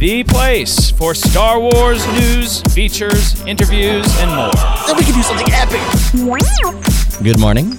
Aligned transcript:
The 0.00 0.24
place 0.24 0.90
for 0.90 1.14
Star 1.14 1.60
Wars 1.60 2.06
news, 2.14 2.62
features, 2.72 3.38
interviews, 3.42 4.06
and 4.20 4.30
more. 4.34 4.50
Then 4.86 4.96
we 4.96 5.04
can 5.04 5.12
do 5.12 5.22
something 5.22 5.46
epic. 5.50 5.82
Good 7.22 7.38
morning. 7.38 7.76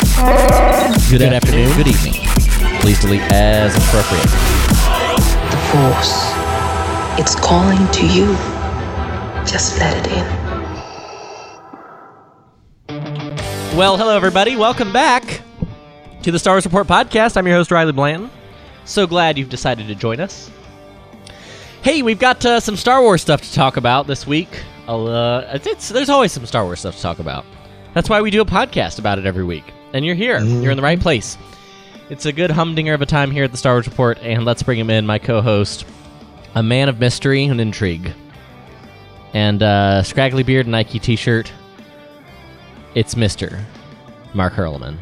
Good, 1.09 1.23
afternoon. 1.23 1.75
Good 1.75 1.87
evening. 1.87 2.13
Please 2.79 3.01
delete 3.01 3.23
as 3.31 3.75
appropriate. 3.75 4.21
The 5.49 5.57
Force. 5.71 6.13
It's 7.19 7.33
calling 7.33 7.87
to 7.91 8.05
you. 8.05 8.35
Just 9.43 9.79
let 9.79 9.97
it 10.05 10.11
in. 10.11 10.25
Well, 13.75 13.97
hello 13.97 14.15
everybody. 14.15 14.55
Welcome 14.55 14.93
back 14.93 15.41
to 16.21 16.29
the 16.31 16.37
Star 16.37 16.53
Wars 16.53 16.65
Report 16.65 16.85
podcast. 16.85 17.35
I'm 17.35 17.47
your 17.47 17.55
host 17.55 17.71
Riley 17.71 17.93
Blanton. 17.93 18.29
So 18.85 19.07
glad 19.07 19.39
you've 19.39 19.49
decided 19.49 19.87
to 19.87 19.95
join 19.95 20.19
us. 20.19 20.51
Hey, 21.81 22.01
we've 22.03 22.19
got 22.19 22.45
uh, 22.45 22.59
some 22.59 22.75
Star 22.75 23.01
Wars 23.01 23.21
stuff 23.21 23.41
to 23.41 23.53
talk 23.53 23.77
about 23.77 24.05
this 24.07 24.27
week. 24.27 24.63
Uh, 24.87 25.43
it's, 25.53 25.65
it's- 25.65 25.89
there's 25.89 26.09
always 26.09 26.31
some 26.31 26.45
Star 26.45 26.63
Wars 26.63 26.79
stuff 26.79 26.95
to 26.95 27.01
talk 27.01 27.19
about. 27.19 27.45
That's 27.93 28.09
why 28.09 28.21
we 28.21 28.29
do 28.31 28.41
a 28.41 28.45
podcast 28.45 28.99
about 28.99 29.17
it 29.19 29.25
every 29.25 29.43
week. 29.43 29.65
And 29.93 30.05
you're 30.05 30.15
here. 30.15 30.39
You're 30.39 30.71
in 30.71 30.77
the 30.77 30.83
right 30.83 30.99
place. 30.99 31.37
It's 32.09 32.25
a 32.25 32.31
good 32.31 32.51
humdinger 32.51 32.93
of 32.93 33.01
a 33.01 33.05
time 33.05 33.31
here 33.31 33.43
at 33.43 33.51
the 33.51 33.57
Star 33.57 33.73
Wars 33.73 33.87
Report, 33.87 34.17
and 34.19 34.45
let's 34.45 34.63
bring 34.63 34.77
him 34.79 34.89
in, 34.89 35.05
my 35.05 35.17
co-host, 35.17 35.85
a 36.55 36.63
man 36.63 36.87
of 36.87 36.99
mystery 36.99 37.45
and 37.45 37.59
intrigue, 37.59 38.13
and 39.33 39.63
uh, 39.63 40.03
scraggly 40.03 40.43
beard, 40.43 40.65
and 40.65 40.71
Nike 40.71 40.99
T-shirt. 40.99 41.51
It's 42.95 43.15
Mister 43.15 43.65
Mark 44.33 44.53
Hurlman. 44.53 44.97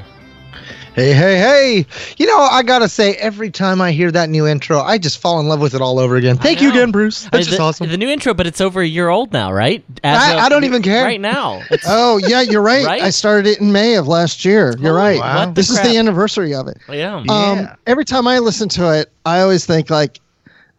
Hey, 0.95 1.13
hey, 1.13 1.37
hey. 1.37 1.85
You 2.17 2.25
know, 2.25 2.37
I 2.39 2.61
got 2.63 2.79
to 2.79 2.89
say, 2.89 3.13
every 3.15 3.51
time 3.51 3.79
I 3.79 3.91
hear 3.91 4.11
that 4.11 4.27
new 4.29 4.45
intro, 4.45 4.79
I 4.79 4.97
just 4.97 5.19
fall 5.19 5.39
in 5.39 5.47
love 5.47 5.61
with 5.61 5.73
it 5.73 5.81
all 5.81 5.97
over 5.97 6.17
again. 6.17 6.37
Thank 6.37 6.61
you 6.61 6.69
again, 6.71 6.91
Bruce. 6.91 7.23
That's 7.29 7.45
just 7.45 7.57
the, 7.57 7.63
awesome. 7.63 7.87
The 7.89 7.95
new 7.95 8.09
intro, 8.09 8.33
but 8.33 8.45
it's 8.47 8.59
over 8.59 8.81
a 8.81 8.85
year 8.87 9.07
old 9.07 9.31
now, 9.31 9.53
right? 9.53 9.83
I- 10.03 10.37
I 10.39 10.49
don't 10.49 10.65
even 10.65 10.81
care. 10.81 11.05
Right 11.05 11.21
now. 11.21 11.61
It's, 11.71 11.85
Oh 11.87 12.17
yeah, 12.17 12.41
you're 12.41 12.61
right. 12.61 12.85
Right? 12.89 13.01
I 13.01 13.11
started 13.11 13.47
it 13.47 13.61
in 13.61 13.71
May 13.71 13.95
of 13.95 14.07
last 14.07 14.43
year. 14.43 14.75
You're 14.79 14.97
Holy 14.99 15.11
right. 15.17 15.19
wow. 15.19 15.35
what 15.39 15.45
the 15.47 15.61
This 15.61 15.69
is 15.69 15.79
the 15.81 15.95
anniversary 15.97 16.53
of 16.53 16.67
it. 16.67 16.77
yeah. 16.89 17.15
Um, 17.17 17.25
Yeah. 17.27 17.75
every 17.87 18.03
time 18.05 18.27
I 18.27 18.39
listen 18.39 18.67
to 18.69 18.91
it, 18.99 19.11
I 19.25 19.41
always 19.41 19.65
think 19.65 19.89
like, 19.89 20.19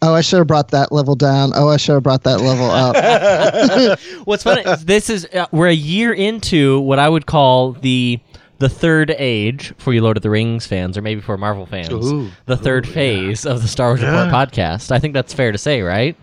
"Oh, 0.02 0.12
I 0.12 0.20
should 0.22 0.38
have 0.38 0.46
brought 0.48 0.70
that 0.72 0.90
level 0.92 1.14
down. 1.14 1.52
Oh, 1.54 1.68
I 1.68 1.76
should 1.76 1.92
have 1.94 2.02
brought 2.02 2.24
that 2.24 2.40
level 2.40 2.68
up." 2.70 3.98
What's 4.26 4.42
funny 4.42 4.64
this 4.84 5.08
is 5.08 5.26
uh, 5.32 5.46
we're 5.52 5.68
a 5.68 5.72
year 5.74 6.12
into 6.12 6.80
what 6.80 6.98
I 6.98 7.08
would 7.08 7.26
call 7.26 7.72
the 7.72 8.18
the 8.60 8.68
third 8.68 9.14
age 9.18 9.74
for 9.78 9.92
you 9.92 10.00
Lord 10.02 10.16
of 10.16 10.22
the 10.22 10.30
Rings 10.30 10.66
fans, 10.66 10.96
or 10.96 11.02
maybe 11.02 11.20
for 11.20 11.36
Marvel 11.36 11.66
fans, 11.66 11.90
Ooh. 11.92 12.30
the 12.46 12.56
third 12.56 12.86
phase 12.86 13.44
of 13.44 13.62
the 13.62 13.68
Star 13.68 13.88
Wars 13.88 14.02
Yeah. 14.02 14.24
Report 14.26 14.50
podcast. 14.50 14.92
I 14.92 14.98
think 15.00 15.14
that's 15.14 15.34
fair 15.34 15.50
to 15.50 15.58
say, 15.58 15.82
right? 15.82 16.16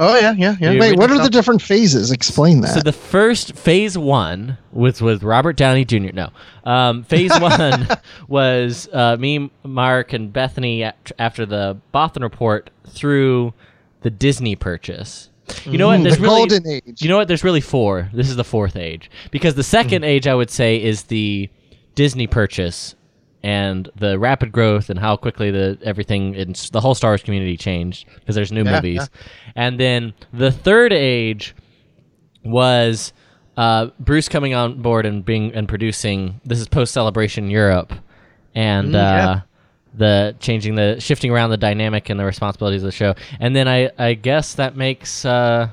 oh, 0.00 0.18
yeah, 0.18 0.32
yeah, 0.32 0.56
yeah. 0.60 0.72
You- 0.72 0.80
Wait, 0.80 0.96
what 0.98 1.08
are 1.12 1.22
the 1.22 1.30
different 1.30 1.62
phases? 1.62 2.10
Explain 2.10 2.62
that. 2.62 2.74
So 2.74 2.80
the 2.80 2.90
first 2.92 3.54
phase 3.54 3.96
one 3.96 4.58
was 4.72 5.00
with 5.00 5.22
Robert 5.22 5.56
Downey 5.56 5.84
Jr. 5.84 6.10
No, 6.12 6.30
um, 6.64 7.04
phase 7.04 7.30
one 7.40 7.86
was 8.26 8.88
uh, 8.92 9.16
me, 9.16 9.50
Mark, 9.62 10.12
and 10.12 10.32
Bethany 10.32 10.82
at- 10.82 11.12
after 11.18 11.46
the 11.46 11.78
Bothan 11.94 12.22
report 12.22 12.70
through 12.88 13.54
the 14.02 14.10
Disney 14.10 14.56
purchase. 14.56 15.30
You 15.64 15.78
know 15.78 15.86
what? 15.88 16.02
There's 16.02 16.16
the 16.16 16.22
really, 16.22 16.48
golden 16.48 16.66
age. 16.66 17.00
You 17.02 17.08
know 17.08 17.16
what? 17.18 17.28
There's 17.28 17.44
really 17.44 17.60
four. 17.60 18.08
This 18.12 18.28
is 18.30 18.34
the 18.36 18.44
fourth 18.44 18.76
age 18.76 19.10
because 19.30 19.54
the 19.54 19.62
second 19.62 20.02
age 20.02 20.26
I 20.26 20.34
would 20.34 20.50
say 20.50 20.82
is 20.82 21.04
the 21.04 21.48
Disney 21.94 22.26
purchase 22.26 22.94
and 23.42 23.90
the 23.96 24.18
rapid 24.18 24.52
growth 24.52 24.88
and 24.90 24.98
how 24.98 25.16
quickly 25.16 25.50
the 25.50 25.78
everything 25.84 26.34
in 26.34 26.54
the 26.72 26.80
whole 26.80 26.94
Star 26.94 27.10
Wars 27.10 27.22
community 27.22 27.56
changed 27.56 28.06
because 28.14 28.34
there's 28.34 28.50
new 28.52 28.64
Yeah, 28.64 28.76
movies. 28.76 29.10
And 29.54 29.78
then 29.78 30.14
the 30.32 30.50
third 30.50 30.92
age 30.92 31.54
was 32.44 33.12
uh, 33.56 33.88
Bruce 34.00 34.28
coming 34.28 34.54
on 34.54 34.80
board 34.82 35.06
and 35.06 35.24
being 35.24 35.52
and 35.54 35.68
producing. 35.68 36.40
This 36.44 36.58
is 36.60 36.68
post 36.68 36.92
celebration 36.92 37.50
Europe, 37.50 37.92
and 38.54 38.88
Mm, 38.88 38.92
yeah. 38.94 39.28
uh, 39.30 39.40
the 39.96 40.34
changing 40.40 40.74
the 40.74 40.98
shifting 40.98 41.30
around 41.30 41.50
the 41.50 41.56
dynamic 41.56 42.10
and 42.10 42.18
the 42.18 42.24
responsibilities 42.24 42.82
of 42.82 42.88
the 42.88 42.92
show. 42.92 43.14
And 43.38 43.54
then 43.54 43.68
I 43.68 43.90
I 43.98 44.14
guess 44.14 44.54
that 44.54 44.76
makes 44.76 45.24
uh, 45.24 45.68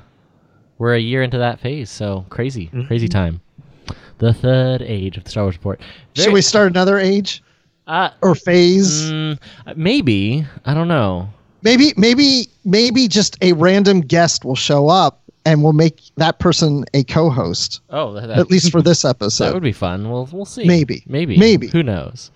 we're 0.78 0.94
a 0.94 1.00
year 1.00 1.22
into 1.22 1.38
that 1.38 1.58
phase. 1.60 1.90
So 1.90 2.24
crazy, 2.30 2.66
Mm-hmm. 2.66 2.86
crazy 2.86 3.08
time. 3.08 3.40
The 4.18 4.32
third 4.32 4.82
age 4.82 5.16
of 5.16 5.24
the 5.24 5.30
Star 5.30 5.44
Wars 5.44 5.56
report. 5.56 5.80
should 6.14 6.32
we 6.32 6.42
start 6.42 6.70
another 6.70 6.98
age 6.98 7.42
Uh, 7.86 8.10
or 8.20 8.34
phase? 8.34 9.10
mm, 9.10 9.38
maybe 9.76 10.46
I 10.64 10.74
don't 10.74 10.88
know. 10.88 11.28
Maybe, 11.62 11.92
maybe, 11.96 12.48
maybe 12.64 13.06
just 13.08 13.36
a 13.42 13.52
random 13.52 14.00
guest 14.00 14.44
will 14.44 14.56
show 14.56 14.88
up 14.88 15.20
and 15.44 15.62
we'll 15.62 15.72
make 15.72 16.00
that 16.16 16.38
person 16.40 16.84
a 16.94 17.02
co-host, 17.04 17.80
Oh, 17.90 18.12
that, 18.14 18.26
that, 18.28 18.38
at 18.38 18.50
least 18.50 18.70
for 18.72 18.82
this 18.82 19.04
episode. 19.14 19.46
that 19.46 19.54
would 19.54 19.62
be 19.62 19.72
fun. 19.72 20.10
We'll 20.10 20.28
we'll 20.32 20.44
see. 20.44 20.64
Maybe. 20.64 21.02
maybe, 21.06 21.36
Maybe. 21.36 21.68
Who 21.68 21.82
knows? 21.82 22.30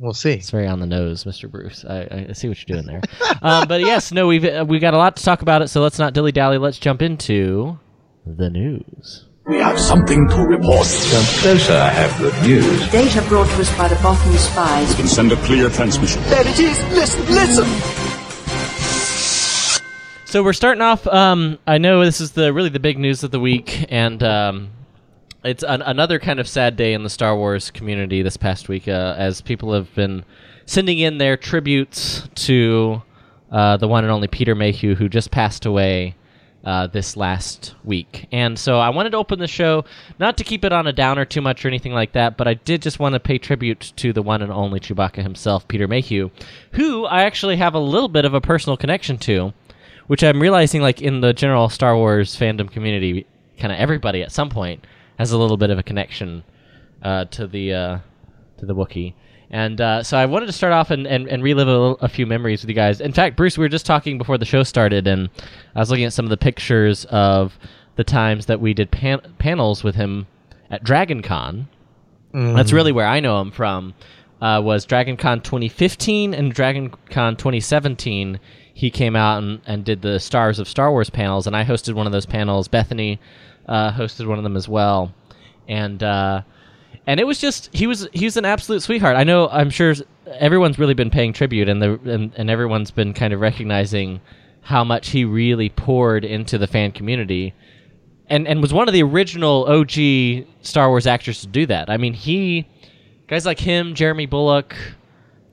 We'll 0.00 0.12
see. 0.14 0.34
It's 0.34 0.50
very 0.50 0.66
on 0.68 0.78
the 0.80 0.86
nose, 0.86 1.24
Mr. 1.24 1.50
Bruce. 1.50 1.84
I, 1.84 2.26
I 2.30 2.32
see 2.32 2.48
what 2.48 2.58
you're 2.68 2.76
doing 2.80 2.86
there. 2.86 3.00
um, 3.42 3.66
but 3.66 3.80
yes, 3.80 4.12
no, 4.12 4.26
we've 4.28 4.44
uh, 4.44 4.64
we 4.68 4.78
got 4.78 4.94
a 4.94 4.96
lot 4.96 5.16
to 5.16 5.24
talk 5.24 5.42
about 5.42 5.60
it. 5.62 5.68
So 5.68 5.80
let's 5.82 5.98
not 5.98 6.14
dilly 6.14 6.30
dally. 6.32 6.58
Let's 6.58 6.78
jump 6.78 7.02
into 7.02 7.78
the 8.26 8.48
news. 8.50 9.24
We 9.48 9.56
have 9.60 9.80
something 9.80 10.28
to 10.28 10.42
report. 10.42 10.86
Those 11.42 11.70
I 11.70 11.88
have 11.88 12.18
good 12.18 12.34
news. 12.46 12.90
Data 12.90 13.22
brought 13.28 13.46
to 13.46 13.60
us 13.62 13.78
by 13.78 13.88
the 13.88 13.94
Bothan 13.94 14.36
spies. 14.36 14.94
Can 14.94 15.06
send 15.06 15.32
a 15.32 15.36
clear 15.36 15.70
transmission. 15.70 16.22
There 16.24 16.46
it 16.46 16.58
is. 16.58 16.78
Listen, 16.92 17.24
listen. 17.34 17.64
So 20.26 20.42
we're 20.42 20.52
starting 20.52 20.82
off. 20.82 21.06
Um, 21.06 21.58
I 21.66 21.78
know 21.78 22.04
this 22.04 22.20
is 22.20 22.32
the 22.32 22.52
really 22.52 22.68
the 22.68 22.78
big 22.78 22.98
news 22.98 23.24
of 23.24 23.30
the 23.30 23.40
week, 23.40 23.86
and 23.88 24.22
um, 24.22 24.68
it's 25.42 25.62
an, 25.62 25.80
another 25.80 26.18
kind 26.18 26.40
of 26.40 26.46
sad 26.46 26.76
day 26.76 26.92
in 26.92 27.02
the 27.02 27.08
Star 27.08 27.34
Wars 27.34 27.70
community 27.70 28.20
this 28.20 28.36
past 28.36 28.68
week, 28.68 28.86
uh, 28.86 29.14
as 29.16 29.40
people 29.40 29.72
have 29.72 29.94
been 29.94 30.26
sending 30.66 30.98
in 30.98 31.16
their 31.16 31.38
tributes 31.38 32.28
to 32.34 33.00
uh, 33.50 33.78
the 33.78 33.88
one 33.88 34.04
and 34.04 34.12
only 34.12 34.28
Peter 34.28 34.54
Mayhew, 34.54 34.94
who 34.94 35.08
just 35.08 35.30
passed 35.30 35.64
away 35.64 36.16
uh, 36.64 36.86
this 36.88 37.16
last 37.16 37.74
week. 37.84 38.26
And 38.32 38.58
so 38.58 38.78
I 38.78 38.90
wanted 38.90 39.10
to 39.10 39.18
open 39.18 39.38
the 39.38 39.46
show 39.46 39.84
not 40.18 40.36
to 40.38 40.44
keep 40.44 40.64
it 40.64 40.72
on 40.72 40.86
a 40.86 40.92
downer 40.92 41.24
too 41.24 41.40
much 41.40 41.64
or 41.64 41.68
anything 41.68 41.92
like 41.92 42.12
that, 42.12 42.36
but 42.36 42.48
I 42.48 42.54
did 42.54 42.82
just 42.82 42.98
want 42.98 43.14
to 43.14 43.20
pay 43.20 43.38
tribute 43.38 43.92
to 43.96 44.12
the 44.12 44.22
one 44.22 44.42
and 44.42 44.52
only 44.52 44.80
Chewbacca 44.80 45.22
himself, 45.22 45.68
Peter 45.68 45.88
Mayhew, 45.88 46.30
who 46.72 47.04
I 47.06 47.22
actually 47.22 47.56
have 47.56 47.74
a 47.74 47.78
little 47.78 48.08
bit 48.08 48.24
of 48.24 48.34
a 48.34 48.40
personal 48.40 48.76
connection 48.76 49.18
to 49.18 49.52
which 50.08 50.24
I'm 50.24 50.40
realizing, 50.40 50.82
like 50.82 51.00
in 51.00 51.20
the 51.20 51.32
general 51.32 51.68
Star 51.68 51.94
Wars 51.94 52.34
fandom 52.36 52.70
community, 52.70 53.26
kind 53.58 53.72
of 53.72 53.78
everybody 53.78 54.22
at 54.22 54.32
some 54.32 54.50
point 54.50 54.84
has 55.18 55.30
a 55.30 55.38
little 55.38 55.56
bit 55.56 55.70
of 55.70 55.78
a 55.78 55.82
connection 55.82 56.42
uh, 57.02 57.26
to 57.26 57.46
the 57.46 57.72
uh, 57.72 57.98
to 58.56 58.66
the 58.66 58.74
Wookiee. 58.74 59.14
And 59.50 59.80
uh, 59.80 60.02
so 60.02 60.18
I 60.18 60.26
wanted 60.26 60.46
to 60.46 60.52
start 60.52 60.72
off 60.74 60.90
and, 60.90 61.06
and, 61.06 61.26
and 61.26 61.42
relive 61.42 61.68
a, 61.68 61.70
little- 61.70 61.98
a 62.00 62.08
few 62.08 62.26
memories 62.26 62.62
with 62.62 62.68
you 62.68 62.74
guys. 62.74 63.00
In 63.00 63.12
fact, 63.12 63.34
Bruce, 63.36 63.56
we 63.56 63.64
were 63.64 63.68
just 63.70 63.86
talking 63.86 64.18
before 64.18 64.36
the 64.36 64.44
show 64.44 64.62
started, 64.62 65.06
and 65.06 65.30
I 65.74 65.78
was 65.80 65.90
looking 65.90 66.04
at 66.04 66.12
some 66.12 66.26
of 66.26 66.30
the 66.30 66.36
pictures 66.36 67.06
of 67.06 67.58
the 67.96 68.04
times 68.04 68.46
that 68.46 68.60
we 68.60 68.74
did 68.74 68.90
pan- 68.90 69.22
panels 69.38 69.82
with 69.82 69.94
him 69.94 70.26
at 70.70 70.84
Dragon 70.84 71.22
Con. 71.22 71.68
That's 72.54 72.72
really 72.74 72.92
where 72.92 73.06
I 73.06 73.20
know 73.20 73.40
him 73.40 73.50
from. 73.50 73.94
Uh, 74.42 74.60
was 74.62 74.84
Dragon 74.84 75.16
Con 75.16 75.40
2015 75.40 76.34
and 76.34 76.52
Dragon 76.52 76.92
Con 77.10 77.34
2017. 77.36 78.38
He 78.74 78.90
came 78.90 79.16
out 79.16 79.42
and, 79.42 79.60
and 79.66 79.84
did 79.84 80.02
the 80.02 80.20
Stars 80.20 80.58
of 80.60 80.68
Star 80.68 80.90
Wars 80.92 81.10
panels, 81.10 81.46
and 81.46 81.56
I 81.56 81.64
hosted 81.64 81.94
one 81.94 82.06
of 82.06 82.12
those 82.12 82.26
panels. 82.26 82.68
Bethany 82.68 83.18
uh, 83.66 83.90
hosted 83.92 84.26
one 84.26 84.38
of 84.38 84.44
them 84.44 84.56
as 84.56 84.68
well, 84.68 85.12
and 85.66 86.00
uh, 86.02 86.42
and 87.06 87.20
it 87.20 87.24
was 87.24 87.40
just 87.40 87.70
he 87.72 87.86
was 87.86 88.08
he 88.12 88.24
was 88.24 88.36
an 88.36 88.44
absolute 88.44 88.82
sweetheart. 88.82 89.16
I 89.16 89.24
know 89.24 89.48
I'm 89.48 89.70
sure 89.70 89.94
everyone's 90.26 90.78
really 90.78 90.94
been 90.94 91.10
paying 91.10 91.32
tribute, 91.32 91.68
and 91.68 91.80
the 91.80 92.00
and, 92.04 92.32
and 92.36 92.50
everyone's 92.50 92.90
been 92.90 93.14
kind 93.14 93.32
of 93.32 93.40
recognizing 93.40 94.20
how 94.62 94.84
much 94.84 95.10
he 95.10 95.24
really 95.24 95.70
poured 95.70 96.24
into 96.24 96.58
the 96.58 96.66
fan 96.66 96.92
community 96.92 97.54
and 98.28 98.46
and 98.46 98.60
was 98.60 98.72
one 98.72 98.88
of 98.88 98.94
the 98.94 99.02
original 99.02 99.64
OG 99.64 100.46
Star 100.62 100.88
Wars 100.88 101.06
actors 101.06 101.40
to 101.40 101.46
do 101.46 101.66
that. 101.66 101.90
I 101.90 101.96
mean, 101.96 102.14
he 102.14 102.66
guys 103.26 103.46
like 103.46 103.58
him, 103.58 103.94
Jeremy 103.94 104.26
Bulloch, 104.26 104.74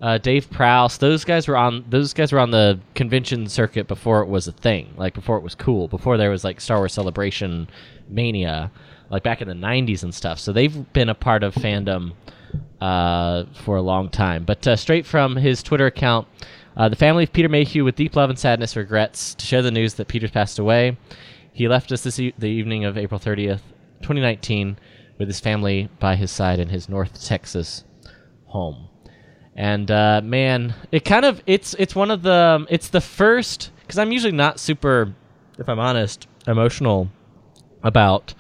uh, 0.02 0.18
Dave 0.18 0.50
Prowse, 0.50 0.98
those 0.98 1.24
guys 1.24 1.48
were 1.48 1.58
on 1.58 1.86
those 1.90 2.14
guys 2.14 2.32
were 2.32 2.40
on 2.40 2.52
the 2.52 2.80
convention 2.94 3.48
circuit 3.48 3.88
before 3.88 4.22
it 4.22 4.28
was 4.28 4.48
a 4.48 4.52
thing, 4.52 4.94
like 4.98 5.14
before 5.14 5.38
it 5.38 5.44
was 5.44 5.56
cool, 5.56 5.88
before 5.88 6.18
there 6.18 6.30
was 6.30 6.44
like 6.44 6.62
Star 6.62 6.78
Wars 6.78 6.94
Celebration 6.94 7.68
mania. 8.10 8.72
Like 9.10 9.24
back 9.24 9.42
in 9.42 9.48
the 9.48 9.54
'90s 9.54 10.04
and 10.04 10.14
stuff. 10.14 10.40
So 10.40 10.52
they've 10.52 10.94
been 10.94 11.10
a 11.10 11.16
part 11.16 11.44
of 11.44 11.54
fandom 11.56 12.14
uh, 12.82 13.46
for 13.64 13.78
a 13.78 13.82
long 13.82 14.10
time. 14.10 14.44
But 14.44 14.68
uh, 14.68 14.76
straight 14.76 15.06
from 15.06 15.36
his 15.36 15.64
Twitter 15.64 15.86
account, 15.86 16.28
uh, 16.78 16.90
the 16.90 16.96
family 16.96 17.24
of 17.24 17.34
Peter 17.34 17.50
Mayhew, 17.50 17.84
with 17.84 17.96
deep 17.96 18.16
love 18.16 18.30
and 18.30 18.38
sadness, 18.38 18.76
regrets 18.76 19.34
to 19.36 19.46
share 19.46 19.62
the 19.62 19.72
news 19.72 19.96
that 19.96 20.08
Peter's 20.08 20.32
passed 20.32 20.60
away. 20.60 20.98
He 21.54 21.68
left 21.68 21.92
us 21.92 22.04
this 22.04 22.20
e- 22.20 22.34
the 22.38 22.48
evening 22.48 22.84
of 22.84 22.98
April 22.98 23.20
30th, 23.20 23.62
2019, 24.02 24.78
with 25.18 25.28
his 25.28 25.40
family 25.40 25.90
by 26.00 26.16
his 26.16 26.32
side 26.32 26.60
in 26.60 26.70
his 26.70 26.90
North 26.90 27.24
Texas 27.24 27.84
home. 28.48 28.90
And 29.56 29.90
uh, 29.90 30.22
man, 30.22 30.76
it 30.92 31.06
kind 31.06 31.24
of 31.24 31.42
it's 31.46 31.76
it's 31.76 31.96
one 31.96 32.12
of 32.12 32.24
the 32.24 32.66
it's 32.70 32.90
the 32.90 33.00
first 33.00 33.72
because 33.82 33.98
I'm 33.98 34.12
usually 34.12 34.34
not 34.34 34.60
super, 34.60 35.14
if 35.58 35.70
I'm 35.70 35.80
honest, 35.80 36.28
emotional 36.46 37.10
about 37.84 38.34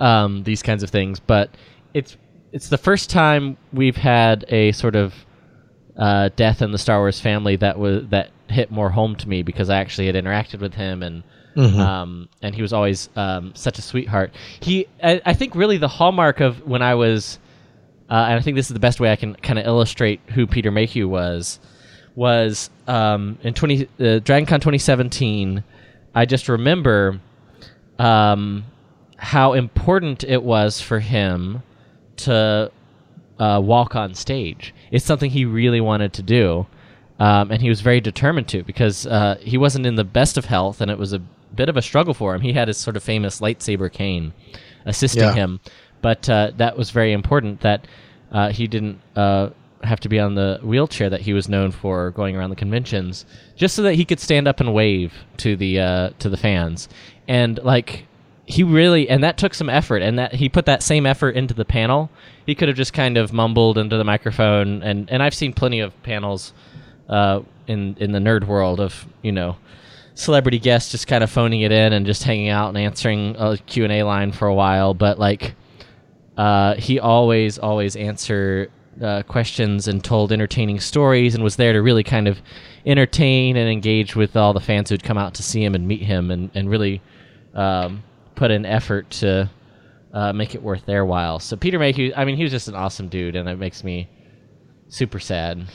um, 0.00 0.42
these 0.42 0.62
kinds 0.62 0.82
of 0.82 0.90
things, 0.90 1.20
but 1.20 1.50
it's 1.94 2.16
it's 2.52 2.68
the 2.68 2.78
first 2.78 3.10
time 3.10 3.56
we've 3.72 3.96
had 3.96 4.44
a 4.48 4.72
sort 4.72 4.96
of 4.96 5.14
uh, 5.96 6.30
death 6.34 6.62
in 6.62 6.72
the 6.72 6.78
Star 6.78 6.98
Wars 6.98 7.20
family 7.20 7.56
that 7.56 7.78
was 7.78 8.08
that 8.08 8.30
hit 8.48 8.70
more 8.70 8.90
home 8.90 9.14
to 9.16 9.28
me 9.28 9.42
because 9.42 9.70
I 9.70 9.76
actually 9.76 10.06
had 10.06 10.16
interacted 10.16 10.60
with 10.60 10.74
him 10.74 11.02
and 11.02 11.22
um, 11.80 12.28
and 12.42 12.54
he 12.54 12.62
was 12.62 12.72
always 12.72 13.08
um, 13.16 13.52
such 13.54 13.78
a 13.78 13.82
sweetheart. 13.82 14.32
He 14.60 14.86
I, 15.02 15.20
I 15.24 15.34
think 15.34 15.54
really 15.54 15.76
the 15.76 15.88
hallmark 15.88 16.40
of 16.40 16.66
when 16.66 16.82
I 16.82 16.94
was 16.94 17.38
uh, 18.08 18.26
and 18.28 18.38
I 18.38 18.40
think 18.40 18.56
this 18.56 18.66
is 18.66 18.74
the 18.74 18.80
best 18.80 18.98
way 18.98 19.12
I 19.12 19.16
can 19.16 19.34
kind 19.36 19.58
of 19.58 19.66
illustrate 19.66 20.20
who 20.34 20.46
Peter 20.46 20.70
Mayhew 20.70 21.08
was 21.08 21.60
was 22.16 22.70
um, 22.88 23.38
in 23.42 23.54
20 23.54 23.84
uh, 23.84 23.86
DragonCon 23.98 24.60
2017. 24.60 25.62
I 26.14 26.24
just 26.26 26.48
remember 26.48 27.20
um, 27.98 28.64
how 29.20 29.52
important 29.52 30.24
it 30.24 30.42
was 30.42 30.80
for 30.80 31.00
him 31.00 31.62
to 32.16 32.70
uh, 33.38 33.60
walk 33.62 33.94
on 33.94 34.14
stage. 34.14 34.74
It's 34.90 35.04
something 35.04 35.30
he 35.30 35.44
really 35.44 35.80
wanted 35.80 36.12
to 36.14 36.22
do, 36.22 36.66
um, 37.18 37.50
and 37.50 37.60
he 37.62 37.68
was 37.68 37.80
very 37.82 38.00
determined 38.00 38.48
to 38.48 38.62
because 38.62 39.06
uh, 39.06 39.36
he 39.40 39.58
wasn't 39.58 39.86
in 39.86 39.94
the 39.96 40.04
best 40.04 40.36
of 40.38 40.46
health, 40.46 40.80
and 40.80 40.90
it 40.90 40.98
was 40.98 41.12
a 41.12 41.18
bit 41.54 41.68
of 41.68 41.76
a 41.76 41.82
struggle 41.82 42.14
for 42.14 42.34
him. 42.34 42.40
He 42.40 42.52
had 42.52 42.68
his 42.68 42.78
sort 42.78 42.96
of 42.96 43.02
famous 43.02 43.40
lightsaber 43.40 43.92
cane 43.92 44.32
assisting 44.86 45.22
Yeah. 45.24 45.34
him, 45.34 45.60
but 46.00 46.28
uh, 46.28 46.52
that 46.56 46.76
was 46.78 46.90
very 46.90 47.12
important 47.12 47.60
that 47.60 47.86
uh, 48.32 48.50
he 48.50 48.66
didn't 48.66 49.00
uh, 49.16 49.50
have 49.82 50.00
to 50.00 50.08
be 50.08 50.18
on 50.18 50.34
the 50.34 50.60
wheelchair 50.62 51.10
that 51.10 51.20
he 51.22 51.32
was 51.32 51.48
known 51.48 51.70
for 51.72 52.10
going 52.12 52.36
around 52.36 52.50
the 52.50 52.56
conventions, 52.56 53.26
just 53.56 53.74
so 53.74 53.82
that 53.82 53.94
he 53.94 54.04
could 54.04 54.20
stand 54.20 54.48
up 54.48 54.60
and 54.60 54.72
wave 54.72 55.12
to 55.38 55.56
the 55.56 55.78
uh, 55.80 56.10
to 56.18 56.28
the 56.30 56.36
fans, 56.36 56.88
and 57.28 57.58
like 57.62 58.06
he 58.46 58.62
really 58.64 59.08
and 59.08 59.22
that 59.22 59.38
took 59.38 59.54
some 59.54 59.68
effort 59.68 60.02
and 60.02 60.18
that 60.18 60.34
he 60.34 60.48
put 60.48 60.66
that 60.66 60.82
same 60.82 61.06
effort 61.06 61.36
into 61.36 61.54
the 61.54 61.64
panel. 61.64 62.10
He 62.46 62.54
could 62.54 62.68
have 62.68 62.76
just 62.76 62.92
kind 62.92 63.16
of 63.16 63.32
mumbled 63.32 63.78
into 63.78 63.96
the 63.96 64.04
microphone 64.04 64.82
and 64.82 65.08
and 65.10 65.22
i've 65.22 65.34
seen 65.34 65.52
plenty 65.52 65.80
of 65.80 66.00
panels 66.02 66.52
uh, 67.08 67.40
in 67.66 67.96
in 68.00 68.12
the 68.12 68.18
nerd 68.18 68.46
world 68.46 68.80
of 68.80 69.06
you 69.22 69.32
know 69.32 69.56
celebrity 70.14 70.58
guests 70.58 70.90
just 70.90 71.06
kind 71.06 71.22
of 71.22 71.30
phoning 71.30 71.60
it 71.60 71.72
in 71.72 71.92
and 71.92 72.04
just 72.04 72.24
hanging 72.24 72.48
out 72.48 72.68
and 72.68 72.78
answering 72.78 73.36
a 73.38 73.56
q&a 73.56 74.02
line 74.02 74.32
for 74.32 74.48
a 74.48 74.54
while 74.54 74.92
but 74.94 75.18
like 75.18 75.54
uh, 76.36 76.74
he 76.74 76.98
always 76.98 77.58
always 77.58 77.96
answered 77.96 78.70
uh, 79.02 79.22
questions 79.22 79.88
and 79.88 80.02
told 80.02 80.32
entertaining 80.32 80.80
stories 80.80 81.34
and 81.34 81.42
was 81.44 81.56
there 81.56 81.72
to 81.72 81.80
really 81.80 82.02
kind 82.02 82.28
of 82.28 82.40
entertain 82.84 83.56
and 83.56 83.70
engage 83.70 84.16
with 84.16 84.36
all 84.36 84.52
the 84.52 84.60
fans 84.60 84.90
who'd 84.90 85.02
come 85.02 85.18
out 85.18 85.34
to 85.34 85.42
see 85.42 85.64
him 85.64 85.74
and 85.74 85.86
meet 85.86 86.02
him 86.02 86.30
and, 86.30 86.50
and 86.54 86.68
really 86.68 87.00
um, 87.54 88.02
put 88.40 88.50
an 88.50 88.64
effort 88.64 89.10
to 89.10 89.50
uh, 90.14 90.32
make 90.32 90.54
it 90.54 90.62
worth 90.62 90.86
their 90.86 91.04
while. 91.04 91.38
So 91.38 91.58
Peter 91.58 91.78
Mayhew, 91.78 92.10
I 92.16 92.24
mean, 92.24 92.38
he 92.38 92.42
was 92.42 92.50
just 92.50 92.68
an 92.68 92.74
awesome 92.74 93.08
dude, 93.08 93.36
and 93.36 93.46
it 93.50 93.58
makes 93.58 93.84
me 93.84 94.08
super 94.88 95.20
sad. 95.20 95.66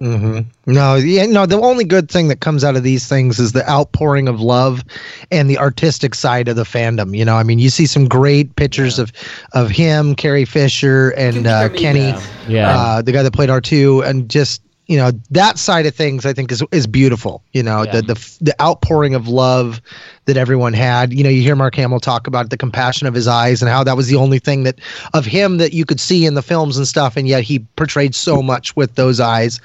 Mm-hmm. 0.00 0.72
No, 0.72 0.94
yeah, 0.94 1.26
no. 1.26 1.46
The 1.46 1.58
only 1.58 1.82
good 1.82 2.08
thing 2.08 2.28
that 2.28 2.38
comes 2.38 2.62
out 2.62 2.76
of 2.76 2.84
these 2.84 3.08
things 3.08 3.40
is 3.40 3.52
the 3.52 3.68
outpouring 3.68 4.28
of 4.28 4.40
love 4.40 4.84
and 5.32 5.50
the 5.50 5.58
artistic 5.58 6.14
side 6.14 6.46
of 6.46 6.54
the 6.54 6.62
fandom. 6.62 7.16
You 7.16 7.24
know, 7.24 7.34
I 7.34 7.42
mean, 7.42 7.58
you 7.58 7.70
see 7.70 7.86
some 7.86 8.06
great 8.06 8.54
pictures 8.54 9.00
of 9.00 9.12
of 9.52 9.68
him, 9.68 10.14
Carrie 10.14 10.44
Fisher, 10.44 11.10
and 11.10 11.48
uh, 11.48 11.70
Kenny, 11.70 12.14
Yeah. 12.46 12.70
Uh, 12.70 13.02
the 13.02 13.10
guy 13.10 13.24
that 13.24 13.32
played 13.32 13.50
R 13.50 13.60
two, 13.60 14.00
and 14.04 14.30
just 14.30 14.62
you 14.86 14.98
know 14.98 15.12
that 15.30 15.58
side 15.58 15.86
of 15.86 15.94
things. 15.94 16.26
I 16.26 16.32
think 16.32 16.52
is 16.52 16.62
is 16.72 16.86
beautiful. 16.86 17.42
You 17.52 17.62
know, 17.62 17.82
Yeah. 17.84 17.92
the 17.92 18.02
the 18.02 18.36
the 18.40 18.62
outpouring 18.62 19.14
of 19.14 19.28
love 19.28 19.80
that 20.26 20.36
everyone 20.36 20.72
had. 20.72 21.12
You 21.12 21.22
know, 21.22 21.30
you 21.30 21.42
hear 21.42 21.54
Mark 21.56 21.74
Hamill 21.74 22.00
talk 22.00 22.26
about 22.26 22.48
the 22.50 22.56
compassion 22.56 23.06
of 23.06 23.12
his 23.14 23.26
eyes 23.28 23.60
and 23.62 23.70
how 23.70 23.84
that 23.84 23.96
was 23.96 24.06
the 24.08 24.16
only 24.16 24.38
thing 24.38 24.62
that 24.64 24.78
of 25.12 25.24
him 25.26 25.58
that 25.58 25.72
you 25.72 25.84
could 25.84 26.00
see 26.00 26.24
in 26.26 26.34
the 26.34 26.42
films 26.42 26.76
and 26.76 26.86
stuff, 26.86 27.16
and 27.16 27.28
yet 27.28 27.42
he 27.42 27.60
portrayed 27.76 28.14
so 28.14 28.42
much 28.42 28.74
with 28.76 28.94
those 28.94 29.20
eyes. 29.20 29.60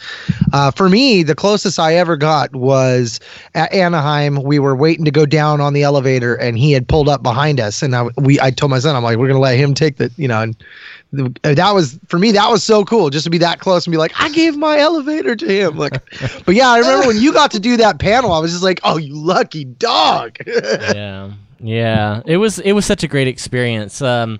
Uh, 0.53 0.71
for 0.71 0.89
me, 0.89 1.23
the 1.23 1.35
closest 1.35 1.79
I 1.79 1.95
ever 1.95 2.15
got 2.17 2.53
was 2.55 3.19
at 3.55 3.71
Anaheim. 3.73 4.41
We 4.43 4.59
were 4.59 4.75
waiting 4.75 5.05
to 5.05 5.11
go 5.11 5.25
down 5.25 5.61
on 5.61 5.73
the 5.73 5.83
elevator, 5.83 6.35
and 6.35 6.57
he 6.57 6.71
had 6.71 6.87
pulled 6.87 7.09
up 7.09 7.23
behind 7.23 7.59
us, 7.59 7.81
and 7.81 7.95
I, 7.95 8.03
we 8.17 8.39
I 8.39 8.51
told 8.51 8.69
my 8.69 8.79
son, 8.79 8.95
I'm 8.95 9.03
like, 9.03 9.17
we're 9.17 9.27
gonna 9.27 9.39
let 9.39 9.57
him 9.57 9.73
take 9.73 9.97
the, 9.97 10.11
you 10.17 10.27
know, 10.27 10.41
and 10.41 10.55
the- 11.11 11.33
that 11.55 11.71
was 11.73 11.99
for 12.07 12.19
me 12.19 12.31
that 12.33 12.49
was 12.49 12.63
so 12.63 12.85
cool 12.85 13.09
just 13.09 13.23
to 13.23 13.29
be 13.29 13.39
that 13.39 13.59
close 13.59 13.85
and 13.87 13.91
be 13.91 13.97
like 13.97 14.11
i 14.19 14.29
gave 14.31 14.55
my 14.55 14.77
elevator 14.77 15.35
to 15.35 15.47
him 15.47 15.75
like 15.77 15.93
but 16.45 16.53
yeah 16.55 16.69
i 16.69 16.77
remember 16.77 17.07
when 17.07 17.17
you 17.19 17.33
got 17.33 17.49
to 17.51 17.59
do 17.59 17.77
that 17.77 17.97
panel 17.99 18.31
i 18.31 18.37
was 18.39 18.51
just 18.51 18.63
like 18.63 18.79
oh 18.83 18.97
you 18.97 19.13
lucky 19.15 19.65
dog 19.65 20.37
yeah, 20.47 21.31
yeah. 21.59 22.21
It 22.25 22.37
was 22.37 22.59
it 22.59 22.71
was 22.73 22.85
such 22.85 23.03
a 23.03 23.07
great 23.07 23.27
experience. 23.27 24.01
Um, 24.01 24.39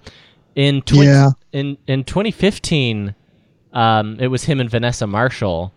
in 0.55 0.81
twen- 0.83 1.07
Yeah. 1.07 1.29
in 1.51 1.77
in 1.87 2.03
2015, 2.05 3.13
um, 3.73 4.17
it 4.19 4.27
was 4.27 4.43
him 4.45 4.59
and 4.59 4.69
Vanessa 4.69 5.05
Marshall, 5.07 5.73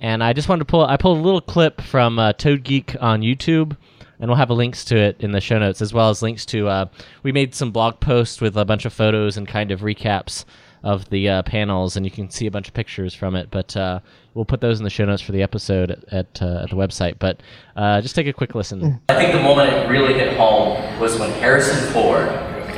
and 0.00 0.22
I 0.22 0.32
just 0.34 0.48
wanted 0.48 0.60
to 0.60 0.64
pull 0.66 0.84
I 0.84 0.96
pulled 0.96 1.18
a 1.18 1.22
little 1.22 1.40
clip 1.40 1.80
from 1.80 2.18
uh, 2.18 2.32
Toad 2.34 2.64
Geek 2.64 2.96
on 3.00 3.22
YouTube, 3.22 3.76
and 4.20 4.28
we'll 4.28 4.36
have 4.36 4.50
links 4.50 4.84
to 4.86 4.96
it 4.96 5.16
in 5.20 5.32
the 5.32 5.40
show 5.40 5.58
notes 5.58 5.82
as 5.82 5.92
well 5.92 6.10
as 6.10 6.22
links 6.22 6.46
to 6.46 6.68
uh, 6.68 6.86
we 7.22 7.32
made 7.32 7.54
some 7.54 7.70
blog 7.70 8.00
posts 8.00 8.40
with 8.40 8.56
a 8.56 8.64
bunch 8.64 8.84
of 8.84 8.92
photos 8.92 9.36
and 9.36 9.48
kind 9.48 9.70
of 9.70 9.80
recaps 9.80 10.44
of 10.84 11.08
the 11.08 11.28
uh, 11.28 11.42
panels, 11.42 11.96
and 11.96 12.04
you 12.04 12.10
can 12.12 12.28
see 12.28 12.46
a 12.46 12.50
bunch 12.50 12.68
of 12.68 12.74
pictures 12.74 13.14
from 13.14 13.34
it. 13.34 13.48
But 13.50 13.74
uh, 13.74 14.00
we'll 14.34 14.44
put 14.44 14.60
those 14.60 14.78
in 14.78 14.84
the 14.84 14.90
show 14.90 15.06
notes 15.06 15.22
for 15.22 15.32
the 15.32 15.42
episode 15.42 15.90
at 15.90 16.04
at, 16.12 16.42
uh, 16.42 16.60
at 16.64 16.70
the 16.70 16.76
website. 16.76 17.18
But 17.18 17.42
uh, 17.74 18.02
just 18.02 18.14
take 18.14 18.26
a 18.26 18.32
quick 18.34 18.54
listen. 18.54 19.00
I 19.08 19.14
think 19.14 19.32
the 19.32 19.42
moment 19.42 19.72
it 19.72 19.88
really 19.88 20.12
hit 20.12 20.36
home 20.36 21.00
was 21.00 21.18
when 21.18 21.30
Harrison 21.30 21.90
Ford 21.92 22.28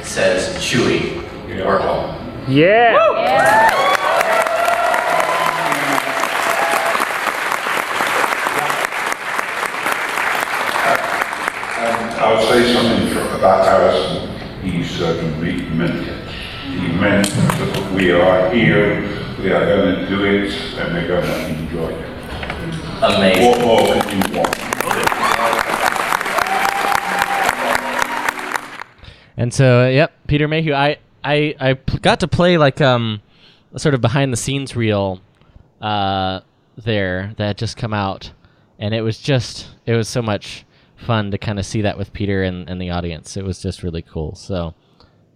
says, 0.07 0.55
Chewie, 0.59 1.17
we're 1.49 1.79
home. 1.79 2.15
I'll 12.27 12.45
say 12.49 12.73
something 12.73 13.17
about 13.39 13.65
Harrison. 13.65 14.29
He 14.61 14.83
certainly 14.83 15.63
meant 15.77 16.09
it. 16.09 16.29
He 16.65 16.89
meant 16.89 17.29
that 17.29 17.93
we 17.93 18.11
are 18.11 18.51
here, 18.51 19.03
we 19.39 19.53
are 19.53 19.65
going 19.65 19.95
to 19.95 20.09
do 20.09 20.25
it, 20.25 20.53
and 20.75 20.93
we're 20.93 21.07
going 21.07 21.25
to 21.25 21.49
enjoy 21.49 21.91
it. 21.91 22.11
Amazing. 23.01 23.49
What 23.49 23.61
more 23.61 24.03
could 24.03 24.13
you 24.13 24.41
want? 24.41 24.59
And 29.37 29.55
so, 29.55 29.85
uh, 29.85 29.89
yep, 29.89 30.13
Peter 30.27 30.49
Mayhew. 30.49 30.75
I 30.75 30.99
I 31.23 31.55
I 31.61 31.75
got 32.03 32.19
to 32.21 32.27
play 32.29 32.59
like 32.59 32.81
um 32.81 33.23
a 33.73 33.79
sort 33.79 33.95
of 33.95 34.01
behind 34.01 34.33
the 34.33 34.37
scenes 34.37 34.75
reel 34.75 35.21
uh 35.81 36.41
there 36.77 37.35
that 37.37 37.47
had 37.47 37.59
just 37.59 37.77
come 37.77 37.95
out, 37.95 38.33
and 38.81 38.93
it 38.97 39.03
was 39.03 39.21
just 39.21 39.69
it 39.87 39.95
was 39.95 40.09
so 40.09 40.23
much 40.23 40.65
fun 40.97 41.31
to 41.31 41.39
kind 41.39 41.59
of 41.59 41.67
see 41.67 41.83
that 41.83 41.99
with 41.99 42.13
Peter 42.13 42.43
and, 42.43 42.69
and 42.69 42.81
the 42.81 42.91
audience. 42.91 43.37
It 43.37 43.45
was 43.45 43.61
just 43.61 43.83
really 43.83 44.03
cool. 44.03 44.35
So 44.35 44.75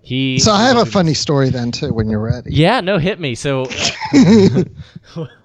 he. 0.03 0.39
So 0.39 0.53
I 0.53 0.65
have 0.65 0.79
a 0.79 0.87
funny 0.87 1.15
story 1.15 1.51
then 1.51 1.71
too 1.71 1.93
when 1.93 2.09
you're 2.09 2.21
ready. 2.21 2.53
Yeah, 2.53 2.81
no, 2.81 2.99
hit 2.99 3.21
me. 3.21 3.35
So 3.35 3.67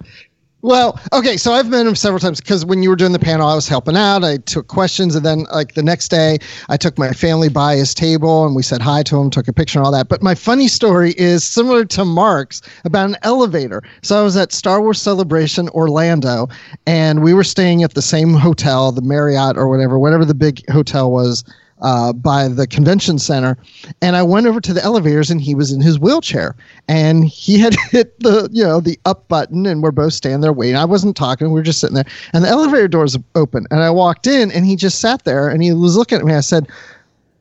Well, 0.66 0.98
okay, 1.12 1.36
so 1.36 1.52
I've 1.52 1.68
met 1.68 1.86
him 1.86 1.94
several 1.94 2.18
times 2.18 2.40
because 2.40 2.66
when 2.66 2.82
you 2.82 2.90
were 2.90 2.96
doing 2.96 3.12
the 3.12 3.20
panel, 3.20 3.46
I 3.46 3.54
was 3.54 3.68
helping 3.68 3.96
out. 3.96 4.24
I 4.24 4.38
took 4.38 4.66
questions, 4.66 5.14
and 5.14 5.24
then 5.24 5.44
like 5.52 5.74
the 5.74 5.82
next 5.82 6.08
day, 6.08 6.38
I 6.68 6.76
took 6.76 6.98
my 6.98 7.12
family 7.12 7.48
by 7.48 7.76
his 7.76 7.94
table 7.94 8.44
and 8.44 8.56
we 8.56 8.64
said 8.64 8.82
hi 8.82 9.04
to 9.04 9.16
him, 9.16 9.30
took 9.30 9.46
a 9.46 9.52
picture 9.52 9.78
and 9.78 9.86
all 9.86 9.92
that. 9.92 10.08
But 10.08 10.24
my 10.24 10.34
funny 10.34 10.66
story 10.66 11.12
is 11.18 11.44
similar 11.44 11.84
to 11.84 12.04
Mark's 12.04 12.62
about 12.84 13.08
an 13.08 13.16
elevator. 13.22 13.80
So 14.02 14.18
I 14.18 14.22
was 14.24 14.36
at 14.36 14.52
Star 14.52 14.80
Wars 14.82 15.00
Celebration 15.00 15.68
Orlando, 15.68 16.48
and 16.84 17.22
we 17.22 17.32
were 17.32 17.44
staying 17.44 17.84
at 17.84 17.94
the 17.94 18.02
same 18.02 18.34
hotel, 18.34 18.90
the 18.90 19.02
Marriott 19.02 19.56
or 19.56 19.68
whatever, 19.68 20.00
whatever 20.00 20.24
the 20.24 20.34
big 20.34 20.68
hotel 20.68 21.12
was 21.12 21.44
uh, 21.82 22.12
by 22.12 22.48
the 22.48 22.66
convention 22.66 23.18
center. 23.18 23.56
And 24.02 24.16
I 24.16 24.22
went 24.22 24.46
over 24.46 24.60
to 24.60 24.72
the 24.72 24.82
elevators 24.82 25.30
and 25.30 25.40
he 25.40 25.54
was 25.54 25.72
in 25.72 25.80
his 25.80 25.98
wheelchair 25.98 26.56
and 26.88 27.24
he 27.24 27.58
had 27.58 27.74
hit 27.90 28.18
the, 28.20 28.48
you 28.52 28.64
know, 28.64 28.80
the 28.80 28.98
up 29.04 29.28
button 29.28 29.66
and 29.66 29.82
we're 29.82 29.90
both 29.90 30.14
standing 30.14 30.40
there 30.40 30.52
waiting. 30.52 30.76
I 30.76 30.84
wasn't 30.84 31.16
talking. 31.16 31.48
We 31.48 31.54
were 31.54 31.62
just 31.62 31.80
sitting 31.80 31.94
there 31.94 32.06
and 32.32 32.44
the 32.44 32.48
elevator 32.48 32.88
doors 32.88 33.16
open 33.34 33.66
and 33.70 33.80
I 33.80 33.90
walked 33.90 34.26
in 34.26 34.50
and 34.52 34.64
he 34.64 34.76
just 34.76 35.00
sat 35.00 35.24
there 35.24 35.48
and 35.48 35.62
he 35.62 35.72
was 35.72 35.96
looking 35.96 36.18
at 36.18 36.24
me. 36.24 36.34
I 36.34 36.40
said, 36.40 36.68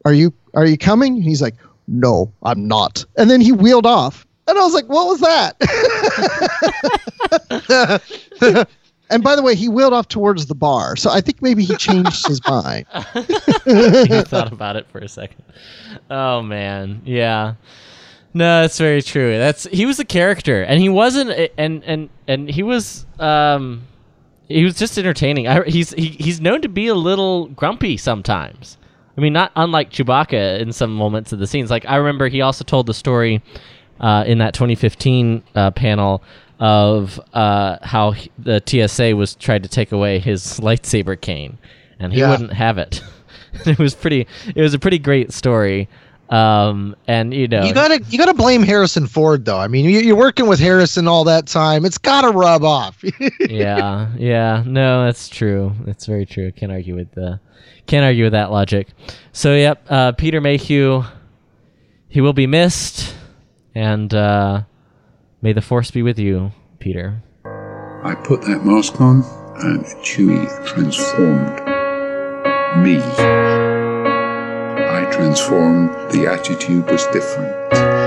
are 0.06 0.14
you, 0.14 0.34
are 0.54 0.66
you 0.66 0.78
coming? 0.78 1.22
He's 1.22 1.42
like, 1.42 1.56
no, 1.88 2.32
I'm 2.44 2.68
not. 2.68 3.06
And 3.18 3.30
then 3.30 3.42
he 3.42 3.52
wheeled 3.52 3.86
off. 3.86 4.26
And 4.48 4.58
I 4.58 4.62
was 4.62 4.74
like, 4.74 4.86
what 4.86 5.08
was 5.08 5.20
that? 5.22 5.56
and 9.10 9.24
by 9.24 9.36
the 9.36 9.42
way, 9.42 9.56
he 9.56 9.70
wheeled 9.70 9.94
off 9.94 10.08
towards 10.08 10.48
the 10.48 10.56
bar. 10.56 10.96
So 10.96 11.10
I 11.12 11.22
think 11.22 11.42
maybe 11.42 11.64
he 11.64 11.76
changed 11.76 12.28
his 12.28 12.42
mind. 12.48 12.86
you 13.66 14.22
thought 14.24 14.52
about 14.52 14.76
it 14.76 14.88
for 14.90 15.00
a 15.00 15.08
second. 15.08 15.44
Oh 16.10 16.42
man, 16.42 17.02
yeah. 17.06 17.56
No, 18.34 18.62
that's 18.62 18.78
very 18.78 19.02
true. 19.02 19.38
That's 19.38 19.64
he 19.66 19.86
was 19.86 19.98
a 20.00 20.06
character, 20.06 20.62
and 20.64 20.82
he 20.82 20.90
wasn't, 20.90 21.52
and 21.58 21.84
and 21.86 22.10
and 22.28 22.50
he 22.50 22.64
was, 22.64 23.06
um, 23.18 23.84
he 24.50 24.66
was 24.66 24.78
just 24.78 24.98
entertaining. 24.98 25.48
I, 25.48 25.64
he's 25.64 25.92
he, 25.92 26.08
he's 26.08 26.42
known 26.42 26.62
to 26.62 26.68
be 26.68 26.88
a 26.88 26.96
little 26.96 27.48
grumpy 27.48 27.96
sometimes. 27.96 28.78
I 29.18 29.22
mean, 29.22 29.32
not 29.32 29.54
unlike 29.56 29.92
Chewbacca 29.92 30.60
in 30.60 30.74
some 30.74 30.94
moments 30.94 31.32
of 31.32 31.40
the 31.40 31.48
scenes. 31.48 31.72
Like 31.72 31.86
I 31.86 31.96
remember, 31.96 32.28
he 32.28 32.42
also 32.42 32.66
told 32.66 32.88
the 32.88 32.94
story 32.94 33.42
uh, 34.02 34.26
in 34.28 34.40
that 34.40 34.54
2015 34.54 35.42
uh, 35.56 35.72
panel 35.72 36.22
of 36.60 37.20
uh, 37.34 37.78
how 37.82 38.12
he, 38.12 38.32
the 38.40 38.62
TSA 38.66 39.16
was 39.16 39.36
tried 39.36 39.64
to 39.64 39.70
take 39.70 39.92
away 39.92 40.20
his 40.20 40.60
lightsaber 40.60 41.20
cane, 41.20 41.58
and 42.00 42.14
he 42.14 42.20
Yeah. 42.20 42.30
wouldn't 42.32 42.54
have 42.54 42.78
it. 42.78 43.02
it 43.66 43.78
was 43.80 43.96
pretty. 43.96 44.28
It 44.56 44.62
was 44.62 44.74
a 44.74 44.80
pretty 44.80 45.00
great 45.00 45.32
story. 45.34 45.88
Um, 46.30 46.96
and 47.08 47.34
you 47.36 47.48
know, 47.48 47.64
You 47.64 47.74
gotta 47.74 48.02
you 48.10 48.18
gotta 48.18 48.34
blame 48.34 48.64
Harrison 48.64 49.06
Ford 49.06 49.46
though. 49.46 49.60
I 49.60 49.68
mean, 49.68 49.86
you, 49.86 50.00
you're 50.00 50.16
working 50.16 50.48
with 50.48 50.60
Harrison 50.60 51.08
all 51.08 51.24
that 51.26 51.46
time. 51.46 51.86
It's 51.86 52.00
gotta 52.00 52.30
rub 52.32 52.64
off. 52.64 53.04
yeah, 53.48 54.10
yeah. 54.18 54.64
No, 54.66 55.06
that's 55.06 55.30
true. 55.30 55.74
That's 55.86 56.08
very 56.08 56.26
true. 56.26 56.52
Can't 56.52 56.72
argue 56.72 56.96
with 56.96 57.12
the 57.12 57.40
can't 57.86 58.04
argue 58.04 58.24
with 58.24 58.34
that 58.34 58.50
logic. 58.52 58.88
So 59.34 59.54
yep, 59.54 59.86
uh, 59.88 60.14
Peter 60.14 60.42
Mayhew, 60.42 61.04
he 62.08 62.22
will 62.22 62.34
be 62.34 62.48
missed, 62.48 63.14
and 63.76 64.12
uh, 64.12 64.64
may 65.46 65.54
the 65.54 65.62
force 65.62 65.92
be 65.92 66.02
with 66.02 66.18
you, 66.18 66.52
Peter. 66.80 67.22
I 68.04 68.16
put 68.16 68.42
that 68.50 68.66
mask 68.66 69.00
on, 69.00 69.18
and 69.62 69.86
Chewie 70.02 70.48
transformed 70.66 71.62
me. 72.84 72.98
I 74.98 75.08
transformed. 75.14 75.92
The 76.12 76.26
attitude 76.26 76.90
was 76.90 77.06
different. 77.14 77.54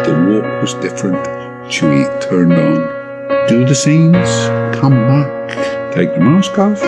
The 0.07 0.15
walk 0.29 0.63
was 0.63 0.75
different. 0.83 1.25
Chewie 1.71 2.09
turned 2.29 2.55
on. 2.55 3.47
Do 3.47 3.65
the 3.65 3.75
scenes. 3.77 4.31
Come 4.77 4.97
back. 5.07 5.95
Take 5.95 6.15
the 6.15 6.21
mask 6.21 6.59
off. 6.59 6.81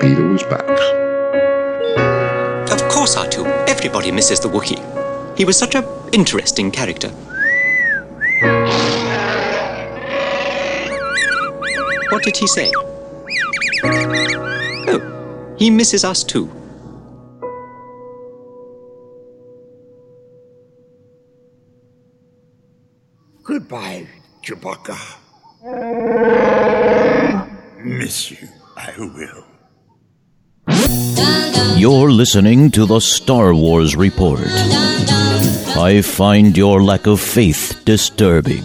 Peter 0.00 0.26
was 0.26 0.42
back. 0.42 0.68
Of 2.72 2.88
course, 2.88 3.14
R2. 3.14 3.68
Everybody 3.68 4.10
misses 4.10 4.40
the 4.40 4.48
Wookiee. 4.48 4.82
He 5.38 5.44
was 5.44 5.56
such 5.56 5.76
an 5.76 5.84
interesting 6.12 6.72
character. 6.72 7.12
What 12.16 12.24
did 12.24 12.38
he 12.38 12.46
say? 12.46 12.72
Oh, 14.88 15.54
he 15.58 15.68
misses 15.68 16.02
us 16.02 16.24
too. 16.24 16.50
Goodbye, 23.44 24.08
Chewbacca. 24.42 24.96
Miss 27.84 28.30
you, 28.30 28.48
I 28.78 28.94
will. 28.96 29.44
You're 31.76 32.10
listening 32.10 32.70
to 32.70 32.86
the 32.86 33.00
Star 33.00 33.52
Wars 33.52 33.94
Report. 33.94 34.40
I 35.76 36.00
find 36.00 36.56
your 36.56 36.82
lack 36.82 37.06
of 37.06 37.20
faith 37.20 37.82
disturbing. 37.84 38.64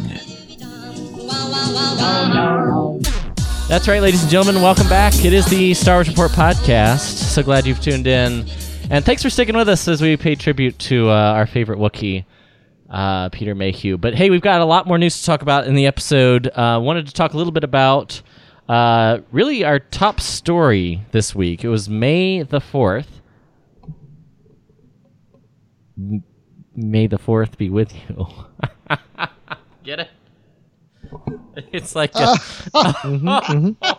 That's 3.71 3.87
right, 3.87 4.01
ladies 4.01 4.21
and 4.21 4.29
gentlemen. 4.29 4.61
Welcome 4.61 4.89
back. 4.89 5.23
It 5.23 5.31
is 5.31 5.45
the 5.45 5.73
Star 5.73 5.95
Wars 5.95 6.09
Report 6.09 6.31
podcast. 6.31 6.99
So 6.99 7.41
glad 7.41 7.65
you've 7.65 7.79
tuned 7.79 8.05
in, 8.05 8.45
and 8.89 9.05
thanks 9.05 9.23
for 9.23 9.29
sticking 9.29 9.55
with 9.55 9.69
us 9.69 9.87
as 9.87 10.01
we 10.01 10.17
pay 10.17 10.35
tribute 10.35 10.77
to 10.79 11.09
uh, 11.09 11.13
our 11.13 11.47
favorite 11.47 11.79
Wookiee, 11.79 12.25
uh, 12.89 13.29
Peter 13.29 13.55
Mayhew. 13.55 13.97
But 13.97 14.13
hey, 14.13 14.29
we've 14.29 14.41
got 14.41 14.59
a 14.59 14.65
lot 14.65 14.87
more 14.87 14.97
news 14.97 15.21
to 15.21 15.25
talk 15.25 15.41
about 15.41 15.67
in 15.67 15.75
the 15.75 15.85
episode. 15.85 16.47
Uh, 16.47 16.81
wanted 16.83 17.07
to 17.07 17.13
talk 17.13 17.33
a 17.33 17.37
little 17.37 17.53
bit 17.53 17.63
about 17.63 18.21
uh, 18.67 19.19
really 19.31 19.63
our 19.63 19.79
top 19.79 20.19
story 20.19 21.05
this 21.11 21.33
week. 21.33 21.63
It 21.63 21.69
was 21.69 21.87
May 21.87 22.43
the 22.43 22.59
fourth. 22.59 23.21
M- 25.97 26.25
May 26.75 27.07
the 27.07 27.17
fourth 27.17 27.57
be 27.57 27.69
with 27.69 27.93
you. 27.95 28.27
Get 29.85 30.01
it? 30.01 30.09
It's 31.71 31.95
like 31.95 32.13
a, 32.15 32.35
Mhm, 32.73 33.75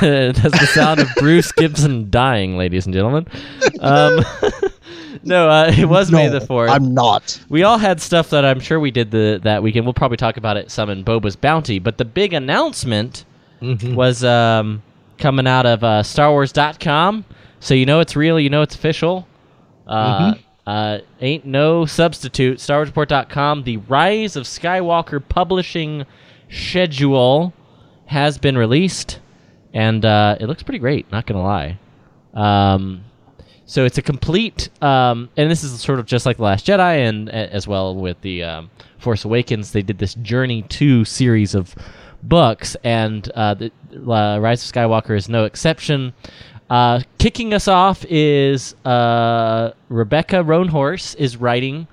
That's 0.00 0.40
the 0.60 0.66
sound 0.72 1.00
of 1.00 1.08
Bruce 1.16 1.52
Gibson 1.52 2.10
dying, 2.10 2.56
ladies 2.56 2.86
and 2.86 2.94
gentlemen. 2.94 3.26
Um, 3.80 4.24
no, 5.24 5.48
uh, 5.48 5.72
it 5.76 5.88
was 5.88 6.10
May 6.10 6.28
the 6.28 6.40
fourth. 6.40 6.70
I'm 6.70 6.94
not. 6.94 7.40
We 7.48 7.62
all 7.62 7.78
had 7.78 8.00
stuff 8.00 8.30
that 8.30 8.44
I'm 8.44 8.60
sure 8.60 8.80
we 8.80 8.90
did 8.90 9.10
the 9.10 9.40
that 9.42 9.62
weekend. 9.62 9.86
We'll 9.86 9.94
probably 9.94 10.16
talk 10.16 10.36
about 10.36 10.56
it 10.56 10.70
some 10.70 10.90
in 10.90 11.04
Boba's 11.04 11.36
Bounty. 11.36 11.78
But 11.78 11.98
the 11.98 12.04
big 12.04 12.32
announcement 12.32 13.24
was 13.60 14.22
um, 14.24 14.82
coming 15.18 15.46
out 15.46 15.66
of 15.66 15.82
uh, 15.82 16.02
StarWars.com. 16.02 17.24
So 17.60 17.74
you 17.74 17.86
know 17.86 18.00
it's 18.00 18.16
real. 18.16 18.38
You 18.38 18.50
know 18.50 18.62
it's 18.62 18.74
official. 18.74 19.26
Uh, 19.86 20.34
uh, 20.66 20.98
ain't 21.20 21.44
no 21.44 21.86
substitute. 21.86 22.58
StarWarsReport.com. 22.58 23.62
The 23.62 23.76
Rise 23.78 24.36
of 24.36 24.44
Skywalker 24.44 25.22
publishing 25.26 26.04
schedule 26.50 27.52
has 28.06 28.38
been 28.38 28.58
released, 28.58 29.20
and 29.72 30.04
uh, 30.04 30.36
it 30.40 30.46
looks 30.46 30.62
pretty 30.62 30.78
great. 30.78 31.10
Not 31.12 31.26
gonna 31.26 31.42
lie. 31.42 31.78
Um, 32.34 33.04
so 33.64 33.84
it's 33.84 33.98
a 33.98 34.02
complete, 34.02 34.68
um, 34.82 35.28
and 35.36 35.50
this 35.50 35.64
is 35.64 35.80
sort 35.80 35.98
of 35.98 36.06
just 36.06 36.26
like 36.26 36.36
the 36.36 36.44
Last 36.44 36.66
Jedi, 36.66 37.08
and 37.08 37.28
as 37.28 37.66
well 37.66 37.94
with 37.94 38.20
the 38.20 38.42
um, 38.44 38.70
Force 38.98 39.24
Awakens, 39.24 39.72
they 39.72 39.82
did 39.82 39.98
this 39.98 40.14
Journey 40.14 40.62
Two 40.62 41.04
series 41.04 41.54
of 41.54 41.74
books, 42.22 42.76
and 42.84 43.28
uh, 43.34 43.54
the 43.54 43.72
uh, 43.92 44.38
Rise 44.38 44.68
of 44.68 44.74
Skywalker 44.74 45.16
is 45.16 45.28
no 45.28 45.44
exception. 45.44 46.12
Uh, 46.68 47.00
kicking 47.18 47.54
us 47.54 47.68
off 47.68 48.04
is 48.08 48.74
uh, 48.84 49.70
Rebecca 49.88 50.36
Roanhorse 50.36 51.14
is 51.16 51.36
writing 51.36 51.86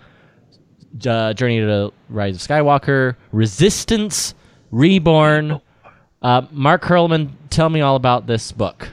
uh, 1.06 1.34
Journey 1.34 1.60
to 1.60 1.66
the 1.66 1.92
Rise 2.10 2.36
of 2.36 2.42
Skywalker, 2.42 3.16
Resistance, 3.32 4.34
Reborn. 4.72 5.62
Uh, 6.22 6.42
Mark 6.52 6.84
Hurlman, 6.84 7.30
tell 7.50 7.70
me 7.70 7.82
all 7.82 7.96
about 7.96 8.28
this 8.28 8.52
book. 8.52 8.88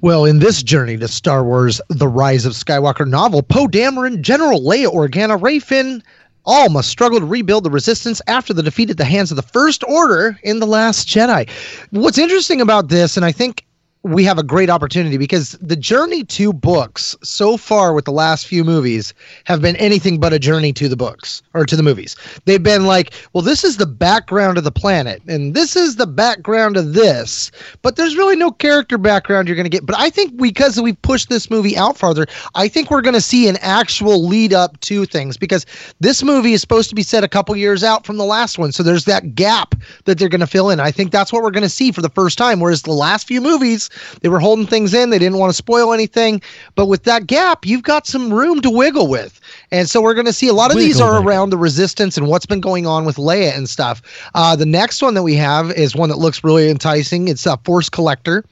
Well, 0.00 0.24
in 0.24 0.38
this 0.38 0.62
journey 0.62 0.96
to 0.98 1.08
Star 1.08 1.44
Wars 1.44 1.80
The 1.88 2.08
Rise 2.08 2.44
of 2.44 2.52
Skywalker 2.52 3.06
novel, 3.06 3.42
Poe 3.42 3.66
Dameron, 3.66 4.20
General 4.20 4.60
Leia 4.60 4.92
Organa, 4.92 5.40
Rey 5.40 5.58
Finn, 5.58 6.02
all 6.44 6.68
must 6.68 6.88
struggle 6.88 7.20
to 7.20 7.26
rebuild 7.26 7.64
the 7.64 7.70
resistance 7.70 8.20
after 8.26 8.52
the 8.52 8.62
defeat 8.62 8.90
at 8.90 8.96
the 8.96 9.04
hands 9.04 9.30
of 9.30 9.36
the 9.36 9.42
First 9.42 9.84
Order 9.84 10.38
in 10.42 10.58
The 10.58 10.66
Last 10.66 11.08
Jedi. 11.08 11.48
What's 11.90 12.18
interesting 12.18 12.60
about 12.60 12.88
this, 12.88 13.16
and 13.16 13.24
I 13.24 13.32
think 13.32 13.64
we 14.04 14.24
have 14.24 14.38
a 14.38 14.42
great 14.42 14.68
opportunity 14.68 15.16
because 15.16 15.52
the 15.60 15.76
journey 15.76 16.24
to 16.24 16.52
books 16.52 17.16
so 17.22 17.56
far 17.56 17.92
with 17.92 18.04
the 18.04 18.12
last 18.12 18.46
few 18.46 18.64
movies 18.64 19.14
have 19.44 19.62
been 19.62 19.76
anything 19.76 20.18
but 20.18 20.32
a 20.32 20.40
journey 20.40 20.72
to 20.72 20.88
the 20.88 20.96
books 20.96 21.40
or 21.54 21.64
to 21.64 21.76
the 21.76 21.84
movies. 21.84 22.16
They've 22.44 22.62
been 22.62 22.84
like, 22.84 23.14
well, 23.32 23.42
this 23.42 23.62
is 23.62 23.76
the 23.76 23.86
background 23.86 24.58
of 24.58 24.64
the 24.64 24.72
planet 24.72 25.22
and 25.28 25.54
this 25.54 25.76
is 25.76 25.96
the 25.96 26.06
background 26.06 26.76
of 26.76 26.94
this, 26.94 27.52
but 27.82 27.94
there's 27.94 28.16
really 28.16 28.34
no 28.34 28.50
character 28.50 28.98
background 28.98 29.46
you're 29.46 29.56
going 29.56 29.64
to 29.64 29.70
get. 29.70 29.86
But 29.86 29.96
I 29.96 30.10
think 30.10 30.36
because 30.36 30.80
we've 30.80 31.00
pushed 31.02 31.28
this 31.28 31.48
movie 31.48 31.76
out 31.76 31.96
farther, 31.96 32.26
I 32.56 32.66
think 32.66 32.90
we're 32.90 33.02
going 33.02 33.14
to 33.14 33.20
see 33.20 33.48
an 33.48 33.56
actual 33.60 34.26
lead 34.26 34.52
up 34.52 34.80
to 34.80 35.06
things 35.06 35.36
because 35.36 35.64
this 36.00 36.24
movie 36.24 36.54
is 36.54 36.60
supposed 36.60 36.88
to 36.88 36.96
be 36.96 37.04
set 37.04 37.22
a 37.22 37.28
couple 37.28 37.54
years 37.54 37.84
out 37.84 38.04
from 38.04 38.16
the 38.16 38.24
last 38.24 38.58
one. 38.58 38.72
So 38.72 38.82
there's 38.82 39.04
that 39.04 39.36
gap 39.36 39.76
that 40.06 40.18
they're 40.18 40.28
going 40.28 40.40
to 40.40 40.46
fill 40.48 40.70
in. 40.70 40.80
I 40.80 40.90
think 40.90 41.12
that's 41.12 41.32
what 41.32 41.44
we're 41.44 41.52
going 41.52 41.62
to 41.62 41.68
see 41.68 41.92
for 41.92 42.02
the 42.02 42.10
first 42.10 42.36
time. 42.36 42.58
Whereas 42.58 42.82
the 42.82 42.92
last 42.92 43.28
few 43.28 43.40
movies, 43.40 43.90
they 44.20 44.28
were 44.28 44.40
holding 44.40 44.66
things 44.66 44.94
in. 44.94 45.10
They 45.10 45.18
didn't 45.18 45.38
want 45.38 45.50
to 45.50 45.56
spoil 45.56 45.92
anything. 45.92 46.42
But 46.74 46.86
with 46.86 47.04
that 47.04 47.26
gap, 47.26 47.66
you've 47.66 47.82
got 47.82 48.06
some 48.06 48.32
room 48.32 48.60
to 48.62 48.70
wiggle 48.70 49.08
with. 49.08 49.40
And 49.70 49.88
so 49.88 50.00
we're 50.00 50.14
going 50.14 50.26
to 50.26 50.32
see 50.32 50.48
a 50.48 50.54
lot 50.54 50.70
of 50.70 50.78
these 50.78 51.00
are 51.00 51.14
wiggle. 51.14 51.28
around 51.28 51.50
the 51.50 51.58
resistance 51.58 52.16
and 52.16 52.28
what's 52.28 52.46
been 52.46 52.60
going 52.60 52.86
on 52.86 53.04
with 53.04 53.16
Leia 53.16 53.56
and 53.56 53.68
stuff. 53.68 54.02
Uh, 54.34 54.56
the 54.56 54.66
next 54.66 55.02
one 55.02 55.14
that 55.14 55.22
we 55.22 55.34
have 55.34 55.70
is 55.72 55.94
one 55.94 56.08
that 56.08 56.18
looks 56.18 56.44
really 56.44 56.68
enticing. 56.68 57.28
It's 57.28 57.46
a 57.46 57.56
Force 57.58 57.88
Collector. 57.88 58.44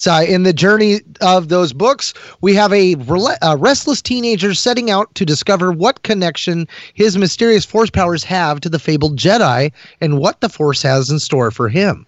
So 0.00 0.10
uh, 0.14 0.22
in 0.22 0.44
the 0.44 0.54
journey 0.54 1.00
of 1.20 1.50
those 1.50 1.74
books, 1.74 2.14
we 2.40 2.54
have 2.54 2.72
a, 2.72 2.96
a 3.42 3.56
restless 3.58 4.00
teenager 4.00 4.54
setting 4.54 4.90
out 4.90 5.14
to 5.14 5.26
discover 5.26 5.72
what 5.72 6.04
connection 6.04 6.66
his 6.94 7.18
mysterious 7.18 7.66
force 7.66 7.90
powers 7.90 8.24
have 8.24 8.60
to 8.60 8.70
the 8.70 8.78
fabled 8.78 9.18
Jedi 9.18 9.70
and 10.00 10.18
what 10.18 10.40
the 10.40 10.48
force 10.48 10.80
has 10.80 11.10
in 11.10 11.18
store 11.18 11.50
for 11.50 11.68
him. 11.68 12.06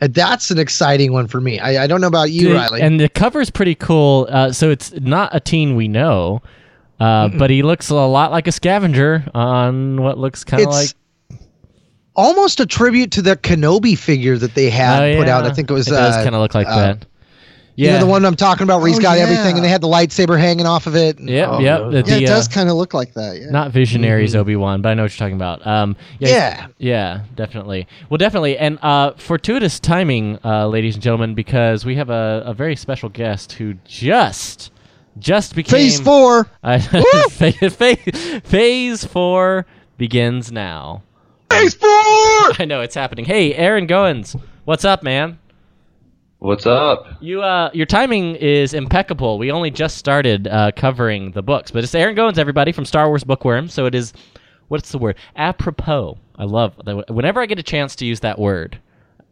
And 0.00 0.14
that's 0.14 0.52
an 0.52 0.60
exciting 0.60 1.12
one 1.12 1.26
for 1.26 1.40
me. 1.40 1.58
I, 1.58 1.82
I 1.82 1.86
don't 1.88 2.00
know 2.00 2.06
about 2.06 2.30
you, 2.30 2.50
Dude, 2.50 2.56
Riley. 2.58 2.80
And 2.80 3.00
the 3.00 3.08
cover's 3.08 3.50
pretty 3.50 3.74
cool. 3.74 4.28
Uh, 4.30 4.52
so 4.52 4.70
it's 4.70 4.92
not 5.00 5.34
a 5.34 5.40
teen 5.40 5.74
we 5.74 5.88
know, 5.88 6.42
uh, 7.00 7.26
but 7.26 7.50
he 7.50 7.64
looks 7.64 7.90
a 7.90 7.96
lot 7.96 8.30
like 8.30 8.46
a 8.46 8.52
scavenger 8.52 9.24
on 9.34 10.00
what 10.00 10.16
looks 10.16 10.44
kind 10.44 10.62
of 10.62 10.68
like. 10.68 10.90
almost 12.14 12.60
a 12.60 12.66
tribute 12.66 13.10
to 13.10 13.22
the 13.22 13.36
Kenobi 13.36 13.98
figure 13.98 14.38
that 14.38 14.54
they 14.54 14.70
had 14.70 15.02
Oh, 15.02 15.18
put 15.18 15.28
out. 15.28 15.44
I 15.44 15.52
think 15.52 15.72
it 15.72 15.74
was. 15.74 15.88
It 15.88 15.90
does 15.90 16.14
uh, 16.14 16.22
kinda 16.22 16.38
look 16.38 16.54
like 16.54 16.68
uh, 16.68 16.76
that. 16.76 17.06
You 17.74 17.86
Yeah. 17.86 17.92
know 17.94 18.00
the 18.00 18.06
one 18.06 18.24
I'm 18.26 18.36
talking 18.36 18.64
about 18.64 18.80
where 18.80 18.88
he's 18.88 18.98
Oh, 18.98 19.02
got 19.02 19.16
yeah. 19.16 19.22
everything 19.24 19.56
and 19.56 19.64
they 19.64 19.68
had 19.70 19.80
the 19.80 19.86
lightsaber 19.88 20.38
hanging 20.38 20.66
off 20.66 20.86
of 20.86 20.94
it. 20.94 21.18
Yep, 21.18 21.48
Oh, 21.50 21.58
yep. 21.60 21.80
the- 21.80 21.90
Yeah, 21.92 21.98
it 22.16 22.20
the, 22.20 22.26
does 22.26 22.46
uh, 22.48 22.50
kind 22.52 22.68
of 22.68 22.76
look 22.76 22.92
like 22.92 23.14
that. 23.14 23.40
Yeah. 23.40 23.50
Not 23.50 23.70
Visionaries 23.70 24.32
Mm-hmm. 24.32 24.40
Obi 24.40 24.56
Wan, 24.56 24.82
but 24.82 24.90
I 24.90 24.94
know 24.94 25.04
what 25.04 25.12
you're 25.18 25.24
talking 25.26 25.36
about. 25.36 25.66
Um, 25.66 25.96
yeah, 26.18 26.28
Yeah. 26.28 26.66
yeah, 26.78 27.20
definitely. 27.34 27.86
Well, 28.10 28.18
definitely, 28.18 28.58
and 28.58 28.78
uh, 28.82 29.12
fortuitous 29.16 29.80
timing, 29.80 30.38
uh, 30.44 30.66
ladies 30.68 30.94
and 30.96 31.02
gentlemen, 31.02 31.34
because 31.34 31.86
we 31.86 31.96
have 31.96 32.10
a, 32.10 32.42
a 32.44 32.52
very 32.52 32.76
special 32.76 33.08
guest 33.08 33.52
who 33.52 33.74
just 33.86 34.70
just 35.18 35.54
became 35.54 35.72
Phase 35.78 36.00
four. 36.00 36.46
I, 36.62 36.78
phase, 37.30 37.74
phase, 37.74 38.40
phase 38.44 39.04
four 39.04 39.66
begins 39.98 40.50
now. 40.52 41.02
Phase 41.50 41.74
four. 41.74 41.88
I 42.58 42.64
know 42.66 42.80
it's 42.80 42.94
happening. 42.94 43.24
Hey, 43.26 43.54
Aaron 43.54 43.86
Goins, 43.86 44.38
what's 44.64 44.84
up, 44.86 45.02
man? 45.02 45.38
What's 46.42 46.66
up? 46.66 47.06
You, 47.20 47.40
uh, 47.40 47.70
your 47.72 47.86
timing 47.86 48.34
is 48.34 48.74
impeccable. 48.74 49.38
We 49.38 49.52
only 49.52 49.70
just 49.70 49.96
started 49.96 50.48
uh, 50.48 50.72
covering 50.74 51.30
the 51.30 51.40
books, 51.40 51.70
but 51.70 51.84
it's 51.84 51.94
Aaron 51.94 52.16
Goins, 52.16 52.36
everybody 52.36 52.72
from 52.72 52.84
Star 52.84 53.06
Wars 53.06 53.22
Bookworm. 53.22 53.68
So 53.68 53.86
it 53.86 53.94
is, 53.94 54.12
what's 54.66 54.90
the 54.90 54.98
word? 54.98 55.14
Apropos. 55.36 56.18
I 56.34 56.42
love 56.42 56.74
that. 56.84 57.14
Whenever 57.14 57.40
I 57.40 57.46
get 57.46 57.60
a 57.60 57.62
chance 57.62 57.94
to 57.94 58.04
use 58.04 58.18
that 58.20 58.40
word, 58.40 58.80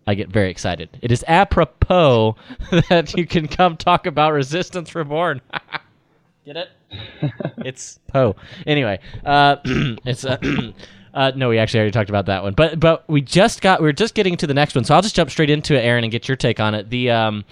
I 0.07 0.15
get 0.15 0.29
very 0.29 0.53
excited. 0.53 0.89
It 1.03 1.11
is 1.11 1.25
apropos 1.27 2.37
that 2.89 3.13
you 3.17 3.27
can 3.27 3.49
come 3.49 3.77
talk 3.77 4.07
about 4.07 4.33
Resistance 4.33 4.95
Reborn. 4.95 5.41
get 6.45 6.59
it? 6.59 6.69
it's 7.65 7.99
Poe. 8.07 8.37
Anyway, 8.69 9.01
uh, 9.25 9.57
it's. 9.65 10.25
Uh, 11.13 11.33
no, 11.35 11.49
we 11.49 11.59
actually 11.59 11.81
already 11.81 11.93
talked 11.93 12.11
about 12.11 12.27
that 12.27 12.43
one, 12.43 12.55
but 12.55 12.79
but 12.79 13.09
we 13.09 13.21
just 13.21 13.61
got 13.61 13.83
we 13.83 13.89
are 13.89 13.93
just 13.93 14.15
getting 14.15 14.37
to 14.37 14.47
the 14.47 14.55
next 14.55 14.75
one, 14.75 14.85
so 14.85 14.95
I'll 14.95 15.03
just 15.03 15.15
jump 15.17 15.31
straight 15.31 15.51
into 15.51 15.75
it, 15.75 15.81
Aaron, 15.81 16.05
and 16.05 16.11
get 16.11 16.29
your 16.29 16.37
take 16.37 16.61
on 16.61 16.75
it. 16.75 16.89
The 16.89 17.11
um, 17.11 17.45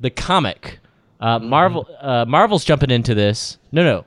the 0.00 0.10
comic, 0.10 0.78
uh, 1.20 1.38
Marvel, 1.38 1.88
uh, 2.00 2.24
Marvel's 2.26 2.64
jumping 2.64 2.90
into 2.90 3.14
this. 3.14 3.58
No, 3.72 3.82
no, 3.84 4.04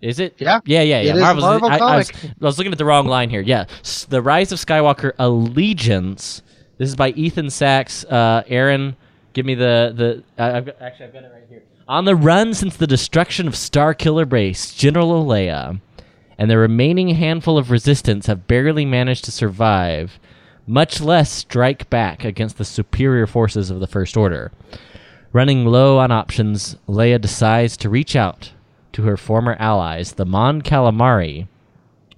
is 0.00 0.20
it? 0.20 0.34
Yeah. 0.38 0.60
yeah, 0.64 0.82
yeah, 0.82 1.00
yeah. 1.00 1.16
It 1.16 1.20
Marvel's. 1.20 1.44
Marvel 1.44 1.68
I, 1.68 1.76
I 1.76 1.96
was. 1.98 2.10
I 2.10 2.30
was 2.40 2.58
looking 2.58 2.72
at 2.72 2.78
the 2.78 2.84
wrong 2.84 3.06
line 3.06 3.28
here. 3.28 3.42
Yeah, 3.42 3.66
S- 3.80 4.04
the 4.04 4.22
Rise 4.22 4.52
of 4.52 4.58
Skywalker 4.58 5.12
Allegiance. 5.18 6.42
This 6.78 6.88
is 6.88 6.96
by 6.96 7.10
Ethan 7.10 7.50
Sacks. 7.50 8.04
Uh, 8.04 8.42
Aaron, 8.46 8.96
give 9.32 9.44
me 9.46 9.54
the 9.54 9.92
the. 9.94 10.42
Uh, 10.42 10.56
I've 10.56 10.66
got, 10.66 10.80
actually, 10.80 11.06
I've 11.06 11.12
got 11.12 11.24
it 11.24 11.32
right 11.32 11.42
here. 11.48 11.62
On 11.88 12.04
the 12.04 12.16
run 12.16 12.52
since 12.52 12.76
the 12.76 12.86
destruction 12.86 13.46
of 13.46 13.54
Starkiller 13.54 14.28
Base, 14.28 14.74
General 14.74 15.24
Leia 15.24 15.80
and 16.38 16.50
the 16.50 16.58
remaining 16.58 17.08
handful 17.10 17.56
of 17.58 17.70
resistance 17.70 18.26
have 18.26 18.46
barely 18.46 18.84
managed 18.84 19.24
to 19.24 19.32
survive, 19.32 20.18
much 20.66 21.00
less 21.00 21.30
strike 21.30 21.88
back 21.90 22.24
against 22.24 22.58
the 22.58 22.64
superior 22.64 23.26
forces 23.26 23.70
of 23.70 23.80
the 23.80 23.86
First 23.86 24.16
Order. 24.16 24.52
Running 25.32 25.66
low 25.66 25.98
on 25.98 26.10
options, 26.10 26.76
Leia 26.88 27.20
decides 27.20 27.76
to 27.78 27.90
reach 27.90 28.16
out 28.16 28.52
to 28.92 29.02
her 29.02 29.16
former 29.16 29.56
allies, 29.58 30.12
the 30.14 30.24
Mon 30.24 30.62
Calamari, 30.62 31.46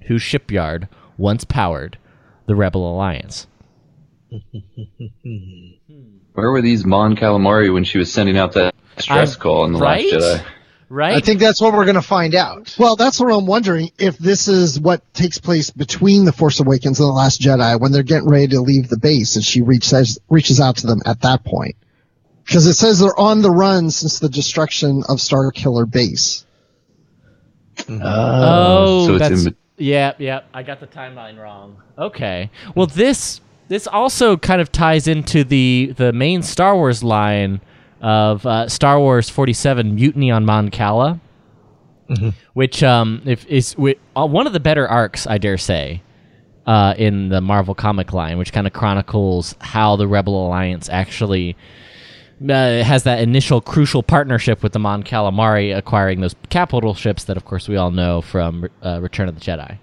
whose 0.02 0.22
shipyard 0.22 0.88
once 1.16 1.44
powered 1.44 1.98
the 2.46 2.54
Rebel 2.54 2.90
Alliance. 2.90 3.46
Where 6.34 6.50
were 6.52 6.62
these 6.62 6.84
Mon 6.84 7.16
Calamari 7.16 7.72
when 7.72 7.84
she 7.84 7.98
was 7.98 8.12
sending 8.12 8.36
out 8.38 8.52
that 8.52 8.74
stress 8.98 9.32
I'm- 9.32 9.40
call 9.40 9.64
in 9.64 9.72
the 9.72 9.78
right? 9.80 10.10
Last 10.12 10.42
Jedi? 10.42 10.46
Right? 10.90 11.14
I 11.14 11.20
think 11.20 11.40
that's 11.40 11.60
what 11.60 11.74
we're 11.74 11.84
going 11.84 11.96
to 11.96 12.02
find 12.02 12.34
out. 12.34 12.74
Well, 12.78 12.96
that's 12.96 13.20
what 13.20 13.30
I'm 13.30 13.46
wondering 13.46 13.90
if 13.98 14.16
this 14.16 14.48
is 14.48 14.80
what 14.80 15.02
takes 15.12 15.38
place 15.38 15.70
between 15.70 16.24
the 16.24 16.32
Force 16.32 16.60
Awakens 16.60 16.98
and 16.98 17.08
the 17.08 17.12
Last 17.12 17.42
Jedi 17.42 17.78
when 17.78 17.92
they're 17.92 18.02
getting 18.02 18.28
ready 18.28 18.48
to 18.48 18.60
leave 18.62 18.88
the 18.88 18.96
base, 18.96 19.36
and 19.36 19.44
she 19.44 19.60
reaches 19.60 20.18
reaches 20.30 20.60
out 20.60 20.76
to 20.78 20.86
them 20.86 21.00
at 21.04 21.20
that 21.20 21.44
point. 21.44 21.76
Because 22.44 22.66
it 22.66 22.74
says 22.74 23.00
they're 23.00 23.18
on 23.18 23.42
the 23.42 23.50
run 23.50 23.90
since 23.90 24.18
the 24.18 24.30
destruction 24.30 25.02
of 25.08 25.18
Starkiller 25.18 25.90
Base. 25.90 26.46
Mm-hmm. 27.76 28.00
Oh, 28.02 28.06
oh, 28.06 29.06
so 29.06 29.14
it's 29.16 29.28
that's, 29.28 29.44
in 29.44 29.56
yeah, 29.76 30.14
yeah. 30.18 30.40
I 30.52 30.62
got 30.62 30.80
the 30.80 30.86
timeline 30.86 31.38
wrong. 31.38 31.80
Okay. 31.96 32.50
Well, 32.74 32.86
this 32.86 33.40
this 33.68 33.86
also 33.86 34.36
kind 34.36 34.60
of 34.60 34.72
ties 34.72 35.06
into 35.06 35.44
the 35.44 35.94
the 35.96 36.12
main 36.12 36.42
Star 36.42 36.74
Wars 36.74 37.02
line 37.04 37.60
of 38.00 38.44
uh, 38.46 38.68
Star 38.68 38.98
Wars 38.98 39.28
47 39.28 39.94
Mutiny 39.94 40.30
on 40.30 40.44
Mon 40.44 40.70
Cala, 40.70 41.20
which 42.54 42.82
um 42.82 43.20
if 43.26 43.44
is 43.46 43.72
wi- 43.74 43.96
uh, 44.16 44.26
one 44.26 44.46
of 44.46 44.52
the 44.52 44.60
better 44.60 44.88
arcs, 44.88 45.26
I 45.26 45.38
dare 45.38 45.58
say. 45.58 46.02
Uh, 46.66 46.92
in 46.98 47.30
the 47.30 47.40
Marvel 47.40 47.74
comic 47.74 48.12
line, 48.12 48.36
which 48.36 48.52
kind 48.52 48.66
of 48.66 48.74
chronicles 48.74 49.54
how 49.58 49.96
the 49.96 50.06
Rebel 50.06 50.46
Alliance 50.48 50.90
actually 50.90 51.56
uh, 52.42 52.82
has 52.82 53.04
that 53.04 53.20
initial 53.20 53.62
crucial 53.62 54.02
partnership 54.02 54.62
with 54.62 54.72
the 54.74 54.78
Mon 54.78 55.02
Calamari, 55.02 55.74
acquiring 55.74 56.20
those 56.20 56.34
capital 56.50 56.92
ships 56.92 57.24
that, 57.24 57.38
of 57.38 57.46
course, 57.46 57.68
we 57.68 57.76
all 57.78 57.90
know 57.90 58.20
from 58.20 58.68
uh, 58.84 59.00
Return 59.00 59.30
of 59.30 59.34
the 59.34 59.40
Jedi. 59.40 59.78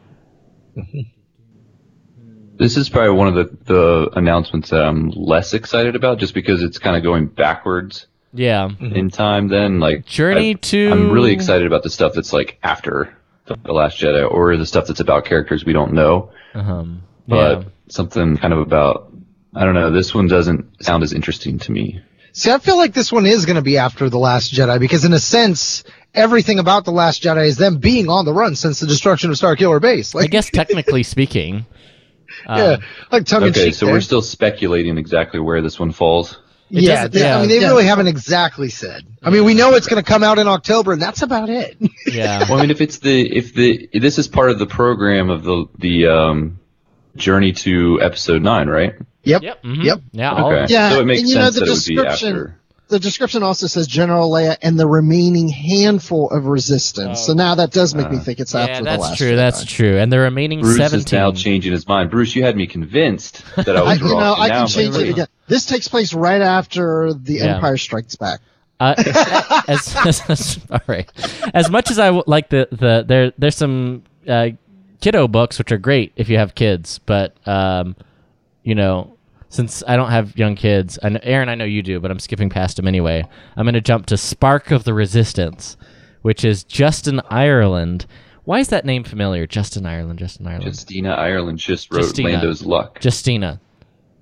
This 2.57 2.77
is 2.77 2.89
probably 2.89 3.11
one 3.15 3.27
of 3.27 3.35
the, 3.35 3.57
the 3.65 4.09
announcements 4.17 4.69
that 4.69 4.83
I'm 4.83 5.09
less 5.09 5.53
excited 5.53 5.95
about, 5.95 6.19
just 6.19 6.33
because 6.33 6.61
it's 6.63 6.77
kind 6.79 6.95
of 6.95 7.03
going 7.03 7.27
backwards 7.27 8.07
Yeah. 8.33 8.69
in 8.79 9.09
time. 9.09 9.47
Then, 9.49 9.79
like 9.79 10.05
Journey 10.05 10.51
I- 10.51 10.53
to- 10.53 10.91
I'm 10.91 11.11
really 11.11 11.33
excited 11.33 11.67
about 11.67 11.83
the 11.83 11.89
stuff 11.89 12.13
that's 12.15 12.31
like 12.33 12.57
after 12.63 13.15
the, 13.45 13.57
the 13.63 13.73
Last 13.73 13.99
Jedi, 13.99 14.29
or 14.29 14.55
the 14.57 14.65
stuff 14.65 14.87
that's 14.87 14.99
about 15.01 15.25
characters 15.25 15.65
we 15.65 15.73
don't 15.73 15.93
know. 15.93 16.31
Um, 16.53 17.03
But 17.27 17.59
yeah. 17.59 17.63
something 17.89 18.37
kind 18.37 18.53
of 18.53 18.59
about 18.59 19.11
I 19.57 19.63
don't 19.63 19.73
know. 19.73 19.89
This 19.91 20.13
one 20.13 20.27
doesn't 20.27 20.83
sound 20.83 21.01
as 21.03 21.13
interesting 21.13 21.59
to 21.59 21.71
me. 21.71 22.01
See, 22.33 22.51
I 22.51 22.57
feel 22.57 22.75
like 22.75 22.93
this 22.93 23.09
one 23.13 23.25
is 23.25 23.45
going 23.45 23.55
to 23.55 23.61
be 23.61 23.77
after 23.77 24.09
The 24.09 24.17
Last 24.17 24.53
Jedi 24.53 24.77
because, 24.81 25.05
in 25.05 25.13
a 25.13 25.19
sense, 25.19 25.85
everything 26.13 26.59
about 26.59 26.83
The 26.83 26.91
Last 26.91 27.23
Jedi 27.23 27.47
is 27.47 27.55
them 27.55 27.77
being 27.77 28.09
on 28.09 28.25
the 28.25 28.33
run 28.33 28.55
since 28.57 28.81
the 28.81 28.87
destruction 28.87 29.29
of 29.29 29.37
Starkiller 29.37 29.79
Base. 29.81 30.13
Like, 30.13 30.25
I 30.25 30.27
guess 30.27 30.49
technically 30.53 31.03
speaking. 31.03 31.65
Yeah, 32.47 32.53
um, 32.53 32.81
like 33.11 33.25
tongue 33.25 33.43
in 33.43 33.49
Okay, 33.49 33.71
so 33.71 33.85
there. 33.85 33.95
we're 33.95 34.01
still 34.01 34.21
speculating 34.21 34.97
exactly 34.97 35.39
where 35.39 35.61
this 35.61 35.79
one 35.79 35.91
falls. 35.91 36.39
It 36.71 36.81
yeah, 36.81 37.07
they, 37.07 37.19
yeah. 37.19 37.37
I 37.37 37.39
mean, 37.41 37.49
they 37.49 37.61
Yeah. 37.61 37.67
really 37.67 37.85
haven't 37.85 38.07
exactly 38.07 38.69
said. 38.69 39.03
I 39.21 39.29
mean, 39.29 39.45
we 39.45 39.53
know 39.53 39.75
it's 39.75 39.85
going 39.87 40.03
to 40.03 40.07
come 40.07 40.23
out 40.23 40.39
in 40.39 40.47
October, 40.47 40.93
and 40.93 41.01
that's 41.01 41.21
about 41.21 41.49
it. 41.49 41.77
Yeah. 42.07 42.39
Well, 42.49 42.57
I 42.59 42.61
mean, 42.61 42.71
if 42.71 42.81
it's 42.81 42.99
the 42.99 43.35
if 43.37 43.53
the 43.53 43.89
this 43.93 44.17
is 44.19 44.27
part 44.27 44.49
of 44.51 44.59
the 44.59 44.65
program 44.67 45.29
of 45.29 45.43
the 45.43 45.65
the 45.77 46.07
um, 46.07 46.59
journey 47.15 47.51
to 47.53 47.99
episode 48.01 48.41
nine, 48.41 48.67
right? 48.67 48.93
Yep. 49.23 49.41
Yep. 49.43 49.63
mhm. 49.63 49.83
Yep. 49.83 50.01
Yeah. 50.11 50.43
Okay. 50.45 50.65
Yeah, 50.73 50.89
So 50.91 50.99
it 51.01 51.05
makes 51.05 51.21
and 51.21 51.29
you 51.29 51.35
know, 51.35 51.41
sense 51.45 51.55
the 51.55 51.59
that 51.61 51.67
it 51.67 51.69
would 51.71 51.85
be 51.85 51.95
description- 51.95 52.29
after. 52.35 52.59
The 52.87 52.99
description 52.99 53.41
also 53.41 53.65
says 53.67 53.87
General 53.87 54.29
Leia 54.29 54.57
and 54.61 54.79
the 54.79 54.85
remaining 54.87 55.49
handful 55.49 56.29
of 56.29 56.45
resistance. 56.45 57.19
so 57.25 57.33
now 57.33 57.55
that 57.55 57.71
does 57.71 57.95
make 57.95 58.11
me 58.11 58.19
think 58.19 58.39
it's 58.39 58.53
Yeah, 58.53 58.61
after 58.61 58.83
the 58.83 58.89
last. 58.91 59.01
that's 59.01 59.17
true. 59.17 59.31
Jedi. 59.31 59.35
That's 59.35 59.65
true. 59.65 59.97
And 59.97 60.13
the 60.13 60.19
remaining 60.19 60.61
Bruce 60.61 60.77
17. 60.77 60.99
is 60.99 61.11
now 61.11 61.31
changing 61.31 61.71
his 61.71 61.87
mind. 61.87 62.11
Bruce, 62.11 62.35
you 62.35 62.43
had 62.43 62.55
me 62.55 62.67
convinced 62.67 63.43
that 63.55 63.75
I 63.75 63.79
I, 63.79 63.83
was 63.83 63.99
you 64.01 64.11
wrong. 64.11 64.19
know, 64.19 64.35
I 64.37 64.49
can 64.49 64.61
I'm 64.61 64.67
change 64.67 64.95
it 64.97 65.09
again. 65.09 65.27
This 65.47 65.65
takes 65.65 65.87
place 65.87 66.13
right 66.13 66.41
after 66.41 67.11
the 67.13 67.35
Yeah. 67.35 67.55
Empire 67.55 67.77
Strikes 67.77 68.15
Back. 68.17 68.41
Uh, 68.79 68.93
as, 69.67 69.95
as, 70.05 70.21
as- 70.29 70.59
all 70.69 70.81
right. 70.85 71.09
As 71.53 71.69
much 71.71 71.89
as 71.89 71.97
I 71.97 72.07
w- 72.07 72.23
like 72.27 72.49
the 72.49 72.67
the 72.71 73.03
there 73.07 73.31
there's 73.37 73.55
some 73.55 74.03
uh, 74.27 74.49
kiddo 75.01 75.27
books 75.27 75.57
which 75.57 75.71
are 75.71 75.77
great 75.77 76.11
if 76.17 76.29
you 76.29 76.37
have 76.37 76.53
kids, 76.55 76.99
but 77.05 77.35
um, 77.47 77.95
you 78.63 78.75
know, 78.75 79.14
since 79.55 79.83
I 79.87 79.95
don't 79.95 80.11
have 80.11 80.37
young 80.37 80.55
kids, 80.55 80.97
and 80.97 81.19
Aaron, 81.23 81.49
I 81.49 81.55
know 81.55 81.65
you 81.65 81.81
do, 81.81 81.99
but 81.99 82.11
I'm 82.11 82.19
skipping 82.19 82.49
past 82.49 82.77
them 82.77 82.87
anyway. 82.87 83.25
I'm 83.55 83.65
going 83.65 83.73
to 83.73 83.81
jump 83.81 84.05
to 84.07 84.17
Spark 84.17 84.71
of 84.71 84.83
the 84.83 84.93
Resistance, 84.93 85.77
which 86.21 86.43
is 86.43 86.63
Justin 86.63 87.21
Ireland. 87.29 88.05
Why 88.43 88.59
is 88.59 88.67
that 88.67 88.85
name 88.85 89.03
familiar? 89.03 89.47
Justin 89.47 89.85
Ireland. 89.85 90.19
Justin 90.19 90.45
Ireland. 90.45 90.65
Justina 90.65 91.13
Ireland 91.13 91.57
just 91.57 91.91
wrote 91.91 92.03
Justina. 92.03 92.29
Lando's 92.29 92.63
Luck. 92.63 92.99
Justina. 93.03 93.59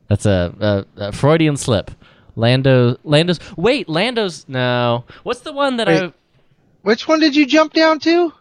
That's 0.08 0.26
a, 0.26 0.86
a, 0.98 1.08
a 1.08 1.12
Freudian 1.12 1.58
slip. 1.58 1.92
Lando. 2.36 2.98
Lando's. 3.04 3.40
Wait, 3.58 3.90
Lando's. 3.90 4.48
No. 4.48 5.04
What's 5.24 5.42
the 5.42 5.52
one 5.52 5.78
that 5.78 5.90
I? 5.90 6.14
Which 6.84 7.08
one 7.08 7.20
did 7.20 7.36
you 7.36 7.46
jump 7.46 7.74
down 7.74 8.00
to? 8.00 8.34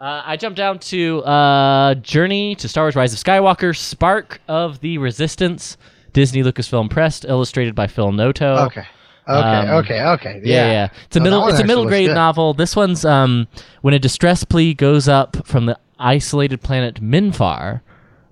Uh, 0.00 0.22
I 0.26 0.36
jumped 0.36 0.58
down 0.58 0.78
to 0.80 1.22
uh, 1.24 1.94
Journey 1.94 2.54
to 2.56 2.68
Star 2.68 2.84
Wars: 2.84 2.96
Rise 2.96 3.12
of 3.12 3.18
Skywalker, 3.18 3.76
Spark 3.76 4.40
of 4.46 4.80
the 4.80 4.98
Resistance, 4.98 5.76
Disney 6.16 6.42
Lucasfilm 6.42 6.88
Press, 6.88 7.26
illustrated 7.26 7.74
by 7.74 7.86
Phil 7.86 8.10
Noto. 8.10 8.56
Okay. 8.64 8.86
Okay, 9.28 9.70
okay, 9.70 10.02
okay. 10.02 10.40
Yeah, 10.42 10.64
Yeah. 10.66 10.72
yeah. 10.72 10.88
It's 11.04 11.16
a 11.16 11.18
No, 11.18 11.24
middle. 11.24 11.48
It's 11.48 11.60
a 11.60 11.66
middle 11.66 11.84
grade 11.84 12.08
novel. 12.08 12.54
This 12.54 12.74
one's 12.74 13.04
um 13.04 13.48
when 13.82 13.92
a 13.92 13.98
distress 13.98 14.42
plea 14.42 14.72
goes 14.72 15.08
up 15.08 15.46
from 15.46 15.66
the 15.66 15.78
isolated 15.98 16.62
planet 16.62 17.02
Minfar. 17.02 17.82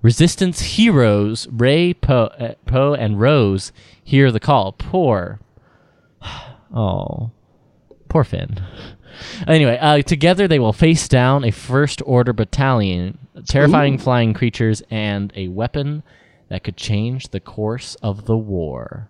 Resistance 0.01 0.63
heroes 0.63 1.47
Rey, 1.53 1.93
Poe, 1.93 2.31
uh, 2.39 2.55
Poe, 2.65 2.95
and 2.95 3.21
Rose 3.21 3.71
hear 4.03 4.33
the 4.33 4.41
call. 4.41 4.73
Poor, 4.73 5.41
oh, 6.75 7.33
poor 8.09 8.25
Finn. 8.25 8.63
Anyway, 9.47 9.77
uh, 9.79 10.01
together 10.01 10.49
they 10.49 10.59
will 10.59 10.73
face 10.73 11.07
down 11.07 11.45
a 11.45 11.51
First 11.51 12.01
Order 12.07 12.33
battalion, 12.33 13.19
terrifying 13.47 13.97
Ooh. 13.97 13.99
flying 13.99 14.33
creatures, 14.33 14.83
and 14.91 15.35
a 15.37 15.49
weapon 15.49 16.03
that 16.49 16.65
could 16.65 16.77
change 16.77 17.29
the 17.29 17.41
course 17.41 17.97
of 17.97 18.27
the 18.27 18.37
war. 18.37 19.09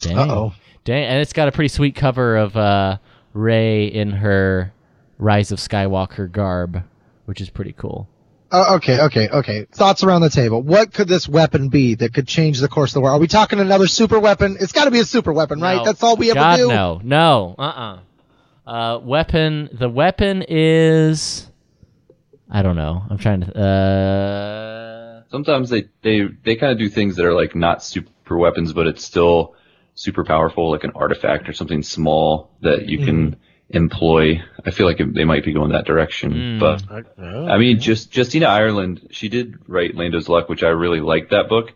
Dang. 0.00 0.18
Uh-oh. 0.18 0.54
Dang, 0.84 1.04
and 1.04 1.20
it's 1.20 1.32
got 1.32 1.48
a 1.48 1.52
pretty 1.52 1.68
sweet 1.68 1.94
cover 1.94 2.36
of 2.36 2.56
uh, 2.56 2.98
Rey 3.32 3.86
in 3.86 4.10
her 4.10 4.72
Rise 5.18 5.52
of 5.52 5.58
Skywalker 5.58 6.30
garb, 6.30 6.82
which 7.26 7.40
is 7.40 7.50
pretty 7.50 7.72
cool. 7.72 8.08
Uh, 8.50 8.76
okay, 8.76 9.00
okay, 9.02 9.28
okay. 9.28 9.66
Thoughts 9.72 10.02
around 10.02 10.22
the 10.22 10.30
table. 10.30 10.62
What 10.62 10.94
could 10.94 11.06
this 11.08 11.28
weapon 11.28 11.68
be 11.68 11.96
that 11.96 12.14
could 12.14 12.26
change 12.26 12.60
the 12.60 12.68
course 12.68 12.90
of 12.90 12.94
the 12.94 13.00
war? 13.00 13.10
Are 13.10 13.18
we 13.18 13.26
talking 13.26 13.60
another 13.60 13.86
super 13.86 14.18
weapon? 14.18 14.56
It's 14.58 14.72
got 14.72 14.86
to 14.86 14.90
be 14.90 15.00
a 15.00 15.04
super 15.04 15.32
weapon, 15.32 15.60
right? 15.60 15.76
No. 15.76 15.84
That's 15.84 16.02
all 16.02 16.16
we 16.16 16.30
ever 16.30 16.40
God, 16.40 16.56
do. 16.56 16.68
no, 16.68 17.00
no, 17.04 17.54
uh-uh. 17.58 17.98
Uh, 18.70 18.98
weapon. 19.00 19.68
The 19.72 19.88
weapon 19.88 20.44
is. 20.48 21.50
I 22.50 22.62
don't 22.62 22.76
know. 22.76 23.02
I'm 23.10 23.18
trying 23.18 23.40
to. 23.42 23.58
Uh, 23.58 24.87
Sometimes 25.30 25.68
they 25.70 25.88
they 26.02 26.22
they 26.44 26.56
kind 26.56 26.72
of 26.72 26.78
do 26.78 26.88
things 26.88 27.16
that 27.16 27.24
are 27.26 27.34
like 27.34 27.54
not 27.54 27.82
super 27.82 28.36
weapons, 28.36 28.72
but 28.72 28.86
it's 28.86 29.04
still 29.04 29.54
super 29.94 30.24
powerful, 30.24 30.70
like 30.70 30.84
an 30.84 30.92
artifact 30.94 31.48
or 31.48 31.52
something 31.52 31.82
small 31.82 32.50
that 32.62 32.86
you 32.88 33.04
can 33.04 33.36
employ. 33.68 34.40
I 34.64 34.70
feel 34.70 34.86
like 34.86 35.00
it, 35.00 35.12
they 35.12 35.24
might 35.24 35.44
be 35.44 35.52
going 35.52 35.72
that 35.72 35.84
direction, 35.86 36.32
Mm. 36.32 36.60
but 36.60 36.82
I 37.20 37.58
mean, 37.58 37.80
just 37.80 38.14
Justina 38.16 38.46
Ireland, 38.46 39.08
she 39.10 39.28
did 39.28 39.58
write 39.68 39.94
Lando's 39.94 40.28
Luck, 40.28 40.48
which 40.48 40.62
I 40.62 40.68
really 40.68 41.00
liked 41.00 41.30
that 41.30 41.48
book. 41.48 41.72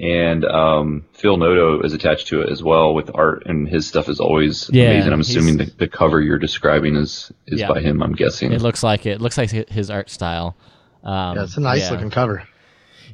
And 0.00 0.44
um, 0.44 1.06
Phil 1.12 1.36
Noto 1.36 1.82
is 1.82 1.92
attached 1.92 2.28
to 2.28 2.40
it 2.42 2.50
as 2.50 2.62
well 2.62 2.94
with 2.94 3.10
art, 3.14 3.42
and 3.46 3.68
his 3.68 3.84
stuff 3.86 4.08
is 4.08 4.20
always 4.20 4.70
Yeah, 4.72 4.90
amazing. 4.92 5.12
I'm 5.12 5.20
assuming 5.20 5.56
the, 5.56 5.64
the 5.76 5.88
cover 5.88 6.20
you're 6.20 6.38
describing 6.38 6.94
is 6.94 7.32
is 7.48 7.60
Yeah. 7.60 7.68
by 7.68 7.80
him. 7.80 8.00
I'm 8.02 8.12
guessing. 8.14 8.52
It 8.52 8.62
looks 8.62 8.84
like 8.84 9.06
it. 9.06 9.10
It 9.16 9.20
looks 9.20 9.36
like 9.36 9.50
his 9.50 9.90
art 9.90 10.08
style. 10.08 10.56
Um, 11.02 11.36
Yeah, 11.36 11.42
it's 11.42 11.56
a 11.56 11.60
nice 11.60 11.82
yeah. 11.86 11.90
looking 11.90 12.10
cover. 12.10 12.44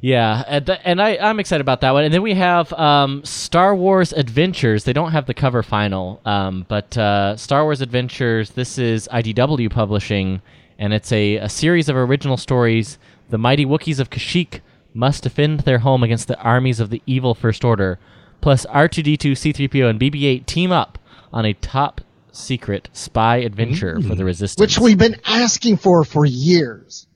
Yeah, 0.01 0.43
and, 0.47 0.65
th- 0.65 0.79
and 0.83 1.01
I, 1.01 1.17
I'm 1.17 1.39
excited 1.39 1.61
about 1.61 1.81
that 1.81 1.91
one. 1.91 2.03
And 2.03 2.13
then 2.13 2.21
we 2.21 2.33
have 2.33 2.71
um, 2.73 3.23
Star 3.23 3.75
Wars 3.75 4.13
Adventures. 4.13 4.83
They 4.83 4.93
don't 4.93 5.11
have 5.11 5.25
the 5.25 5.33
cover 5.33 5.63
final, 5.63 6.21
um, 6.25 6.65
but 6.67 6.97
uh, 6.97 7.35
Star 7.37 7.63
Wars 7.63 7.81
Adventures, 7.81 8.51
this 8.51 8.77
is 8.77 9.07
IDW 9.11 9.71
publishing, 9.71 10.41
and 10.77 10.93
it's 10.93 11.11
a, 11.11 11.37
a 11.37 11.49
series 11.49 11.89
of 11.89 11.95
original 11.95 12.37
stories. 12.37 12.97
The 13.29 13.37
mighty 13.37 13.65
Wookiees 13.65 13.99
of 13.99 14.09
Kashyyyk 14.09 14.59
must 14.93 15.23
defend 15.23 15.61
their 15.61 15.79
home 15.79 16.03
against 16.03 16.27
the 16.27 16.39
armies 16.39 16.79
of 16.79 16.89
the 16.89 17.01
evil 17.05 17.33
First 17.33 17.63
Order. 17.65 17.99
Plus, 18.41 18.65
R2D2, 18.67 19.31
C3PO, 19.31 19.89
and 19.89 19.99
BB 19.99 20.23
8 20.23 20.47
team 20.47 20.71
up 20.71 20.99
on 21.33 21.45
a 21.45 21.53
top 21.53 22.01
secret 22.31 22.89
spy 22.93 23.37
adventure 23.37 23.99
for 24.01 24.13
the 24.13 24.25
Resistance. 24.25 24.59
which 24.59 24.77
we've 24.77 24.97
been 24.97 25.15
asking 25.25 25.77
for 25.77 26.03
for 26.03 26.25
years. 26.25 27.07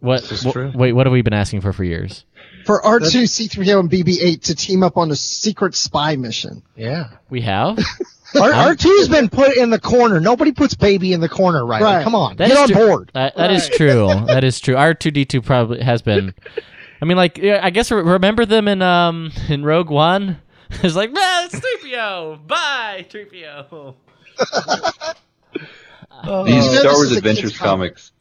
What, 0.00 0.24
wh- 0.24 0.74
wait, 0.74 0.92
what 0.92 1.06
have 1.06 1.12
we 1.12 1.22
been 1.22 1.32
asking 1.34 1.60
for 1.60 1.72
for 1.72 1.84
years? 1.84 2.24
For 2.64 2.80
R2, 2.82 3.22
C3PO, 3.24 3.80
and 3.80 3.90
BB-8 3.90 4.42
to 4.42 4.54
team 4.54 4.82
up 4.82 4.96
on 4.96 5.10
a 5.10 5.16
secret 5.16 5.74
spy 5.74 6.16
mission. 6.16 6.62
Yeah. 6.76 7.10
We 7.28 7.40
have? 7.42 7.78
R- 8.40 8.50
R2's 8.74 9.08
been 9.08 9.28
put 9.32 9.56
in 9.56 9.70
the 9.70 9.78
corner. 9.80 10.20
Nobody 10.20 10.52
puts 10.52 10.74
baby 10.74 11.12
in 11.12 11.20
the 11.20 11.28
corner, 11.28 11.64
right? 11.66 11.82
Right. 11.82 12.04
Come 12.04 12.14
on. 12.14 12.36
That 12.36 12.48
Get 12.48 12.56
on 12.58 12.68
true. 12.68 12.76
board. 12.76 13.10
That, 13.14 13.36
that 13.36 13.50
is 13.50 13.68
true. 13.68 14.06
that 14.26 14.44
is 14.44 14.60
true. 14.60 14.76
R 14.76 14.94
two 14.94 15.10
D 15.10 15.24
two 15.24 15.42
probably 15.42 15.82
has 15.82 16.00
been. 16.02 16.34
I 17.02 17.06
mean, 17.06 17.16
like 17.16 17.42
I 17.42 17.70
guess 17.70 17.90
remember 17.90 18.44
them 18.46 18.68
in 18.68 18.82
um 18.82 19.32
in 19.48 19.64
Rogue 19.64 19.90
One. 19.90 20.38
It's 20.70 20.94
like, 20.94 21.10
man, 21.12 21.46
it's 21.46 21.56
3PO. 21.56 22.46
Bye, 22.46 23.04
3PO. 23.10 23.94
These 26.46 26.78
Star 26.78 26.92
Wars 26.92 27.10
Adventures 27.12 27.50
kid's 27.50 27.58
comics, 27.58 28.12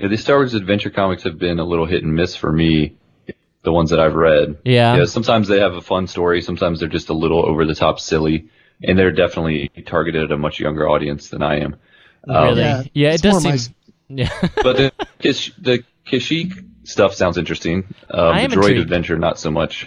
yeah, 0.00 0.08
these 0.08 0.22
Star 0.22 0.36
Wars 0.38 0.54
Adventure 0.54 0.90
comics 0.90 1.22
have 1.24 1.38
been 1.38 1.58
a 1.58 1.64
little 1.64 1.86
hit 1.86 2.02
and 2.02 2.14
miss 2.14 2.34
for 2.36 2.52
me. 2.52 2.96
The 3.62 3.72
ones 3.72 3.90
that 3.90 4.00
I've 4.00 4.14
read, 4.14 4.56
Yeah. 4.64 5.04
sometimes 5.04 5.46
they 5.46 5.60
have 5.60 5.74
a 5.74 5.82
fun 5.82 6.06
story, 6.06 6.40
sometimes 6.40 6.80
they're 6.80 6.88
just 6.88 7.10
a 7.10 7.12
little 7.14 7.44
over 7.44 7.66
the 7.66 7.74
top 7.74 8.00
silly, 8.00 8.48
and 8.82 8.98
they're 8.98 9.12
definitely 9.12 9.70
targeted 9.84 10.24
at 10.24 10.32
a 10.32 10.38
much 10.38 10.58
younger 10.60 10.88
audience 10.88 11.28
than 11.28 11.42
I 11.42 11.58
am. 11.60 11.76
Um, 12.26 12.44
really? 12.44 12.60
yeah, 12.62 12.82
Yeah, 12.94 13.08
it 13.10 13.14
it's 13.14 13.22
does 13.22 13.42
seem. 13.42 13.52
my- 13.52 13.58
Yeah. 14.24 14.48
but 14.62 14.76
the 14.76 14.92
Kish, 15.18 15.52
the 15.58 15.84
Kashyyyk 16.06 16.52
stuff 16.84 17.12
sounds 17.14 17.36
interesting. 17.36 17.84
Um, 18.10 18.28
I 18.34 18.46
the 18.46 18.56
Droid 18.56 18.62
intrigued. 18.62 18.80
Adventure, 18.80 19.18
not 19.18 19.38
so 19.38 19.50
much. 19.50 19.86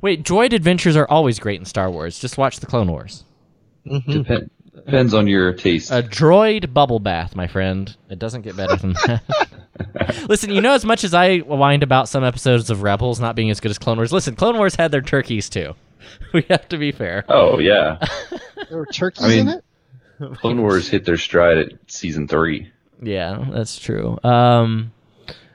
Wait, 0.00 0.22
droid 0.24 0.52
adventures 0.52 0.94
are 0.96 1.06
always 1.10 1.40
great 1.40 1.58
in 1.58 1.66
Star 1.66 1.90
Wars. 1.90 2.20
Just 2.20 2.38
watch 2.38 2.60
the 2.60 2.66
Clone 2.66 2.88
Wars. 2.90 3.24
Depend, 3.84 4.50
depends 4.86 5.14
on 5.14 5.26
your 5.26 5.52
taste. 5.52 5.90
A 5.90 6.02
droid 6.02 6.72
bubble 6.72 6.98
bath, 7.00 7.34
my 7.36 7.46
friend. 7.46 7.94
It 8.10 8.18
doesn't 8.18 8.42
get 8.42 8.56
better 8.56 8.76
than 8.76 8.92
that. 9.06 9.22
listen, 10.28 10.50
you 10.50 10.60
know, 10.60 10.72
as 10.74 10.84
much 10.84 11.04
as 11.04 11.14
I 11.14 11.38
whined 11.38 11.82
about 11.82 12.08
some 12.08 12.24
episodes 12.24 12.70
of 12.70 12.82
Rebels 12.82 13.20
not 13.20 13.36
being 13.36 13.50
as 13.50 13.60
good 13.60 13.70
as 13.70 13.78
Clone 13.78 13.96
Wars, 13.98 14.12
listen, 14.12 14.34
Clone 14.36 14.56
Wars 14.56 14.74
had 14.74 14.90
their 14.90 15.02
turkeys 15.02 15.48
too. 15.48 15.74
We 16.32 16.42
have 16.48 16.66
to 16.68 16.78
be 16.78 16.90
fair. 16.92 17.24
oh 17.28 17.58
yeah, 17.58 17.98
There 18.68 18.78
were 18.78 18.86
turkeys 18.86 19.24
I 19.24 19.28
mean- 19.28 19.48
in 19.48 19.48
it? 19.48 19.64
Clone 20.38 20.60
Wars 20.62 20.88
hit 20.88 21.04
their 21.04 21.16
stride 21.16 21.58
at 21.58 21.72
season 21.86 22.26
three. 22.26 22.72
Yeah, 23.00 23.44
that's 23.52 23.78
true. 23.78 24.18
Um, 24.24 24.92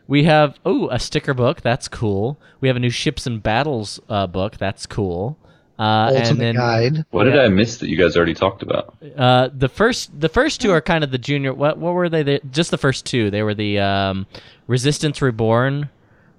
we 0.07 0.23
have 0.23 0.57
oh 0.65 0.89
a 0.89 0.99
sticker 0.99 1.33
book. 1.33 1.61
That's 1.61 1.87
cool. 1.89 2.39
We 2.61 2.69
have 2.69 2.77
a 2.77 2.79
new 2.79 2.89
ships 2.91 3.25
and 3.27 3.43
battles 3.43 3.99
uh, 4.09 4.27
book. 4.27 4.57
That's 4.57 4.85
cool. 4.85 5.37
Uh, 5.79 6.11
Ultimate 6.13 6.29
and 6.29 6.39
then 6.39 6.55
Guide. 6.55 7.05
What 7.09 7.23
did 7.23 7.37
I 7.37 7.47
miss 7.47 7.77
that 7.77 7.89
you 7.89 7.97
guys 7.97 8.15
already 8.15 8.35
talked 8.35 8.61
about? 8.61 8.95
uh, 9.17 9.49
the 9.53 9.67
first 9.69 10.17
the 10.19 10.29
first 10.29 10.61
two 10.61 10.71
are 10.71 10.81
kind 10.81 11.03
of 11.03 11.11
the 11.11 11.17
junior. 11.17 11.53
What 11.53 11.77
what 11.77 11.93
were 11.93 12.09
they? 12.09 12.23
The, 12.23 12.41
just 12.51 12.69
the 12.71 12.77
first 12.77 13.05
two. 13.05 13.31
They 13.31 13.41
were 13.41 13.55
the 13.55 13.79
um, 13.79 14.27
Resistance 14.67 15.21
Reborn, 15.21 15.89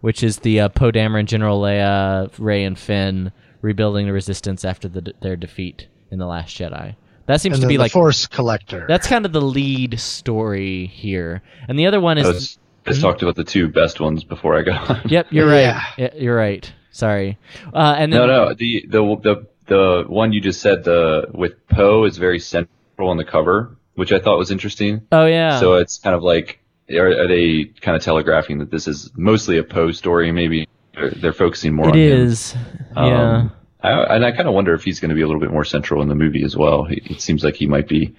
which 0.02 0.22
is 0.22 0.38
the 0.38 0.60
uh, 0.60 0.68
Poe 0.68 0.92
Dameron, 0.92 1.26
General 1.26 1.60
Leia, 1.60 2.30
Rey, 2.38 2.64
and 2.64 2.78
Finn 2.78 3.32
rebuilding 3.60 4.06
the 4.06 4.12
Resistance 4.12 4.64
after 4.64 4.88
the, 4.88 5.12
their 5.20 5.36
defeat 5.36 5.88
in 6.10 6.18
the 6.18 6.26
Last 6.26 6.56
Jedi. 6.56 6.94
That 7.26 7.40
seems 7.40 7.56
And 7.56 7.62
to 7.62 7.68
be 7.68 7.76
the 7.76 7.82
like 7.84 7.92
Force 7.92 8.26
Collector. 8.26 8.84
that's 8.86 9.06
kind 9.06 9.24
of 9.24 9.32
the 9.32 9.40
lead 9.40 9.98
story 9.98 10.86
here. 10.86 11.42
And 11.66 11.78
the 11.78 11.86
other 11.86 11.98
one 12.00 12.18
is 12.18 12.26
I 12.26 12.28
was, 12.28 12.58
just 12.86 13.00
talked 13.00 13.22
about 13.22 13.34
the 13.36 13.44
two 13.44 13.68
best 13.68 13.98
ones 13.98 14.22
before 14.22 14.56
I 14.58 14.62
got 14.62 14.90
on. 14.90 15.00
Yep, 15.08 15.28
you're 15.32 15.46
right. 15.46 15.60
Yeah. 15.60 15.82
Yeah, 15.96 16.14
you're 16.16 16.36
right. 16.36 16.70
Sorry. 16.94 17.38
Uh, 17.72 17.96
and 17.98 18.12
then, 18.12 18.20
No, 18.20 18.26
no. 18.26 18.54
The 18.54 18.86
the 18.88 19.00
the 19.22 19.46
the 19.66 20.04
one 20.06 20.32
you 20.32 20.40
just 20.40 20.60
said 20.60 20.84
the 20.84 21.26
with 21.32 21.66
Poe 21.66 22.04
is 22.04 22.18
very 22.18 22.38
central 22.38 23.10
on 23.10 23.16
the 23.16 23.24
cover, 23.24 23.76
which 23.94 24.12
I 24.12 24.20
thought 24.20 24.38
was 24.38 24.52
interesting. 24.52 25.02
Oh 25.10 25.26
yeah. 25.26 25.58
So 25.58 25.74
it's 25.74 25.98
kind 25.98 26.14
of 26.14 26.22
like 26.22 26.60
are, 26.90 27.08
are 27.08 27.26
they 27.26 27.64
kind 27.80 27.96
of 27.96 28.02
telegraphing 28.02 28.58
that 28.58 28.70
this 28.70 28.86
is 28.86 29.10
mostly 29.16 29.58
a 29.58 29.64
Poe 29.64 29.90
story? 29.90 30.30
Maybe 30.30 30.68
they're, 30.94 31.10
they're 31.10 31.32
focusing 31.32 31.74
more 31.74 31.88
it 31.88 31.92
on 31.92 31.98
is. 31.98 32.54
Um, 32.94 33.08
yeah. 33.08 33.48
I, 33.80 34.14
and 34.14 34.24
I 34.24 34.30
kind 34.30 34.46
of 34.46 34.54
wonder 34.54 34.72
if 34.74 34.84
he's 34.84 35.00
going 35.00 35.08
to 35.08 35.14
be 35.16 35.22
a 35.22 35.26
little 35.26 35.40
bit 35.40 35.50
more 35.50 35.64
central 35.64 36.00
in 36.00 36.08
the 36.08 36.14
movie 36.14 36.44
as 36.44 36.56
well. 36.56 36.84
He, 36.84 37.02
it 37.06 37.20
seems 37.20 37.42
like 37.42 37.56
he 37.56 37.66
might 37.66 37.88
be 37.88 38.14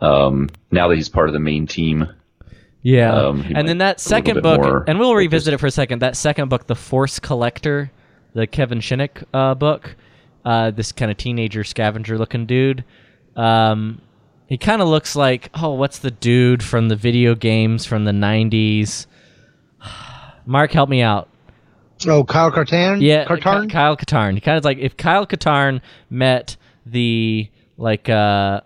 um, 0.00 0.50
now 0.70 0.86
that 0.86 0.94
he's 0.94 1.08
part 1.08 1.28
of 1.28 1.32
the 1.32 1.40
main 1.40 1.66
team. 1.66 2.08
Yeah. 2.82 3.12
um, 3.14 3.40
and 3.54 3.66
then 3.66 3.78
that 3.78 3.96
be 3.96 4.14
a 4.14 4.18
little 4.18 4.32
second 4.34 4.42
book, 4.42 4.84
and 4.88 4.98
we'll 4.98 5.14
revisit 5.14 5.54
it 5.54 5.58
for 5.58 5.66
a 5.66 5.70
second. 5.70 6.00
That 6.00 6.16
second 6.16 6.50
book, 6.50 6.66
The 6.66 6.74
Force 6.74 7.18
Collector, 7.18 7.90
the 8.34 8.46
Kevin 8.46 8.80
Shinick 8.80 9.24
uh, 9.32 9.54
book, 9.54 9.96
uh, 10.44 10.70
this 10.70 10.92
kind 10.92 11.10
of 11.10 11.16
teenager 11.16 11.64
scavenger 11.64 12.18
looking 12.18 12.46
dude. 12.46 12.84
Um, 13.36 14.00
he 14.46 14.58
kind 14.58 14.82
of 14.82 14.88
looks 14.88 15.16
like, 15.16 15.50
oh, 15.54 15.72
what's 15.72 15.98
the 15.98 16.10
dude 16.10 16.62
from 16.62 16.88
the 16.88 16.96
video 16.96 17.34
games 17.34 17.86
from 17.86 18.04
the 18.04 18.12
90s? 18.12 19.06
Mark, 20.46 20.72
help 20.72 20.88
me 20.88 21.00
out. 21.00 21.28
oh, 22.06 22.24
Kyle 22.24 22.50
Kartan? 22.50 23.00
Yeah, 23.00 23.24
Kartarn? 23.24 23.62
Ky- 23.62 23.72
Kyle 23.72 23.96
Katarn. 23.96 24.34
He 24.34 24.40
kind 24.40 24.58
of 24.58 24.64
like 24.64 24.78
if 24.78 24.96
Kyle 24.96 25.26
Katarn 25.26 25.80
met 26.10 26.56
the 26.84 27.48
like 27.78 28.08
uh 28.08 28.60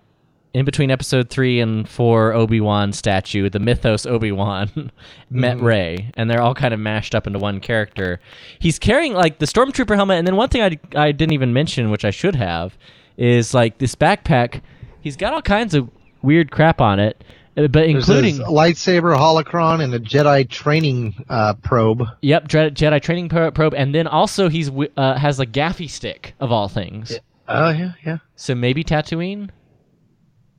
in 0.58 0.64
between 0.64 0.90
episode 0.90 1.30
three 1.30 1.60
and 1.60 1.88
four 1.88 2.32
Obi 2.32 2.60
Wan 2.60 2.92
statue, 2.92 3.48
the 3.48 3.60
mythos 3.60 4.04
Obi 4.06 4.32
Wan 4.32 4.90
met 5.30 5.60
Rey, 5.60 6.10
and 6.14 6.28
they're 6.28 6.42
all 6.42 6.54
kind 6.54 6.74
of 6.74 6.80
mashed 6.80 7.14
up 7.14 7.28
into 7.28 7.38
one 7.38 7.60
character. 7.60 8.18
He's 8.58 8.76
carrying 8.76 9.12
like 9.14 9.38
the 9.38 9.46
stormtrooper 9.46 9.94
helmet, 9.94 10.18
and 10.18 10.26
then 10.26 10.34
one 10.34 10.48
thing 10.48 10.62
I 10.62 10.78
I 11.00 11.12
didn't 11.12 11.32
even 11.32 11.52
mention, 11.52 11.92
which 11.92 12.04
I 12.04 12.10
should 12.10 12.34
have, 12.34 12.76
is 13.16 13.54
like 13.54 13.78
this 13.78 13.94
backpack. 13.94 14.60
He's 15.00 15.16
got 15.16 15.32
all 15.32 15.42
kinds 15.42 15.74
of 15.74 15.88
weird 16.22 16.50
crap 16.50 16.80
on 16.80 16.98
it, 16.98 17.22
uh, 17.56 17.68
but 17.68 17.86
including 17.86 18.38
lightsaber 18.38 19.16
holocron 19.16 19.80
and 19.80 19.94
a 19.94 20.00
Jedi 20.00 20.50
training 20.50 21.24
uh, 21.28 21.54
probe. 21.62 22.02
Yep, 22.22 22.48
Jedi 22.48 23.00
training 23.00 23.28
probe, 23.28 23.74
and 23.74 23.94
then 23.94 24.08
also 24.08 24.48
he's 24.48 24.72
uh, 24.96 25.16
has 25.16 25.38
a 25.38 25.46
gaffi 25.46 25.88
stick 25.88 26.34
of 26.40 26.50
all 26.50 26.66
things. 26.66 27.16
Oh 27.46 27.70
yeah, 27.70 27.92
yeah. 28.04 28.18
So 28.34 28.56
maybe 28.56 28.82
Tatooine. 28.82 29.50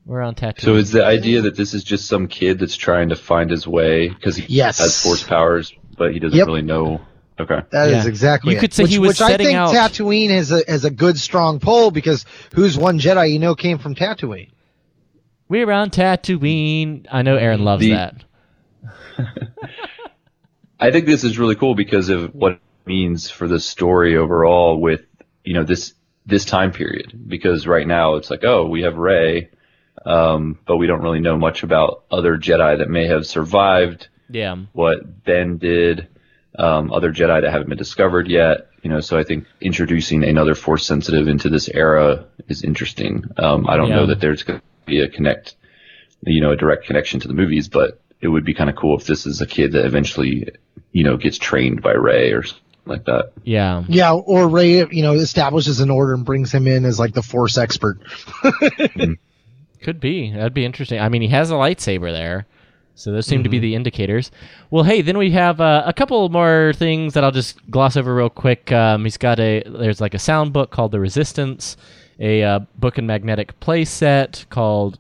We're 0.10 0.24
on 0.24 0.34
Tatooine. 0.34 0.62
So 0.62 0.74
is 0.74 0.92
the 0.92 1.06
idea 1.06 1.42
that 1.42 1.56
this 1.56 1.76
is 1.76 1.84
just 1.84 2.08
some 2.08 2.28
kid 2.28 2.58
that's 2.58 2.76
trying 2.76 3.10
to 3.10 3.16
find 3.16 3.52
his 3.52 3.68
way 3.68 4.10
because 4.10 4.36
he 4.36 4.46
Yes. 4.52 4.80
has 4.80 5.04
force 5.04 5.22
powers, 5.22 5.72
but 6.00 6.14
he 6.14 6.20
doesn't 6.20 6.36
Yep. 6.36 6.48
really 6.48 6.64
know? 6.64 7.00
Okay. 7.40 7.60
That 7.72 7.90
is 7.90 8.04
Yeah. 8.06 8.10
exactly. 8.10 8.54
You 8.54 8.58
it. 8.58 8.62
could 8.62 8.74
say 8.74 8.84
which, 8.84 8.92
he 8.92 8.98
was 8.98 9.10
which 9.10 9.22
I 9.22 9.38
think 9.38 9.54
out- 9.56 9.72
Tatooine 9.72 10.32
is 10.32 10.52
a 10.52 10.68
is 10.68 10.84
a 10.84 10.90
good 10.90 11.20
strong 11.20 11.60
pull 11.60 11.92
because 11.92 12.26
who's 12.56 12.76
one 12.76 12.98
Jedi 13.00 13.32
you 13.32 13.38
know 13.38 13.54
came 13.54 13.78
from 13.78 13.94
Tatooine? 13.94 14.50
We're 15.48 15.70
on 15.72 15.92
Tatooine. 15.92 17.06
I 17.12 17.22
know 17.22 17.36
Aaron 17.36 17.64
loves 17.64 17.82
The- 17.84 17.92
that. 17.92 18.16
I 20.80 20.90
think 20.92 21.06
this 21.06 21.24
is 21.24 21.38
really 21.38 21.56
cool 21.56 21.76
because 21.76 22.10
of 22.10 22.34
what 22.34 22.54
it 22.54 22.60
means 22.88 23.30
for 23.30 23.48
the 23.48 23.60
story 23.60 24.18
overall 24.18 24.82
with, 24.82 25.02
you 25.44 25.54
know, 25.54 25.64
this, 25.64 25.94
this 26.26 26.46
time 26.46 26.72
period. 26.72 27.14
Because 27.28 27.68
right 27.68 27.86
now 27.86 28.16
it's 28.16 28.30
like, 28.32 28.44
oh, 28.44 28.66
we 28.68 28.82
have 28.84 28.96
Rey, 28.98 29.50
um, 30.06 30.58
but 30.66 30.78
we 30.78 30.88
don't 30.88 31.02
really 31.02 31.20
know 31.20 31.38
much 31.38 31.64
about 31.64 32.04
other 32.12 32.38
Jedi 32.38 32.78
that 32.78 32.90
may 32.90 33.08
have 33.08 33.26
survived 33.26 34.08
Yeah. 34.30 34.56
what 34.74 35.24
Ben 35.24 35.58
did, 35.58 36.08
um, 36.58 36.92
other 36.92 37.12
Jedi 37.12 37.42
that 37.42 37.52
haven't 37.52 37.70
been 37.70 37.78
discovered 37.78 38.28
yet. 38.28 38.68
You 38.82 38.90
know, 38.90 39.02
so 39.02 39.18
I 39.18 39.24
think 39.24 39.46
introducing 39.60 40.24
another 40.24 40.56
Force 40.56 40.86
sensitive 40.86 41.28
into 41.28 41.50
this 41.50 41.68
era 41.68 42.26
is 42.48 42.64
interesting. 42.64 43.26
Um, 43.38 43.68
I 43.68 43.76
don't 43.76 43.90
Yeah. 43.90 43.96
know 43.98 44.06
that 44.08 44.22
there's 44.22 44.44
going 44.44 44.60
to 44.60 44.66
be 44.86 45.02
a 45.02 45.10
connect, 45.10 45.56
you 46.26 46.40
know, 46.42 46.52
a 46.52 46.56
direct 46.56 46.86
connection 46.86 47.20
to 47.20 47.28
the 47.28 47.34
movies, 47.34 47.68
but 47.68 48.00
it 48.22 48.28
would 48.30 48.46
be 48.46 48.54
kind 48.54 48.70
of 48.70 48.76
cool 48.78 48.98
if 48.98 49.06
this 49.06 49.26
is 49.26 49.42
a 49.42 49.46
kid 49.46 49.74
that 49.74 49.86
eventually, 49.86 50.48
you 50.94 51.04
know, 51.04 51.18
gets 51.18 51.38
trained 51.38 51.82
by 51.82 51.92
Rey 51.92 52.32
or 52.32 52.44
like 52.86 53.04
that. 53.06 53.34
Yeah. 53.44 53.84
Yeah, 53.90 54.14
or 54.14 54.48
Rey, 54.48 54.86
you 54.90 55.04
know, 55.04 55.14
establishes 55.14 55.82
an 55.82 55.90
order 55.90 56.14
and 56.14 56.24
brings 56.26 56.52
him 56.54 56.66
in 56.66 56.86
as 56.86 57.00
like 57.00 57.14
the 57.14 57.22
Force 57.22 57.58
expert. 57.58 58.00
Could 59.82 60.00
be. 60.00 60.32
That'd 60.32 60.54
be 60.54 60.66
interesting. 60.66 61.00
I 61.00 61.10
mean, 61.10 61.22
he 61.22 61.28
has 61.30 61.52
a 61.52 61.56
lightsaber 61.56 62.12
there. 62.12 62.46
So 62.96 63.14
those 63.14 63.26
seem 63.26 63.44
to 63.44 63.48
Mm-hmm. 63.48 63.52
be 63.52 63.60
the 63.60 63.76
indicators. 63.76 64.30
Well, 64.72 64.84
hey, 64.84 65.02
then 65.02 65.18
we 65.18 65.32
have 65.32 65.62
uh, 65.62 65.84
a 65.86 65.94
couple 65.94 66.28
more 66.28 66.74
things 66.76 67.14
that 67.14 67.24
I'll 67.24 67.32
just 67.32 67.58
gloss 67.72 67.96
over 67.96 68.14
real 68.14 68.30
quick. 68.30 68.74
Um, 68.74 69.06
he's 69.06 69.16
got 69.16 69.40
a 69.40 69.64
there's 69.66 70.02
like 70.02 70.14
a 70.14 70.20
sound 70.20 70.52
book 70.52 70.70
called 70.72 70.92
The 70.92 71.00
Resistance, 71.00 71.78
a 72.20 72.44
uh, 72.44 72.60
book 72.78 72.98
and 72.98 73.08
magnetic 73.08 73.58
playset 73.62 74.50
called 74.50 75.00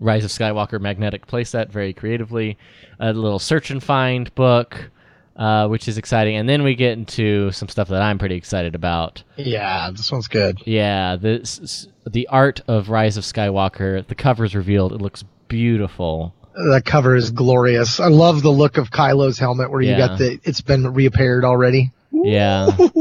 Rise 0.00 0.24
of 0.24 0.32
Skywalker 0.32 0.80
magnetic 0.80 1.28
playset, 1.28 1.68
very 1.70 1.92
creatively. 1.92 2.58
A 2.98 3.12
little 3.12 3.38
search 3.38 3.70
and 3.70 3.80
find 3.80 4.34
book, 4.34 4.90
uh, 5.36 5.68
which 5.68 5.86
is 5.88 5.98
exciting. 5.98 6.36
And 6.36 6.48
then 6.48 6.62
we 6.62 6.74
get 6.74 6.92
into 6.92 7.50
some 7.52 7.68
stuff 7.68 7.88
that 7.88 8.02
I'm 8.02 8.18
pretty 8.18 8.34
excited 8.36 8.74
about. 8.74 9.22
Yeah, 9.36 9.90
this 9.92 10.10
one's 10.10 10.28
good. 10.28 10.58
Yeah, 10.66 11.16
the 11.16 11.40
s- 11.42 11.60
s- 11.62 11.86
the 12.10 12.26
art 12.28 12.60
of 12.68 12.88
Rise 12.88 13.16
of 13.16 13.24
Skywalker. 13.24 14.06
The 14.06 14.14
cover's 14.14 14.54
revealed. 14.54 14.92
It 14.92 15.00
looks 15.02 15.24
beautiful. 15.48 16.34
The 16.54 16.82
cover 16.84 17.14
is 17.16 17.30
glorious. 17.30 18.00
I 18.00 18.08
love 18.08 18.42
the 18.42 18.50
look 18.50 18.78
of 18.78 18.90
Kylo's 18.90 19.38
helmet 19.38 19.70
where 19.70 19.80
you 19.82 19.96
got 19.96 20.18
the 20.18 20.40
it's 20.44 20.60
been 20.62 20.92
reappeared 20.94 21.44
already. 21.44 21.92
Yeah. 22.12 22.74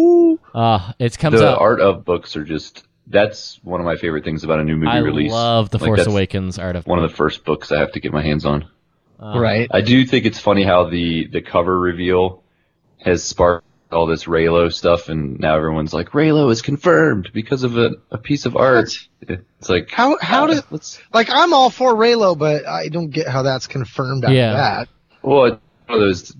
Uh, 0.54 0.93
it 1.00 1.17
comes 1.17 1.38
the 1.39 1.50
out. 1.50 1.60
art 1.60 1.82
of 1.82 2.06
books 2.06 2.38
are 2.38 2.45
just, 2.45 2.84
that's 3.08 3.60
one 3.63 3.82
of 3.82 3.86
my 3.86 3.98
favorite 3.98 4.24
things 4.24 4.45
about 4.45 4.58
a 4.60 4.63
new 4.63 4.78
movie 4.78 4.88
I 4.88 5.00
release. 5.00 5.30
I 5.32 5.36
love 5.36 5.69
the 5.69 5.78
Like, 5.80 5.88
Force 5.88 6.06
Awakens 6.08 6.58
art 6.58 6.78
of 6.78 6.88
One 6.88 6.98
of 6.98 7.10
the 7.10 7.13
first 7.15 7.43
books 7.43 7.74
I 7.74 7.80
have 7.80 7.91
to 7.93 8.00
get 8.00 8.13
my 8.13 8.21
hands 8.21 8.45
on. 8.45 8.65
Uh, 9.19 9.39
Right. 9.39 9.67
I 9.71 9.82
do 9.82 10.06
think 10.06 10.25
it's 10.25 10.39
funny 10.39 10.63
how 10.63 10.89
the 10.89 11.28
the 11.28 11.41
cover 11.41 11.78
reveal 11.80 12.43
has 12.99 13.23
sparked 13.23 13.65
all 13.91 14.08
this 14.08 14.25
Reylo 14.25 14.73
stuff, 14.73 15.10
and 15.10 15.39
now 15.39 15.56
everyone's 15.56 15.93
like, 15.93 16.10
Reylo 16.10 16.51
is 16.51 16.62
confirmed 16.62 17.30
because 17.34 17.63
of 17.63 17.78
a, 17.78 17.91
a 18.12 18.17
piece 18.17 18.45
of 18.45 18.56
art. 18.58 18.89
It's 19.21 19.69
like 19.69 19.89
How 19.91 20.17
how 20.21 20.45
uh, 20.45 20.62
does 20.69 21.01
like 21.13 21.30
I'm 21.32 21.54
all 21.54 21.69
for 21.69 21.93
Reylo, 21.93 22.38
but 22.38 22.67
I 22.67 22.89
don't 22.89 23.10
get 23.10 23.28
how 23.28 23.43
that's 23.43 23.67
confirmed 23.67 24.25
after 24.25 24.36
Yeah. 24.36 24.54
that. 24.54 24.89
Well, 25.21 25.45
it's 25.45 25.62
one 25.88 25.97
of 25.97 25.99
those 26.01 26.34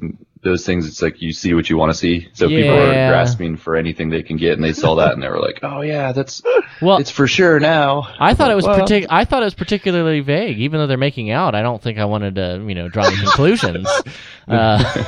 those 0.46 0.66
things. 0.66 0.88
It's 0.88 1.02
like 1.02 1.22
you 1.22 1.34
see 1.34 1.54
what 1.54 1.70
you 1.70 1.76
want 1.76 1.92
to 1.92 1.98
see. 1.98 2.30
So 2.32 2.48
people 2.48 2.72
are 2.74 3.10
grasping 3.10 3.58
for 3.58 3.76
anything 3.76 4.10
they 4.10 4.24
can 4.24 4.38
get, 4.38 4.54
and 4.54 4.64
they 4.64 4.72
saw 4.72 4.96
that, 4.96 5.12
and 5.14 5.22
they 5.22 5.28
were 5.28 5.42
like, 5.42 5.60
"Oh 5.64 5.82
yeah, 5.82 6.14
that's 6.14 6.42
Well, 6.82 6.98
it's 6.98 7.10
for 7.12 7.28
sure 7.28 7.60
now." 7.60 8.08
I 8.20 8.34
thought 8.34 8.52
it 8.52 8.56
was 8.56 8.66
Well- 8.66 8.80
partic- 8.80 9.08
I 9.10 9.26
thought 9.26 9.42
it 9.42 9.46
was 9.46 9.56
particularly 9.56 10.22
vague, 10.22 10.60
even 10.60 10.80
though 10.80 10.88
they're 10.88 10.98
making 10.98 11.32
out. 11.32 11.56
I 11.56 11.62
don't 11.62 11.82
think 11.82 11.98
I 11.98 12.06
wanted 12.06 12.36
to, 12.36 12.64
you 12.66 12.76
know, 12.76 12.88
draw 12.88 13.06
any 13.06 13.18
conclusions. 13.18 13.90
uh, 14.48 15.04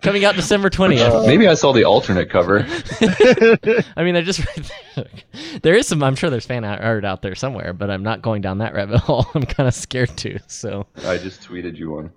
coming 0.00 0.24
out 0.24 0.34
December 0.34 0.70
twentieth. 0.70 1.26
Maybe 1.26 1.46
I 1.46 1.54
saw 1.54 1.72
the 1.72 1.84
alternate 1.84 2.30
cover. 2.30 2.66
I 3.96 4.02
mean, 4.02 4.14
they're 4.14 4.22
just 4.22 4.44
right 4.46 4.70
there. 4.96 5.06
there 5.62 5.74
is 5.74 5.86
some. 5.86 6.02
I'm 6.02 6.16
sure 6.16 6.30
there's 6.30 6.46
fan 6.46 6.64
art 6.64 7.04
out 7.04 7.22
there 7.22 7.34
somewhere, 7.34 7.72
but 7.72 7.90
I'm 7.90 8.02
not 8.02 8.22
going 8.22 8.40
down 8.42 8.58
that 8.58 8.74
rabbit 8.74 8.98
hole. 9.00 9.26
I'm 9.34 9.42
kind 9.42 9.68
of 9.68 9.74
scared 9.74 10.16
to. 10.18 10.38
So, 10.46 10.86
I 11.04 11.18
just 11.18 11.42
tweeted 11.42 11.76
you 11.76 11.90
one. 11.90 12.12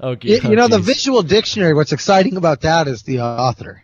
Oh, 0.00 0.16
You, 0.20 0.40
oh, 0.44 0.50
you 0.50 0.56
know, 0.56 0.68
the 0.68 0.78
visual 0.78 1.22
dictionary, 1.22 1.74
what's 1.74 1.92
exciting 1.92 2.36
about 2.36 2.60
that 2.62 2.88
is 2.88 3.02
the 3.02 3.20
author. 3.20 3.82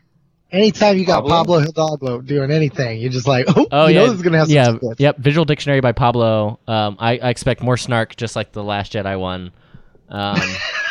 Anytime 0.52 0.98
you 0.98 1.04
got 1.04 1.22
Pablo? 1.26 1.30
Pablo 1.30 1.58
Hidalgo 1.60 2.20
doing 2.20 2.50
anything, 2.52 3.00
you're 3.00 3.10
just 3.10 3.26
like, 3.26 3.46
oh, 3.56 3.66
Oh 3.72 3.86
you 3.88 3.94
yeah, 3.94 4.00
know 4.00 4.06
this 4.10 4.16
is 4.16 4.22
gonna 4.22 4.38
have 4.38 4.46
some 4.46 4.54
yeah, 4.54 4.74
script. 4.76 5.00
yep. 5.00 5.16
Visual 5.18 5.44
Dictionary 5.44 5.80
by 5.80 5.92
Pablo. 5.92 6.60
Um, 6.68 6.96
I, 7.00 7.18
I 7.18 7.30
expect 7.30 7.60
more 7.62 7.76
snark, 7.76 8.14
just 8.14 8.36
like 8.36 8.52
the 8.52 8.62
Last 8.62 8.92
Jedi 8.92 9.18
one. 9.18 9.50
Um, 10.08 10.40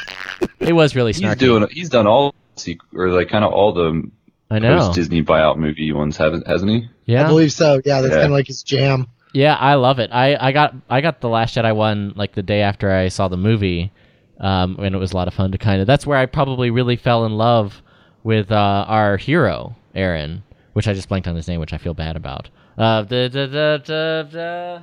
it 0.60 0.74
was 0.74 0.96
really 0.96 1.14
snarky. 1.14 1.30
He's 1.30 1.36
doing. 1.38 1.68
He's 1.72 1.90
done 1.90 2.08
all 2.08 2.36
sequ- 2.58 2.78
or 2.94 3.10
like 3.12 3.30
kind 3.30 3.46
of 3.46 3.54
all 3.54 3.74
the 3.74 4.10
I 4.52 4.60
know. 4.60 4.92
Disney 4.94 5.24
buyout 5.24 5.58
movie 5.58 5.92
ones, 5.94 6.18
haven't 6.18 6.46
hasn't 6.46 6.70
he? 6.70 6.90
Yeah, 7.06 7.24
I 7.26 7.28
believe 7.28 7.54
so. 7.54 7.80
Yeah, 7.86 8.02
that's 8.02 8.12
Yeah. 8.12 8.20
kind 8.22 8.26
of 8.26 8.32
like 8.32 8.48
his 8.48 8.64
jam. 8.64 9.08
Yeah, 9.34 9.56
I 9.56 9.76
love 9.76 10.00
it. 10.00 10.12
I, 10.12 10.36
I 10.40 10.52
got 10.52 10.76
I 10.90 11.02
got 11.02 11.22
the 11.22 11.30
Last 11.30 11.56
Jedi 11.56 11.74
one 11.76 12.14
like 12.16 12.34
the 12.34 12.44
day 12.44 12.62
after 12.62 12.92
I 12.92 13.08
saw 13.08 13.30
the 13.30 13.38
movie, 13.38 13.92
um, 14.39 14.78
and 14.80 14.96
it 14.96 14.98
was 14.98 15.12
a 15.12 15.15
lot 15.15 15.28
of 15.28 15.34
fun 15.34 15.52
to 15.52 15.58
kind 15.58 15.82
of. 15.82 15.88
That's 15.88 16.06
where 16.06 16.17
I 16.17 16.26
probably 16.26 16.69
really 16.69 16.96
fell 16.96 17.26
in 17.26 17.34
love 17.38 17.82
with 18.24 18.52
uh, 18.52 18.86
our 18.88 19.17
hero 19.17 19.76
Aaron, 19.96 20.43
which 20.74 20.88
I 20.88 20.93
just 20.93 21.10
blanked 21.10 21.28
on 21.28 21.36
his 21.36 21.48
name, 21.48 21.60
which 21.60 21.74
I 21.74 21.78
feel 21.78 21.93
bad 21.93 22.15
about. 22.15 22.50
Uh, 22.78 23.04
da, 23.04 23.28
da, 23.30 23.48
da, 23.48 23.78
da, 23.78 24.24
da. 24.24 24.80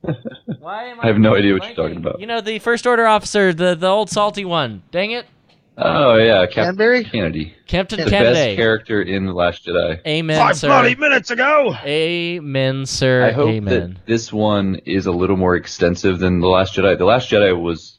Why 0.60 0.84
am 0.84 1.00
I 1.00 1.04
I 1.04 1.06
have 1.08 1.18
no 1.18 1.34
idea 1.34 1.54
what 1.54 1.66
you're 1.66 1.74
talking 1.74 1.96
about. 1.96 2.20
You 2.20 2.26
know 2.26 2.40
the 2.40 2.58
first 2.60 2.86
order 2.86 3.06
officer, 3.06 3.52
the 3.52 3.74
the 3.74 3.88
old 3.88 4.10
salty 4.10 4.44
one. 4.44 4.82
Dang 4.92 5.10
it, 5.10 5.26
Oh 5.80 6.16
yeah, 6.16 6.44
Captain 6.46 6.64
Canterbury? 6.64 7.04
Canady, 7.04 7.54
Captain 7.68 7.98
the 8.00 8.04
best 8.10 8.34
Canady. 8.34 8.56
character 8.56 9.00
in 9.00 9.26
the 9.26 9.32
Last 9.32 9.64
Jedi. 9.64 10.00
Amen, 10.06 10.36
Five 10.36 10.56
sir. 10.56 10.66
bloody 10.68 10.96
minutes 10.96 11.30
ago! 11.30 11.72
Amen, 11.84 12.84
sir. 12.84 13.24
I 13.24 13.30
hope 13.30 13.48
Amen. 13.48 13.94
that 13.94 14.06
this 14.06 14.32
one 14.32 14.76
is 14.86 15.06
a 15.06 15.12
little 15.12 15.36
more 15.36 15.54
extensive 15.54 16.18
than 16.18 16.40
the 16.40 16.48
Last 16.48 16.74
Jedi. 16.74 16.98
The 16.98 17.04
Last 17.04 17.30
Jedi 17.30 17.60
was 17.60 17.97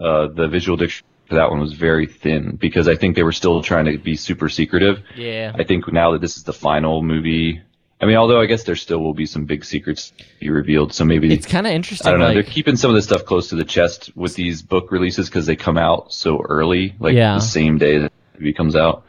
uh, 0.00 0.28
the 0.28 0.48
visual 0.48 0.76
dictionary 0.76 1.04
for 1.26 1.34
that 1.34 1.50
one 1.50 1.60
was 1.60 1.72
very 1.74 2.06
thin 2.06 2.56
because 2.56 2.88
I 2.88 2.94
think 2.96 3.14
they 3.16 3.22
were 3.22 3.32
still 3.32 3.62
trying 3.62 3.84
to 3.86 3.98
be 3.98 4.16
super 4.16 4.48
secretive. 4.48 5.02
Yeah. 5.16 5.52
I 5.54 5.64
think 5.64 5.90
now 5.92 6.12
that 6.12 6.20
this 6.20 6.36
is 6.36 6.44
the 6.44 6.52
final 6.54 7.02
movie, 7.02 7.60
I 8.00 8.06
mean, 8.06 8.16
although 8.16 8.40
I 8.40 8.46
guess 8.46 8.62
there 8.64 8.76
still 8.76 9.00
will 9.00 9.12
be 9.12 9.26
some 9.26 9.44
big 9.44 9.64
secrets 9.64 10.10
to 10.16 10.24
be 10.40 10.48
revealed, 10.50 10.94
so 10.94 11.04
maybe 11.04 11.32
It's 11.34 11.46
kind 11.46 11.66
of 11.66 11.72
interesting. 11.72 12.06
I 12.08 12.10
don't 12.12 12.20
know. 12.20 12.26
like- 12.26 12.34
They're 12.34 12.42
keeping 12.44 12.76
some 12.76 12.90
of 12.90 12.94
this 12.94 13.04
stuff 13.04 13.24
close 13.26 13.48
to 13.48 13.56
the 13.56 13.64
chest 13.64 14.10
with 14.14 14.34
these 14.36 14.62
book 14.62 14.90
releases 14.90 15.28
because 15.28 15.44
they 15.46 15.56
come 15.56 15.76
out 15.76 16.12
so 16.14 16.40
early, 16.48 16.94
like 16.98 17.14
Yeah. 17.14 17.34
the 17.34 17.40
same 17.40 17.76
day 17.76 17.98
that 17.98 18.12
the 18.34 18.40
movie 18.40 18.52
comes 18.54 18.74
out. 18.76 19.04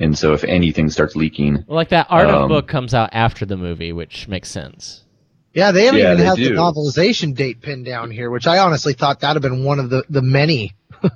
And 0.00 0.16
so 0.16 0.32
if 0.32 0.42
anything 0.44 0.88
starts 0.90 1.14
leaking, 1.16 1.64
Well, 1.68 1.76
like 1.76 1.88
that 1.90 2.06
art 2.10 2.28
of 2.30 2.34
Um, 2.42 2.48
book 2.48 2.66
comes 2.66 2.94
out 2.94 3.10
after 3.12 3.44
the 3.44 3.56
movie, 3.56 3.92
which 3.92 4.26
makes 4.28 4.48
sense. 4.48 5.04
Yeah, 5.52 5.72
they 5.72 5.86
haven't 5.86 6.00
Yeah, 6.00 6.12
even 6.12 6.18
they 6.18 6.24
had 6.24 6.36
the 6.36 6.50
novelization 6.50 7.34
date 7.34 7.60
pinned 7.60 7.84
down 7.84 8.10
here, 8.10 8.30
which 8.30 8.46
I 8.46 8.58
honestly 8.58 8.92
thought 8.92 9.20
that'd 9.20 9.42
have 9.42 9.50
been 9.50 9.64
one 9.64 9.78
of 9.78 9.90
the, 9.90 10.04
the 10.08 10.22
many. 10.22 10.74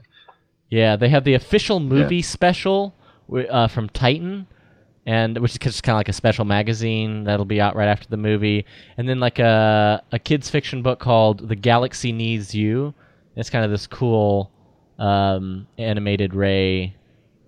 Yeah, 0.70 0.96
they 0.96 1.08
have 1.10 1.22
the 1.22 1.34
official 1.34 1.78
movie 1.78 2.20
special 2.22 2.96
uh, 3.48 3.68
from 3.68 3.88
Titan, 3.90 4.48
and 5.06 5.38
which 5.38 5.52
is 5.52 5.58
just 5.58 5.82
kind 5.84 5.94
of 5.94 5.98
like 5.98 6.08
a 6.08 6.12
special 6.12 6.44
magazine 6.44 7.24
that'll 7.24 7.44
be 7.44 7.60
out 7.60 7.76
right 7.76 7.86
after 7.86 8.08
the 8.08 8.16
movie, 8.16 8.64
and 8.96 9.08
then 9.08 9.20
like 9.20 9.38
a 9.38 10.02
a 10.10 10.18
kids 10.18 10.50
fiction 10.50 10.82
book 10.82 10.98
called 10.98 11.48
The 11.48 11.54
Galaxy 11.54 12.10
Needs 12.10 12.56
You. 12.56 12.92
It's 13.36 13.50
kind 13.50 13.64
of 13.64 13.70
this 13.70 13.86
cool 13.86 14.50
um, 14.98 15.68
animated 15.78 16.34
Rey 16.34 16.96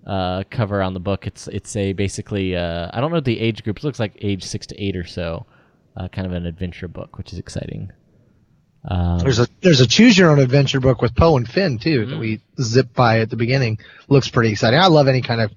uh, 0.05 0.43
cover 0.49 0.81
on 0.81 0.93
the 0.93 1.01
book. 1.01 1.27
It's 1.27 1.49
it's 1.49 1.75
a 1.75 1.91
basically 1.91 2.55
uh, 2.55 2.89
I 2.93 3.01
don't 3.01 3.11
know 3.11 3.19
the 3.19 3.41
age 3.41 3.61
group. 3.63 3.77
It 3.77 3.83
looks 3.83 3.99
like 3.99 4.13
age 4.21 4.43
six 4.43 4.65
to 4.67 4.81
eight 4.81 4.95
or 4.95 5.05
so. 5.05 5.45
Uh, 5.97 6.07
kind 6.09 6.27
of 6.27 6.33
an 6.33 6.45
adventure 6.45 6.87
book, 6.87 7.17
which 7.17 7.33
is 7.33 7.39
exciting. 7.39 7.91
Um, 8.89 9.17
There's 9.19 9.39
a 9.39 9.47
there's 9.61 9.81
a 9.81 9.87
choose 9.87 10.17
your 10.17 10.29
own 10.29 10.39
adventure 10.39 10.79
book 10.79 11.01
with 11.01 11.15
Poe 11.15 11.35
and 11.35 11.49
Finn 11.49 11.77
too 11.79 12.05
Mm. 12.05 12.09
that 12.11 12.19
we 12.19 12.39
zip 12.61 12.93
by 12.93 13.19
at 13.19 13.29
the 13.29 13.35
beginning. 13.35 13.79
Looks 14.07 14.29
pretty 14.29 14.51
exciting. 14.51 14.79
I 14.79 14.87
love 14.87 15.07
any 15.07 15.21
kind 15.21 15.41
of 15.41 15.51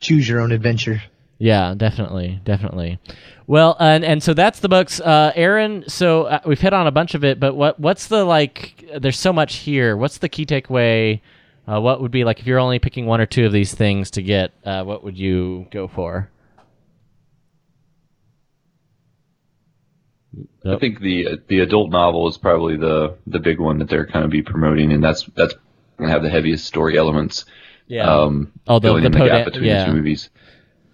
choose 0.00 0.28
your 0.28 0.40
own 0.40 0.50
adventure. 0.52 1.00
Yeah, 1.38 1.74
definitely, 1.76 2.40
definitely. 2.44 2.98
Well, 3.46 3.76
and 3.78 4.04
and 4.04 4.22
so 4.22 4.34
that's 4.34 4.60
the 4.60 4.68
books, 4.68 5.00
uh, 5.00 5.32
Aaron. 5.36 5.84
So 5.88 6.24
uh, 6.24 6.40
we've 6.44 6.60
hit 6.60 6.72
on 6.72 6.86
a 6.86 6.90
bunch 6.90 7.14
of 7.14 7.24
it, 7.24 7.38
but 7.38 7.54
what 7.54 7.78
what's 7.78 8.08
the 8.08 8.24
like? 8.24 8.84
There's 8.98 9.18
so 9.18 9.32
much 9.32 9.56
here. 9.56 9.96
What's 9.96 10.18
the 10.18 10.28
key 10.28 10.44
takeaway? 10.44 11.20
Uh, 11.68 11.80
what 11.80 12.00
would 12.02 12.10
be 12.10 12.24
like 12.24 12.40
if 12.40 12.46
you're 12.46 12.58
only 12.58 12.78
picking 12.78 13.06
one 13.06 13.20
or 13.20 13.26
two 13.26 13.46
of 13.46 13.52
these 13.52 13.72
things 13.74 14.10
to 14.12 14.22
get? 14.22 14.52
Uh, 14.64 14.82
what 14.84 15.02
would 15.04 15.16
you 15.16 15.66
go 15.70 15.88
for? 15.88 16.30
I 20.64 20.76
think 20.76 21.00
the 21.00 21.40
the 21.48 21.60
adult 21.60 21.90
novel 21.90 22.28
is 22.28 22.36
probably 22.38 22.76
the 22.76 23.16
the 23.26 23.38
big 23.38 23.58
one 23.60 23.78
that 23.78 23.88
they're 23.88 24.06
kind 24.06 24.24
of 24.24 24.30
be 24.30 24.42
promoting, 24.42 24.92
and 24.92 25.02
that's 25.02 25.24
that's 25.34 25.54
gonna 25.98 26.10
have 26.10 26.22
the 26.22 26.30
heaviest 26.30 26.64
story 26.66 26.98
elements. 26.98 27.44
Yeah. 27.86 28.10
Um, 28.10 28.52
Oh, 28.66 28.78
the- 28.78 28.88
filling 28.88 29.02
the 29.02 29.06
in 29.06 29.12
the 29.12 29.26
gap 29.26 29.44
between 29.46 29.64
yeah. 29.64 29.80
the 29.80 29.86
two 29.86 29.96
movies, 29.96 30.30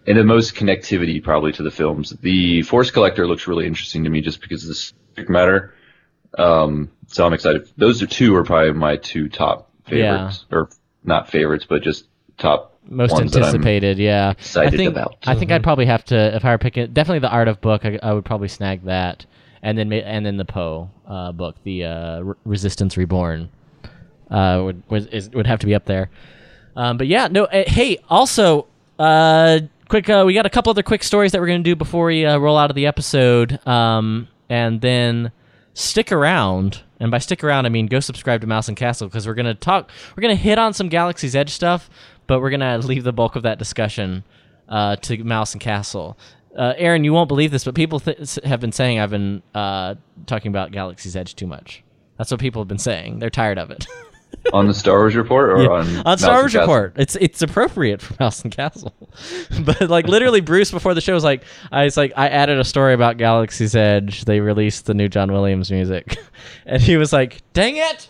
and 0.07 0.19
the 0.19 0.25
most 0.25 0.55
connectivity 0.55 1.23
probably 1.23 1.53
to 1.53 1.63
the 1.63 1.71
films. 1.71 2.11
The 2.11 2.63
Force 2.63 2.91
Collector 2.91 3.27
looks 3.27 3.47
really 3.47 3.67
interesting 3.67 4.05
to 4.05 4.11
me 4.11 4.21
just 4.21 4.41
because 4.41 4.63
of 4.65 4.69
the 4.69 4.75
subject 4.75 5.31
matter. 5.31 5.75
Um, 6.39 6.91
so 7.09 7.27
I'm 7.27 7.33
excited. 7.33 7.71
Those 7.77 8.03
are 8.03 8.07
two 8.07 8.35
are 8.37 8.45
probably 8.45 8.73
my 8.73 8.97
two 8.97 9.29
top 9.29 9.71
favorites, 9.87 10.45
or 10.51 10.69
not 11.05 11.31
favorites, 11.31 11.67
but 11.69 11.83
just 11.83 12.07
top 12.39 12.79
most 12.89 13.15
anticipated. 13.15 13.99
Yeah, 13.99 14.35
I 14.57 14.71
think, 14.71 14.89
about. 14.91 15.17
I 15.27 15.35
think 15.35 15.51
I'd 15.51 15.63
probably 15.63 15.87
have 15.87 16.05
to 16.07 16.37
if 16.37 16.45
I 16.45 16.51
were 16.53 16.59
picking 16.59 16.93
definitely 16.93 17.21
the 17.21 17.31
art 17.31 17.49
of 17.49 17.61
book. 17.61 17.85
I, 17.85 17.99
I 18.03 18.13
would 18.13 18.25
probably 18.25 18.49
snag 18.49 18.85
that, 18.85 19.27
and 19.63 19.79
then 19.79 19.93
and 19.93 20.27
then 20.27 20.37
the 20.37 20.45
Poe 20.45 20.91
uh, 21.07 21.33
book, 21.33 21.57
the 21.63 21.85
uh, 21.85 22.21
Re- 22.21 22.35
Resistance 22.45 22.97
Reborn, 22.97 23.49
uh, 24.31 24.61
would 24.65 24.83
was, 24.89 25.07
is, 25.07 25.31
would 25.31 25.47
have 25.47 25.61
to 25.61 25.67
be 25.67 25.75
up 25.75 25.85
there. 25.85 26.11
Um, 26.75 26.97
but 26.97 27.07
yeah, 27.07 27.29
no. 27.29 27.45
Uh, 27.45 27.65
hey, 27.67 27.99
also, 28.09 28.67
uh, 28.99 29.61
quick. 29.89 30.09
Uh, 30.09 30.25
we 30.27 30.35
got 30.35 30.47
a 30.47 30.51
couple 30.51 30.71
other 30.71 30.83
quick 30.83 31.05
stories 31.05 31.33
that 31.33 31.41
we're 31.41 31.47
gonna 31.47 31.61
do 31.61 31.77
before 31.77 32.07
we 32.07 32.27
uh, 32.27 32.39
roll 32.39 32.59
out 32.59 32.71
of 32.71 32.77
the 32.77 32.87
episode, 32.87 33.65
um, 33.67 34.29
and 34.49 34.81
then 34.81 35.31
stick 35.75 36.11
around. 36.11 36.83
And 36.99 37.11
by 37.11 37.19
stick 37.19 37.43
around, 37.43 37.67
I 37.67 37.69
mean 37.69 37.87
go 37.87 38.01
subscribe 38.01 38.41
to 38.43 38.47
Mouse 38.47 38.69
and 38.69 38.77
Castle 38.77 39.09
because 39.09 39.27
we're 39.27 39.35
gonna 39.35 39.55
talk. 39.55 39.91
We're 40.17 40.23
gonna 40.23 40.35
hit 40.35 40.59
on 40.59 40.73
some 40.73 40.89
Galaxy's 40.89 41.37
Edge 41.37 41.51
stuff, 41.51 41.89
but 42.27 42.41
we're 42.41 42.51
gonna 42.51 42.79
leave 42.79 43.05
the 43.05 43.13
bulk 43.13 43.37
of 43.37 43.43
that 43.43 43.59
discussion 43.59 44.25
uh, 44.69 44.97
to 44.97 45.23
Mouse 45.23 45.53
and 45.53 45.61
Castle. 45.61 46.17
Uh, 46.57 46.75
Aaron, 46.77 47.05
you 47.05 47.13
won't 47.13 47.29
believe 47.29 47.51
this, 47.51 47.65
but 47.65 47.75
people 47.75 48.01
th- 48.01 48.39
have 48.45 48.61
been 48.61 48.73
saying 48.73 49.01
I've 49.01 49.11
been 49.11 49.43
uh, 49.55 49.95
talking 50.27 50.51
about 50.51 50.71
Galaxy's 50.73 51.17
Edge 51.17 51.35
too 51.35 51.47
much. 51.47 51.83
That's 52.19 52.31
what 52.31 52.41
people 52.41 52.61
have 52.61 52.69
been 52.69 52.79
saying. 52.79 53.19
They're 53.19 53.31
tired 53.31 53.59
of 53.59 53.71
it. 53.71 53.87
on 54.53 54.67
the 54.67 54.75
Star 54.75 54.99
Wars 54.99 55.15
report 55.15 55.51
or 55.51 55.63
Yeah, 55.63 55.69
on 55.69 56.07
on 56.07 56.19
Star 56.19 56.41
Wars 56.41 56.55
Report. 56.55 56.95
It's 56.97 57.17
it's 57.17 57.43
appropriate 57.43 58.03
for 58.03 58.15
Mouse 58.21 58.43
and 58.43 58.55
Castle, 58.55 58.95
but 59.65 59.89
like 59.89 60.07
literally, 60.07 60.41
Bruce 60.41 60.71
before 60.71 60.95
the 60.95 61.01
show 61.01 61.15
was 61.15 61.25
like, 61.25 61.45
I 61.71 61.85
was 61.85 61.97
like, 61.97 62.13
I 62.17 62.29
added 62.29 62.59
a 62.59 62.65
story 62.65 62.95
about 62.95 63.17
Galaxy's 63.17 63.77
Edge. 63.77 64.25
They 64.25 64.41
released 64.41 64.87
the 64.87 64.95
new 64.95 65.09
John 65.09 65.33
Williams 65.33 65.71
music, 65.71 66.19
and 66.67 66.83
he 66.83 66.97
was 66.97 67.13
like, 67.13 67.43
"Dang 67.53 67.77
it!" 67.77 68.09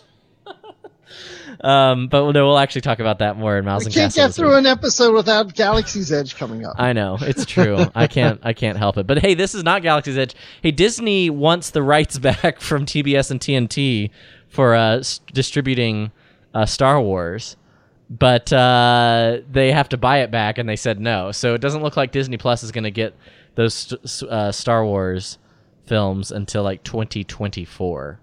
Um, 1.61 2.07
but 2.07 2.31
no, 2.31 2.47
we'll 2.47 2.57
actually 2.57 2.81
talk 2.81 2.99
about 2.99 3.19
that 3.19 3.37
more 3.37 3.57
in 3.57 3.65
Mouse 3.65 3.81
We 3.81 3.85
and 3.87 3.93
can't 3.93 4.13
get 4.13 4.33
through 4.33 4.49
week. 4.49 4.59
an 4.59 4.65
episode 4.65 5.13
without 5.13 5.53
Galaxy's 5.53 6.11
Edge 6.11 6.35
coming 6.35 6.65
up. 6.65 6.75
I 6.77 6.93
know 6.93 7.17
it's 7.21 7.45
true. 7.45 7.77
I 7.95 8.07
can't. 8.07 8.39
I 8.43 8.53
can't 8.53 8.77
help 8.77 8.97
it. 8.97 9.07
But 9.07 9.19
hey, 9.19 9.33
this 9.33 9.53
is 9.55 9.63
not 9.63 9.81
Galaxy's 9.81 10.17
Edge. 10.17 10.35
Hey, 10.61 10.71
Disney 10.71 11.29
wants 11.29 11.69
the 11.69 11.81
rights 11.83 12.17
back 12.19 12.59
from 12.59 12.85
TBS 12.85 13.31
and 13.31 13.39
TNT 13.39 14.09
for 14.49 14.75
uh, 14.75 14.97
s- 14.97 15.19
distributing 15.33 16.11
uh, 16.53 16.65
Star 16.65 17.01
Wars, 17.01 17.55
but 18.09 18.51
uh, 18.53 19.39
they 19.51 19.71
have 19.71 19.89
to 19.89 19.97
buy 19.97 20.19
it 20.19 20.31
back, 20.31 20.57
and 20.57 20.67
they 20.69 20.75
said 20.75 20.99
no. 20.99 21.31
So 21.31 21.53
it 21.53 21.61
doesn't 21.61 21.81
look 21.83 21.97
like 21.97 22.11
Disney 22.11 22.37
Plus 22.37 22.63
is 22.63 22.71
going 22.71 22.83
to 22.83 22.91
get 22.91 23.15
those 23.55 23.73
st- 24.05 24.31
uh, 24.31 24.51
Star 24.51 24.85
Wars 24.85 25.37
films 25.85 26.31
until 26.31 26.63
like 26.63 26.83
2024. 26.83 28.19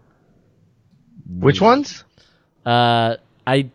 Which 1.33 1.61
ones? 1.61 2.05
Uh, 2.65 3.17
I 3.47 3.71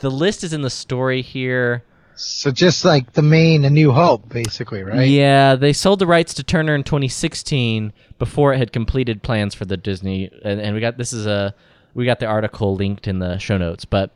the 0.00 0.10
list 0.10 0.44
is 0.44 0.52
in 0.52 0.62
the 0.62 0.70
story 0.70 1.22
here. 1.22 1.84
So 2.14 2.50
just 2.50 2.84
like 2.84 3.12
the 3.12 3.22
main 3.22 3.64
A 3.66 3.70
New 3.70 3.92
Hope, 3.92 4.28
basically, 4.30 4.82
right? 4.82 5.06
Yeah, 5.06 5.54
they 5.54 5.74
sold 5.74 5.98
the 5.98 6.06
rights 6.06 6.32
to 6.34 6.42
Turner 6.42 6.74
in 6.74 6.82
2016 6.82 7.92
before 8.18 8.54
it 8.54 8.58
had 8.58 8.72
completed 8.72 9.22
plans 9.22 9.54
for 9.54 9.66
the 9.66 9.76
Disney. 9.76 10.30
And, 10.42 10.60
and 10.60 10.74
we 10.74 10.80
got 10.80 10.96
this 10.96 11.12
is 11.12 11.26
a 11.26 11.54
we 11.94 12.04
got 12.04 12.20
the 12.20 12.26
article 12.26 12.74
linked 12.74 13.06
in 13.06 13.18
the 13.18 13.38
show 13.38 13.58
notes, 13.58 13.84
but 13.84 14.12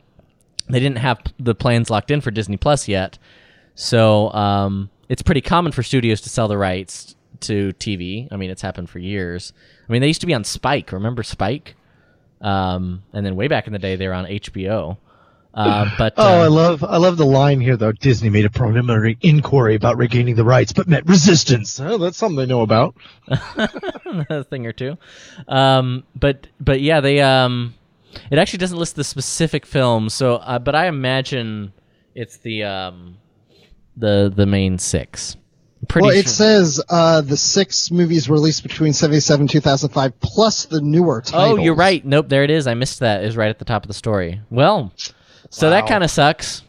they 0.67 0.79
didn't 0.79 0.97
have 0.97 1.19
the 1.39 1.55
plans 1.55 1.89
locked 1.89 2.11
in 2.11 2.21
for 2.21 2.31
Disney 2.31 2.57
Plus 2.57 2.87
yet. 2.87 3.17
So 3.75 4.31
um, 4.33 4.89
it's 5.09 5.21
pretty 5.21 5.41
common 5.41 5.71
for 5.71 5.83
studios 5.83 6.21
to 6.21 6.29
sell 6.29 6.47
the 6.47 6.57
rights 6.57 7.15
to 7.41 7.73
TV. 7.73 8.27
I 8.31 8.37
mean, 8.37 8.49
it's 8.49 8.61
happened 8.61 8.89
for 8.89 8.99
years. 8.99 9.53
I 9.87 9.91
mean, 9.91 10.01
they 10.01 10.07
used 10.07 10.21
to 10.21 10.27
be 10.27 10.33
on 10.33 10.43
Spike. 10.43 10.91
Remember 10.91 11.23
Spike? 11.23 11.75
Um, 12.41 13.03
and 13.13 13.25
then 13.25 13.35
way 13.35 13.47
back 13.47 13.67
in 13.67 13.73
the 13.73 13.79
day, 13.79 13.95
they 13.95 14.07
were 14.07 14.13
on 14.13 14.25
HBO. 14.25 14.97
Uh, 15.53 15.89
but 15.97 16.13
Oh, 16.17 16.23
uh, 16.41 16.43
I 16.43 16.47
love 16.47 16.83
I 16.83 16.97
love 16.97 17.17
the 17.17 17.25
line 17.25 17.59
here 17.59 17.77
though. 17.77 17.91
Disney 17.91 18.29
made 18.29 18.45
a 18.45 18.49
preliminary 18.49 19.17
inquiry 19.21 19.75
about 19.75 19.97
regaining 19.97 20.35
the 20.35 20.43
rights, 20.43 20.71
but 20.73 20.87
met 20.87 21.05
resistance. 21.07 21.79
Oh, 21.79 21.97
that's 21.97 22.17
something 22.17 22.37
they 22.37 22.45
know 22.45 22.61
about. 22.61 22.95
a 23.27 24.43
thing 24.43 24.65
or 24.65 24.73
two. 24.73 24.97
Um, 25.47 26.03
but 26.15 26.47
but 26.59 26.81
yeah, 26.81 27.01
they 27.01 27.21
um, 27.21 27.75
it 28.31 28.37
actually 28.39 28.59
doesn't 28.59 28.77
list 28.77 28.95
the 28.95 29.03
specific 29.03 29.65
films. 29.65 30.13
So, 30.13 30.35
uh, 30.37 30.59
but 30.59 30.75
I 30.75 30.87
imagine 30.87 31.73
it's 32.15 32.37
the 32.37 32.63
um, 32.63 33.17
the 33.97 34.31
the 34.33 34.45
main 34.45 34.77
six. 34.77 35.35
Pretty 35.87 36.07
well, 36.07 36.15
it 36.15 36.23
sure- 36.23 36.31
says 36.31 36.81
uh, 36.89 37.21
the 37.21 37.37
six 37.37 37.89
movies 37.91 38.29
released 38.29 38.63
between 38.63 38.93
77 38.93 39.41
and 39.41 39.49
2005, 39.49 40.19
plus 40.19 40.65
the 40.65 40.81
newer 40.81 41.21
titles. 41.21 41.59
Oh, 41.59 41.61
you're 41.61 41.75
right. 41.75 42.05
Nope, 42.05 42.29
there 42.29 42.43
it 42.43 42.51
is. 42.51 42.67
I 42.67 42.75
missed 42.75 42.99
that. 42.99 43.23
Is 43.23 43.35
right 43.35 43.49
at 43.49 43.59
the 43.59 43.65
top 43.65 43.83
of 43.83 43.87
the 43.87 43.93
story. 43.93 44.41
Well, 44.49 44.93
so 45.49 45.69
that 45.69 45.87
kind 45.87 46.03
of 46.03 46.11
sucks. 46.11 46.63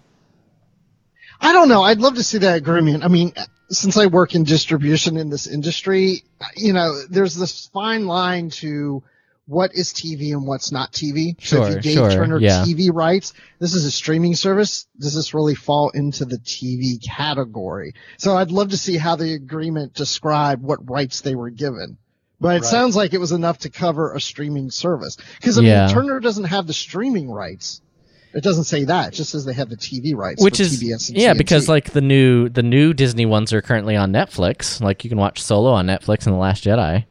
I 1.40 1.53
don't 1.53 1.68
know. 1.68 1.83
I'd 1.83 1.98
love 1.98 2.14
to 2.14 2.22
see 2.22 2.38
that 2.38 2.57
agreement. 2.57 3.05
I 3.05 3.09
mean, 3.09 3.33
since 3.68 3.96
I 3.96 4.07
work 4.07 4.35
in 4.35 4.44
distribution 4.44 5.16
in 5.16 5.29
this 5.29 5.46
industry, 5.46 6.22
you 6.57 6.72
know, 6.72 7.03
there's 7.11 7.35
this 7.35 7.66
fine 7.66 8.07
line 8.07 8.51
to 8.51 9.03
what 9.46 9.74
is 9.74 9.92
TV 9.92 10.33
and 10.33 10.46
what's 10.46 10.70
not 10.70 10.92
TV. 10.92 11.35
so 11.44 11.64
if 11.64 11.74
you 11.74 11.81
gave 11.81 11.94
sure, 11.94 12.11
Turner 12.11 12.38
yeah. 12.38 12.62
TV 12.64 12.92
rights, 12.92 13.33
this 13.59 13.74
is 13.74 13.85
a 13.85 13.90
streaming 13.90 14.35
service. 14.35 14.87
Does 14.98 15.14
this 15.14 15.35
really 15.35 15.55
fall 15.57 15.90
into 15.90 16.24
the 16.24 16.38
TV 16.38 17.02
category? 17.05 17.94
So 18.18 18.37
I'd 18.37 18.50
love 18.52 18.70
to 18.70 18.76
see 18.76 18.96
how 18.96 19.16
the 19.16 19.35
agreement 19.35 19.94
described 19.94 20.62
what 20.62 20.88
rights 20.88 21.20
they 21.22 21.35
were 21.35 21.50
given. 21.50 21.98
But 22.40 22.57
it 22.57 22.62
Right. 22.62 22.64
sounds 22.64 22.96
like 22.96 23.14
it 23.14 23.18
was 23.20 23.33
enough 23.33 23.59
to 23.59 23.70
cover 23.70 24.14
a 24.14 24.20
streaming 24.20 24.70
service. 24.70 25.16
Because 25.40 25.59
I 25.59 25.62
Yeah. 25.62 25.87
mean, 25.87 25.94
Turner 25.94 26.20
doesn't 26.20 26.44
have 26.44 26.66
the 26.66 26.72
streaming 26.72 27.31
rights. 27.31 27.81
It 28.35 28.42
doesn't 28.42 28.64
say 28.64 28.85
that. 28.85 29.09
It 29.09 29.14
just 29.16 29.31
says 29.31 29.44
they 29.44 29.52
have 29.52 29.68
the 29.68 29.76
TV 29.76 30.14
rights. 30.14 30.42
Which 30.42 30.57
for 30.57 30.62
is 30.62 30.81
TBS 30.81 31.11
and 31.11 31.18
yeah, 31.18 31.35
TNT. 31.35 31.38
because 31.38 31.68
like 31.68 31.90
the 31.92 32.00
new 32.00 32.48
the 32.48 32.62
new 32.62 32.94
Disney 32.94 33.26
ones 33.26 33.52
are 33.52 33.61
currently 33.61 33.94
on 33.94 34.11
Netflix. 34.12 34.81
Like 34.81 35.05
you 35.05 35.11
can 35.11 35.18
watch 35.18 35.42
Solo 35.42 35.70
on 35.72 35.87
Netflix 35.87 36.26
and 36.26 36.35
The 36.35 36.38
Last 36.38 36.64
Jedi, 36.64 37.05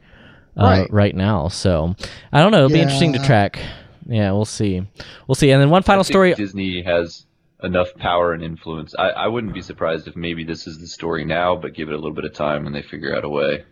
uh, 0.56 0.62
Right. 0.62 0.92
right 0.92 1.14
now. 1.14 1.48
So 1.48 1.94
I 2.32 2.40
don't 2.42 2.52
know. 2.52 2.58
It'll 2.58 2.68
be 2.70 2.80
interesting 2.80 3.12
to 3.14 3.18
track. 3.24 3.58
Yeah, 4.06 4.32
we'll 4.32 4.44
see. 4.44 4.82
We'll 5.28 5.34
see. 5.36 5.50
And 5.50 5.62
then 5.62 5.70
one 5.70 5.82
final 5.82 6.00
I 6.00 6.04
think 6.04 6.12
story. 6.12 6.34
Disney 6.34 6.82
has 6.82 7.24
enough 7.62 7.94
power 7.96 8.32
and 8.32 8.42
influence. 8.42 8.94
I, 8.98 9.10
I 9.10 9.26
wouldn't 9.28 9.54
be 9.54 9.62
surprised 9.62 10.08
if 10.08 10.16
maybe 10.16 10.42
this 10.44 10.66
is 10.66 10.78
the 10.80 10.86
story 10.88 11.24
now, 11.24 11.54
but 11.54 11.74
give 11.74 11.88
it 11.88 11.92
a 11.92 11.96
little 11.96 12.12
bit 12.12 12.24
of 12.24 12.34
time 12.34 12.66
and 12.66 12.74
they 12.74 12.82
figure 12.82 13.16
out 13.16 13.24
a 13.24 13.28
way. 13.28 13.64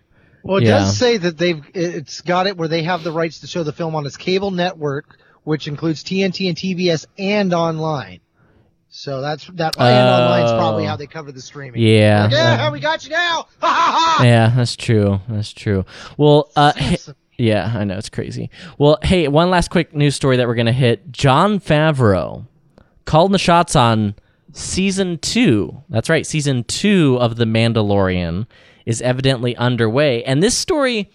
Well, 0.44 0.58
it 0.58 0.62
Yeah. 0.64 0.78
does 0.78 0.96
say 0.96 1.16
that 1.18 1.36
they've 1.36 1.62
it's 1.74 2.20
got 2.20 2.46
it 2.46 2.56
where 2.56 2.68
they 2.68 2.84
have 2.84 3.02
the 3.02 3.12
rights 3.12 3.40
to 3.40 3.46
show 3.46 3.62
the 3.64 3.72
film 3.72 3.94
on 3.96 4.06
its 4.06 4.16
cable 4.16 4.52
network, 4.52 5.18
which 5.44 5.66
includes 5.68 6.04
TNT 6.04 6.48
and 6.48 6.56
TBS 6.56 7.06
and 7.18 7.52
online. 7.52 8.20
So 8.92 9.20
that's 9.20 9.46
that 9.55 9.76
and 9.79 10.09
online's 10.09 10.50
probably 10.50 10.85
Oh. 10.85 10.88
how 10.88 10.96
they 10.96 11.07
cover 11.07 11.31
the 11.33 11.40
streaming. 11.40 11.81
Yeah. 11.81 12.24
Like, 12.24 12.33
yeah, 12.33 12.66
Uh, 12.66 12.72
we 12.72 12.81
got 12.81 13.05
you 13.05 13.11
now. 13.11 13.46
Ha 13.61 13.66
ha 13.68 14.16
ha. 14.18 14.24
yeah, 14.24 14.53
that's 14.55 14.74
true. 14.76 15.20
That's 15.29 15.53
true. 15.53 15.85
Well, 16.16 16.50
uh, 16.57 16.72
hey- 16.74 16.98
yeah, 17.38 17.72
I 17.74 17.85
know 17.85 17.96
it's 17.96 18.09
crazy. 18.11 18.50
Well, 18.79 18.98
hey, 19.03 19.29
one 19.29 19.48
last 19.48 19.70
quick 19.70 19.94
news 19.94 20.14
story 20.16 20.37
that 20.38 20.46
we're 20.48 20.57
gonna 20.57 20.72
hit. 20.72 21.12
Jon 21.12 21.61
Favreau 21.61 22.46
called 23.05 23.33
the 23.33 23.38
shots 23.38 23.76
on 23.76 24.14
season 24.53 25.18
two. 25.18 25.83
That's 25.88 26.11
right, 26.11 26.26
season 26.26 26.64
two 26.64 27.16
of 27.20 27.37
The 27.37 27.44
Mandalorian 27.44 28.46
is 28.87 29.00
evidently 29.03 29.55
underway, 29.57 30.24
and 30.24 30.42
this 30.42 30.57
story 30.59 31.09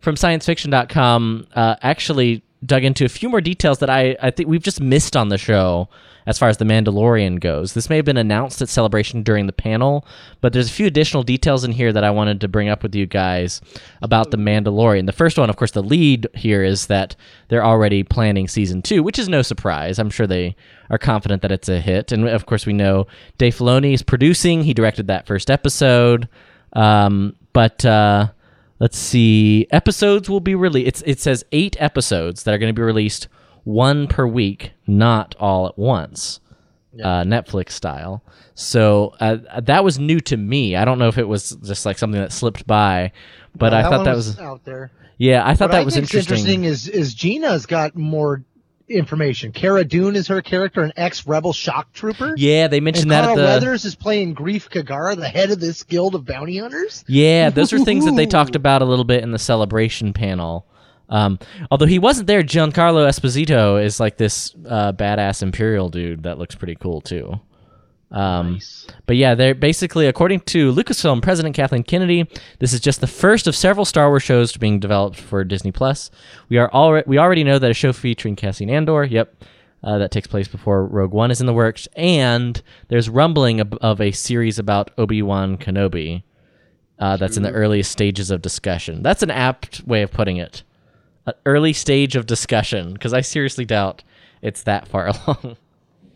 from 0.00 0.16
ScienceFiction.com 0.16 1.46
uh, 1.54 1.76
actually 1.82 2.42
dug 2.66 2.84
into 2.84 3.04
a 3.04 3.08
few 3.08 3.28
more 3.28 3.40
details 3.40 3.78
that 3.78 3.88
I, 3.88 4.16
I 4.20 4.30
think 4.30 4.48
we've 4.48 4.62
just 4.62 4.80
missed 4.80 5.16
on 5.16 5.28
the 5.28 5.38
show 5.38 5.88
as 6.26 6.38
far 6.38 6.48
as 6.48 6.56
The 6.58 6.64
Mandalorian 6.64 7.40
goes. 7.40 7.74
This 7.74 7.88
may 7.88 7.96
have 7.96 8.04
been 8.04 8.16
announced 8.16 8.60
at 8.62 8.68
Celebration 8.68 9.22
during 9.22 9.46
the 9.46 9.52
panel, 9.52 10.06
but 10.40 10.52
there's 10.52 10.68
a 10.68 10.72
few 10.72 10.86
additional 10.86 11.22
details 11.22 11.64
in 11.64 11.72
here 11.72 11.92
that 11.92 12.04
I 12.04 12.10
wanted 12.10 12.40
to 12.40 12.48
bring 12.48 12.68
up 12.68 12.82
with 12.82 12.94
you 12.94 13.06
guys 13.06 13.60
about 14.02 14.30
The 14.30 14.36
Mandalorian. 14.36 15.06
The 15.06 15.12
first 15.12 15.38
one, 15.38 15.50
of 15.50 15.56
course, 15.56 15.72
the 15.72 15.82
lead 15.82 16.28
here 16.34 16.62
is 16.62 16.86
that 16.86 17.16
they're 17.48 17.64
already 17.64 18.02
planning 18.02 18.48
season 18.48 18.82
two, 18.82 19.02
which 19.02 19.18
is 19.18 19.28
no 19.28 19.42
surprise. 19.42 19.98
I'm 19.98 20.10
sure 20.10 20.26
they 20.26 20.56
are 20.90 20.98
confident 20.98 21.42
that 21.42 21.52
it's 21.52 21.68
a 21.68 21.80
hit. 21.80 22.12
And 22.12 22.28
of 22.28 22.46
course, 22.46 22.66
we 22.66 22.72
know 22.72 23.06
Dave 23.38 23.56
Filoni 23.56 23.94
is 23.94 24.02
producing, 24.02 24.64
he 24.64 24.74
directed 24.74 25.06
that 25.06 25.26
first 25.26 25.50
episode. 25.50 26.28
Um, 26.72 27.36
but 27.52 27.84
uh, 27.84 28.28
let's 28.78 28.98
see, 28.98 29.66
episodes 29.70 30.28
will 30.28 30.40
be 30.40 30.54
released. 30.54 31.02
It 31.06 31.20
says 31.20 31.44
eight 31.52 31.76
episodes 31.80 32.44
that 32.44 32.54
are 32.54 32.58
going 32.58 32.72
to 32.72 32.78
be 32.78 32.82
released 32.82 33.28
one 33.64 34.06
per 34.06 34.26
week, 34.26 34.72
not 34.86 35.34
all 35.38 35.66
at 35.66 35.78
once, 35.78 36.40
uh, 37.02 37.22
Netflix 37.22 37.70
style. 37.72 38.22
So 38.54 39.14
uh, 39.20 39.38
that 39.62 39.84
was 39.84 39.98
new 39.98 40.20
to 40.20 40.36
me. 40.36 40.76
I 40.76 40.84
don't 40.84 40.98
know 40.98 41.08
if 41.08 41.18
it 41.18 41.28
was 41.28 41.50
just 41.62 41.86
like 41.86 41.98
something 41.98 42.20
that 42.20 42.32
slipped 42.32 42.66
by, 42.66 43.12
but 43.56 43.70
No, 43.70 43.78
I 43.78 43.82
that 43.82 43.90
thought 43.90 44.04
that 44.04 44.16
was, 44.16 44.38
out 44.38 44.64
there. 44.64 44.90
Yeah, 45.18 45.46
I 45.46 45.54
thought 45.54 45.66
what 45.68 45.72
that 45.72 45.80
I 45.80 45.84
was 45.84 45.94
think's 45.94 46.14
interesting. 46.14 46.64
Is 46.64 46.88
is 46.88 47.14
Gina's 47.14 47.66
got 47.66 47.94
more 47.94 48.42
information. 48.88 49.52
Cara 49.52 49.84
Dune 49.84 50.16
is 50.16 50.26
her 50.28 50.42
character, 50.42 50.82
an 50.82 50.92
ex-rebel 50.96 51.52
shock 51.52 51.92
trooper. 51.92 52.34
Yeah, 52.36 52.68
they 52.68 52.80
mentioned 52.80 53.04
and 53.04 53.12
that 53.12 53.24
Carl 53.24 53.38
at 53.38 53.42
the 53.42 53.46
Weathers 53.48 53.84
is 53.84 53.94
playing 53.94 54.34
Greef 54.34 54.68
Karga, 54.68 55.16
the 55.16 55.28
head 55.28 55.50
of 55.50 55.60
this 55.60 55.82
guild 55.82 56.14
of 56.14 56.24
bounty 56.24 56.58
hunters. 56.58 57.04
Yeah, 57.06 57.50
those 57.50 57.72
are 57.72 57.78
things 57.78 58.04
that 58.04 58.16
they 58.16 58.26
talked 58.26 58.56
about 58.56 58.82
a 58.82 58.84
little 58.84 59.04
bit 59.04 59.22
in 59.22 59.30
the 59.30 59.38
celebration 59.38 60.12
panel. 60.12 60.66
Um, 61.10 61.38
although 61.70 61.86
he 61.86 61.98
wasn't 61.98 62.28
there, 62.28 62.42
Giancarlo 62.42 63.06
Esposito 63.08 63.82
is 63.82 64.00
like 64.00 64.16
this 64.16 64.54
uh, 64.66 64.92
badass 64.92 65.42
imperial 65.42 65.88
dude 65.88 66.22
that 66.22 66.38
looks 66.38 66.54
pretty 66.54 66.76
cool 66.76 67.00
too. 67.00 67.40
Um, 68.12 68.58
But 69.06 69.16
yeah, 69.16 69.34
they're 69.34 69.54
basically, 69.54 70.06
according 70.06 70.40
to 70.40 70.72
Lucasfilm 70.72 71.22
President 71.22 71.54
Kathleen 71.54 71.84
Kennedy, 71.84 72.28
this 72.58 72.72
is 72.72 72.80
just 72.80 73.00
the 73.00 73.06
first 73.06 73.46
of 73.46 73.54
several 73.54 73.84
Star 73.84 74.08
Wars 74.08 74.22
shows 74.22 74.56
being 74.56 74.80
developed 74.80 75.20
for 75.20 75.44
Disney 75.44 75.70
Plus. 75.72 76.10
We 76.48 76.58
are 76.58 76.70
already 76.72 77.04
we 77.08 77.18
already 77.18 77.44
know 77.44 77.58
that 77.58 77.70
a 77.70 77.74
show 77.74 77.92
featuring 77.92 78.36
Cassian 78.36 78.70
Andor, 78.70 79.04
yep, 79.04 79.44
uh, 79.84 79.98
that 79.98 80.10
takes 80.10 80.26
place 80.26 80.48
before 80.48 80.86
Rogue 80.86 81.12
One 81.12 81.30
is 81.30 81.40
in 81.40 81.46
the 81.46 81.54
works, 81.54 81.86
and 81.94 82.60
there's 82.88 83.08
rumbling 83.08 83.60
of, 83.60 83.72
of 83.74 84.00
a 84.00 84.10
series 84.12 84.58
about 84.58 84.90
Obi 84.98 85.22
Wan 85.22 85.56
Kenobi. 85.56 86.22
Uh, 86.98 87.16
that's 87.16 87.38
in 87.38 87.42
the 87.42 87.50
earliest 87.52 87.90
stages 87.90 88.30
of 88.30 88.42
discussion. 88.42 89.02
That's 89.02 89.22
an 89.22 89.30
apt 89.30 89.82
way 89.86 90.02
of 90.02 90.10
putting 90.10 90.36
it. 90.36 90.64
An 91.30 91.36
early 91.46 91.72
stage 91.72 92.16
of 92.16 92.26
discussion, 92.26 92.92
because 92.92 93.12
I 93.14 93.20
seriously 93.20 93.64
doubt 93.64 94.02
it's 94.42 94.62
that 94.64 94.88
far 94.88 95.06
along. 95.26 95.56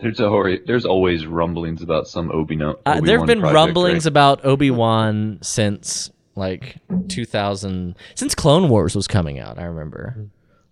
There's 0.01 0.21
always 0.21 0.61
there's 0.67 0.85
always 0.85 1.25
rumblings 1.27 1.83
about 1.83 2.09
some 2.09 2.31
Obi 2.31 2.57
no. 2.57 2.79
Uh, 2.85 3.01
there 3.01 3.19
have 3.19 3.27
been 3.27 3.41
rumblings 3.41 4.07
about 4.07 4.45
Obi 4.45 4.71
Wan 4.71 5.39
since 5.41 6.11
like 6.35 6.77
2000, 7.09 7.95
since 8.15 8.35
Clone 8.35 8.69
Wars 8.69 8.97
was 8.97 9.07
coming 9.07 9.39
out. 9.39 9.59
I 9.59 9.65
remember. 9.65 10.27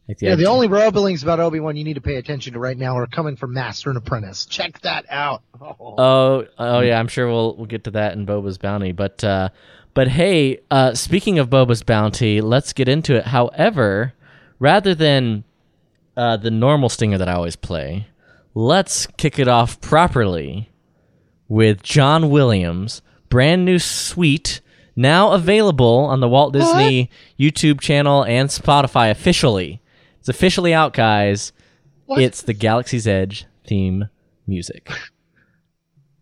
Like 0.08 0.20
Yeah, 0.20 0.34
the 0.34 0.46
only 0.46 0.66
rumblings 0.66 1.22
about 1.22 1.38
Obi 1.38 1.60
Wan 1.60 1.76
you 1.76 1.84
need 1.84 1.94
to 1.94 2.00
pay 2.00 2.16
attention 2.16 2.54
to 2.54 2.58
right 2.58 2.76
now 2.76 2.98
are 2.98 3.06
coming 3.06 3.36
from 3.36 3.54
Master 3.54 3.90
and 3.90 3.96
Apprentice. 3.96 4.44
Check 4.46 4.80
that 4.80 5.06
out. 5.08 5.42
Oh, 5.64 6.44
oh 6.58 6.80
yeah, 6.80 6.98
I'm 6.98 7.06
sure 7.06 7.28
we'll 7.28 7.54
we'll 7.54 7.66
get 7.66 7.84
to 7.84 7.92
that 7.92 8.14
in 8.14 8.26
Boba's 8.26 8.58
Bounty. 8.58 8.90
But 8.90 9.22
uh, 9.22 9.50
but 9.94 10.08
hey, 10.08 10.58
uh, 10.72 10.94
speaking 10.94 11.38
of 11.38 11.48
Boba's 11.48 11.84
Bounty, 11.84 12.40
let's 12.40 12.72
get 12.72 12.88
into 12.88 13.14
it. 13.14 13.26
However, 13.26 14.12
rather 14.62 14.94
than 14.94 15.42
uh, 16.16 16.36
the 16.36 16.50
normal 16.50 16.88
stinger 16.88 17.18
that 17.18 17.28
I 17.28 17.32
always 17.32 17.56
play, 17.56 18.06
let's 18.54 19.08
kick 19.16 19.40
it 19.40 19.48
off 19.48 19.80
properly 19.80 20.70
with 21.48 21.82
John 21.82 22.30
Williams' 22.30 23.02
brand 23.28 23.64
new 23.64 23.80
suite, 23.80 24.60
now 24.94 25.32
available 25.32 26.04
on 26.04 26.20
the 26.20 26.28
Walt 26.28 26.52
Disney 26.52 27.10
YouTube 27.40 27.80
channel 27.80 28.24
and 28.24 28.48
Spotify 28.50 29.10
officially. 29.10 29.82
It's 30.20 30.28
officially 30.28 30.72
out, 30.72 30.92
guys. 30.92 31.52
It's 32.10 32.42
the 32.42 32.54
Galaxy's 32.54 33.08
Edge 33.08 33.46
theme 33.66 34.10
music. 34.46 34.88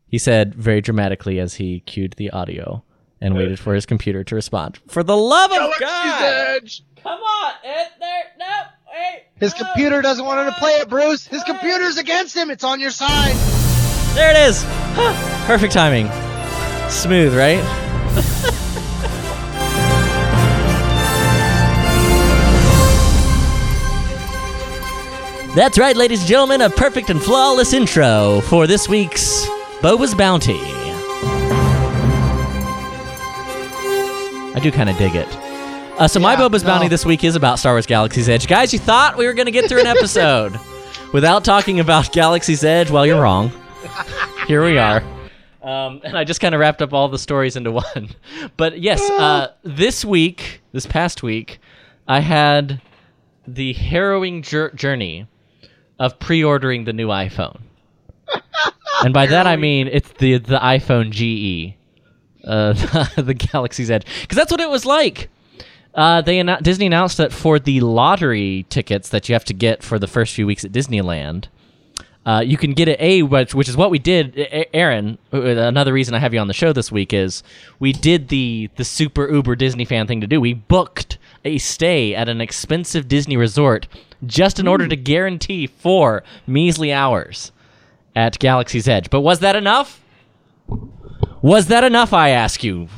He 0.06 0.16
said 0.16 0.54
very 0.54 0.80
dramatically 0.80 1.38
as 1.38 1.56
he 1.56 1.80
cued 1.80 2.14
the 2.16 2.30
audio 2.30 2.84
and 3.20 3.34
waited 3.34 3.58
for 3.58 3.74
his 3.74 3.86
computer 3.86 4.24
to 4.24 4.34
respond. 4.34 4.78
For 4.88 5.02
the 5.02 5.16
love 5.16 5.50
of 5.52 5.70
God! 5.78 6.70
Come 7.02 7.20
on! 7.20 7.52
It, 7.64 7.88
there, 7.98 8.22
no, 8.38 8.46
wait. 8.92 9.24
His 9.36 9.54
computer 9.54 10.02
doesn't 10.02 10.24
want 10.24 10.40
him 10.46 10.52
to 10.52 10.58
play 10.58 10.72
it, 10.72 10.88
Bruce. 10.88 11.26
His 11.26 11.42
computer's 11.44 11.96
against 11.98 12.36
him. 12.36 12.50
It's 12.50 12.64
on 12.64 12.80
your 12.80 12.90
side. 12.90 13.34
There 14.14 14.30
it 14.30 14.36
is! 14.48 14.64
Huh, 14.66 15.46
Perfect 15.46 15.72
timing. 15.72 16.08
Smooth, 16.90 17.34
right? 17.36 17.60
That's 25.54 25.78
right, 25.80 25.96
ladies 25.96 26.20
and 26.20 26.28
gentlemen, 26.28 26.60
a 26.60 26.70
perfect 26.70 27.10
and 27.10 27.20
flawless 27.20 27.72
intro 27.72 28.40
for 28.42 28.68
this 28.68 28.88
week's 28.88 29.44
Boba's 29.82 30.14
Bounty. 30.14 30.60
I 34.54 34.60
do 34.60 34.70
kind 34.72 34.90
of 34.90 34.96
dig 34.98 35.14
it. 35.14 35.28
Uh, 35.98 36.08
so 36.08 36.18
my 36.18 36.32
Yeah, 36.32 36.40
Boba's 36.48 36.62
no. 36.62 36.68
Bounty 36.70 36.88
this 36.88 37.04
week 37.06 37.24
is 37.24 37.36
about 37.36 37.58
Star 37.58 37.74
Wars 37.74 37.86
Galaxy's 37.86 38.28
Edge. 38.28 38.46
Guys, 38.46 38.72
you 38.72 38.78
thought 38.78 39.16
we 39.16 39.26
were 39.26 39.32
going 39.34 39.46
to 39.46 39.52
get 39.52 39.68
through 39.68 39.80
an 39.80 39.86
episode 39.86 40.58
without 41.12 41.44
talking 41.44 41.78
about 41.80 42.12
Galaxy's 42.12 42.64
Edge? 42.64 42.90
Well, 42.90 43.06
you're 43.06 43.20
wrong. 43.20 43.52
Here 44.46 44.64
we 44.64 44.78
are. 44.78 45.02
Um, 45.62 46.00
and 46.02 46.16
I 46.16 46.24
just 46.24 46.40
kind 46.40 46.54
of 46.54 46.60
wrapped 46.60 46.80
up 46.82 46.92
all 46.94 47.08
the 47.08 47.18
stories 47.18 47.54
into 47.54 47.70
one. 47.94 48.08
But 48.56 48.80
yes, 48.80 49.00
uh, 49.10 49.48
this 49.62 50.04
week, 50.04 50.62
this 50.72 50.86
past 50.86 51.22
week, 51.22 51.58
I 52.08 52.20
had 52.20 52.80
the 53.46 53.72
harrowing 53.74 54.42
jour- 54.42 54.70
journey 54.74 55.26
of 55.98 56.18
pre-ordering 56.18 56.84
the 56.84 56.92
new 56.94 57.08
iPhone. 57.08 57.60
and 59.04 59.12
by 59.12 59.26
that 59.26 59.46
I 59.46 59.56
mean 59.56 59.86
it's 59.88 60.10
the 60.12 60.38
the 60.38 60.58
iPhone 60.58 61.10
GE, 61.10 61.74
uh, 62.44 62.72
the 63.16 63.34
Galaxy's 63.34 63.90
Edge, 63.90 64.04
because 64.22 64.36
that's 64.36 64.50
what 64.50 64.60
it 64.60 64.70
was 64.70 64.84
like. 64.86 65.28
Uh, 65.94 66.20
they 66.20 66.38
annou- 66.38 66.62
Disney 66.62 66.86
announced 66.86 67.16
that 67.16 67.32
for 67.32 67.58
the 67.58 67.80
lottery 67.80 68.64
tickets 68.68 69.08
that 69.08 69.28
you 69.28 69.34
have 69.34 69.44
to 69.46 69.54
get 69.54 69.82
for 69.82 69.98
the 69.98 70.06
first 70.06 70.34
few 70.34 70.46
weeks 70.46 70.64
at 70.64 70.70
Disneyland, 70.70 71.46
uh, 72.24 72.42
you 72.44 72.56
can 72.56 72.74
get 72.74 72.86
it 72.86 73.00
a 73.00 73.22
which, 73.22 73.54
which 73.54 73.68
is 73.68 73.76
what 73.76 73.90
we 73.90 73.98
did. 73.98 74.38
A- 74.38 74.76
Aaron, 74.76 75.18
uh, 75.32 75.40
another 75.40 75.92
reason 75.92 76.14
I 76.14 76.18
have 76.18 76.32
you 76.32 76.38
on 76.38 76.46
the 76.48 76.54
show 76.54 76.72
this 76.72 76.92
week 76.92 77.12
is 77.12 77.42
we 77.80 77.92
did 77.92 78.28
the 78.28 78.70
the 78.76 78.84
super 78.84 79.28
uber 79.28 79.56
Disney 79.56 79.84
fan 79.84 80.06
thing 80.06 80.20
to 80.20 80.26
do. 80.26 80.40
We 80.40 80.54
booked 80.54 81.18
a 81.44 81.58
stay 81.58 82.14
at 82.14 82.28
an 82.28 82.40
expensive 82.40 83.08
Disney 83.08 83.36
resort 83.36 83.88
just 84.26 84.60
in 84.60 84.68
order 84.68 84.86
to 84.86 84.96
guarantee 84.96 85.66
four 85.66 86.22
measly 86.46 86.92
hours 86.92 87.52
at 88.14 88.38
Galaxy's 88.38 88.86
Edge. 88.86 89.08
But 89.10 89.22
was 89.22 89.40
that 89.40 89.56
enough? 89.56 90.00
Was 91.42 91.66
that 91.66 91.84
enough? 91.84 92.12
I 92.12 92.30
ask 92.30 92.62
you. 92.62 92.88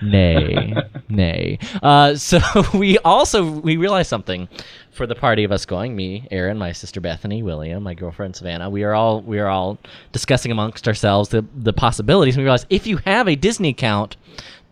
Nay, 0.00 0.74
nay. 1.08 1.58
Uh, 1.82 2.14
so 2.14 2.40
we 2.74 2.98
also 2.98 3.50
we 3.50 3.76
realized 3.76 4.08
something 4.08 4.48
for 4.90 5.06
the 5.06 5.14
party 5.14 5.44
of 5.44 5.52
us 5.52 5.66
going. 5.66 5.94
Me, 5.94 6.26
Aaron, 6.30 6.56
my 6.58 6.72
sister 6.72 7.00
Bethany, 7.00 7.42
William, 7.42 7.82
my 7.82 7.94
girlfriend 7.94 8.36
Savannah. 8.36 8.70
We 8.70 8.84
are 8.84 8.94
all 8.94 9.20
we 9.20 9.38
are 9.38 9.48
all 9.48 9.78
discussing 10.12 10.52
amongst 10.52 10.88
ourselves 10.88 11.28
the 11.28 11.44
the 11.54 11.72
possibilities. 11.72 12.36
And 12.36 12.42
we 12.42 12.44
realized 12.44 12.66
if 12.70 12.86
you 12.86 12.98
have 12.98 13.28
a 13.28 13.36
Disney 13.36 13.70
account, 13.70 14.16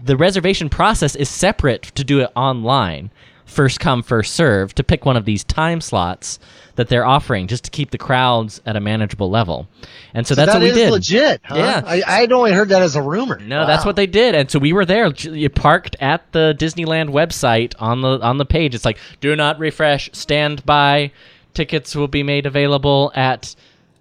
the 0.02 0.16
reservation 0.16 0.68
process 0.68 1.16
is 1.16 1.28
separate 1.28 1.82
to 1.82 2.04
do 2.04 2.20
it 2.20 2.30
online, 2.36 3.10
first 3.46 3.80
come 3.80 4.02
first 4.02 4.34
serve, 4.34 4.74
to 4.74 4.84
pick 4.84 5.06
one 5.06 5.16
of 5.16 5.24
these 5.24 5.42
time 5.44 5.80
slots 5.80 6.38
that 6.74 6.88
they're 6.88 7.06
offering 7.06 7.46
just 7.46 7.64
to 7.64 7.70
keep 7.70 7.90
the 7.90 7.98
crowds 7.98 8.60
at 8.66 8.76
a 8.76 8.80
manageable 8.80 9.30
level. 9.30 9.66
And 10.12 10.26
so, 10.26 10.34
that's 10.34 10.52
that 10.52 10.58
what 10.58 10.62
we 10.62 10.68
is 10.68 10.74
did. 10.76 10.90
legit. 10.90 11.40
Huh? 11.44 11.54
Yeah. 11.56 11.82
I, 11.86 12.02
I'd 12.06 12.32
only 12.32 12.52
heard 12.52 12.68
that 12.68 12.82
as 12.82 12.96
a 12.96 13.02
rumor. 13.02 13.38
No, 13.38 13.66
that's 13.66 13.86
what 13.86 13.96
they 13.96 14.06
did, 14.06 14.34
and 14.34 14.50
so 14.50 14.58
we 14.58 14.72
were 14.74 14.84
there. 14.84 15.06
You 15.08 15.48
parked 15.48 15.96
at 16.00 16.30
the 16.32 16.54
Disneyland 16.58 17.08
website 17.10 17.74
on 17.78 18.02
the 18.02 18.20
on 18.20 18.36
the 18.36 18.44
page. 18.44 18.74
It's 18.74 18.84
like, 18.84 18.98
do 19.20 19.34
not 19.34 19.58
refresh. 19.58 20.10
Stand 20.12 20.64
by. 20.66 21.12
Tickets 21.54 21.96
will 21.96 22.08
be 22.08 22.22
made 22.22 22.44
available 22.44 23.10
at 23.14 23.56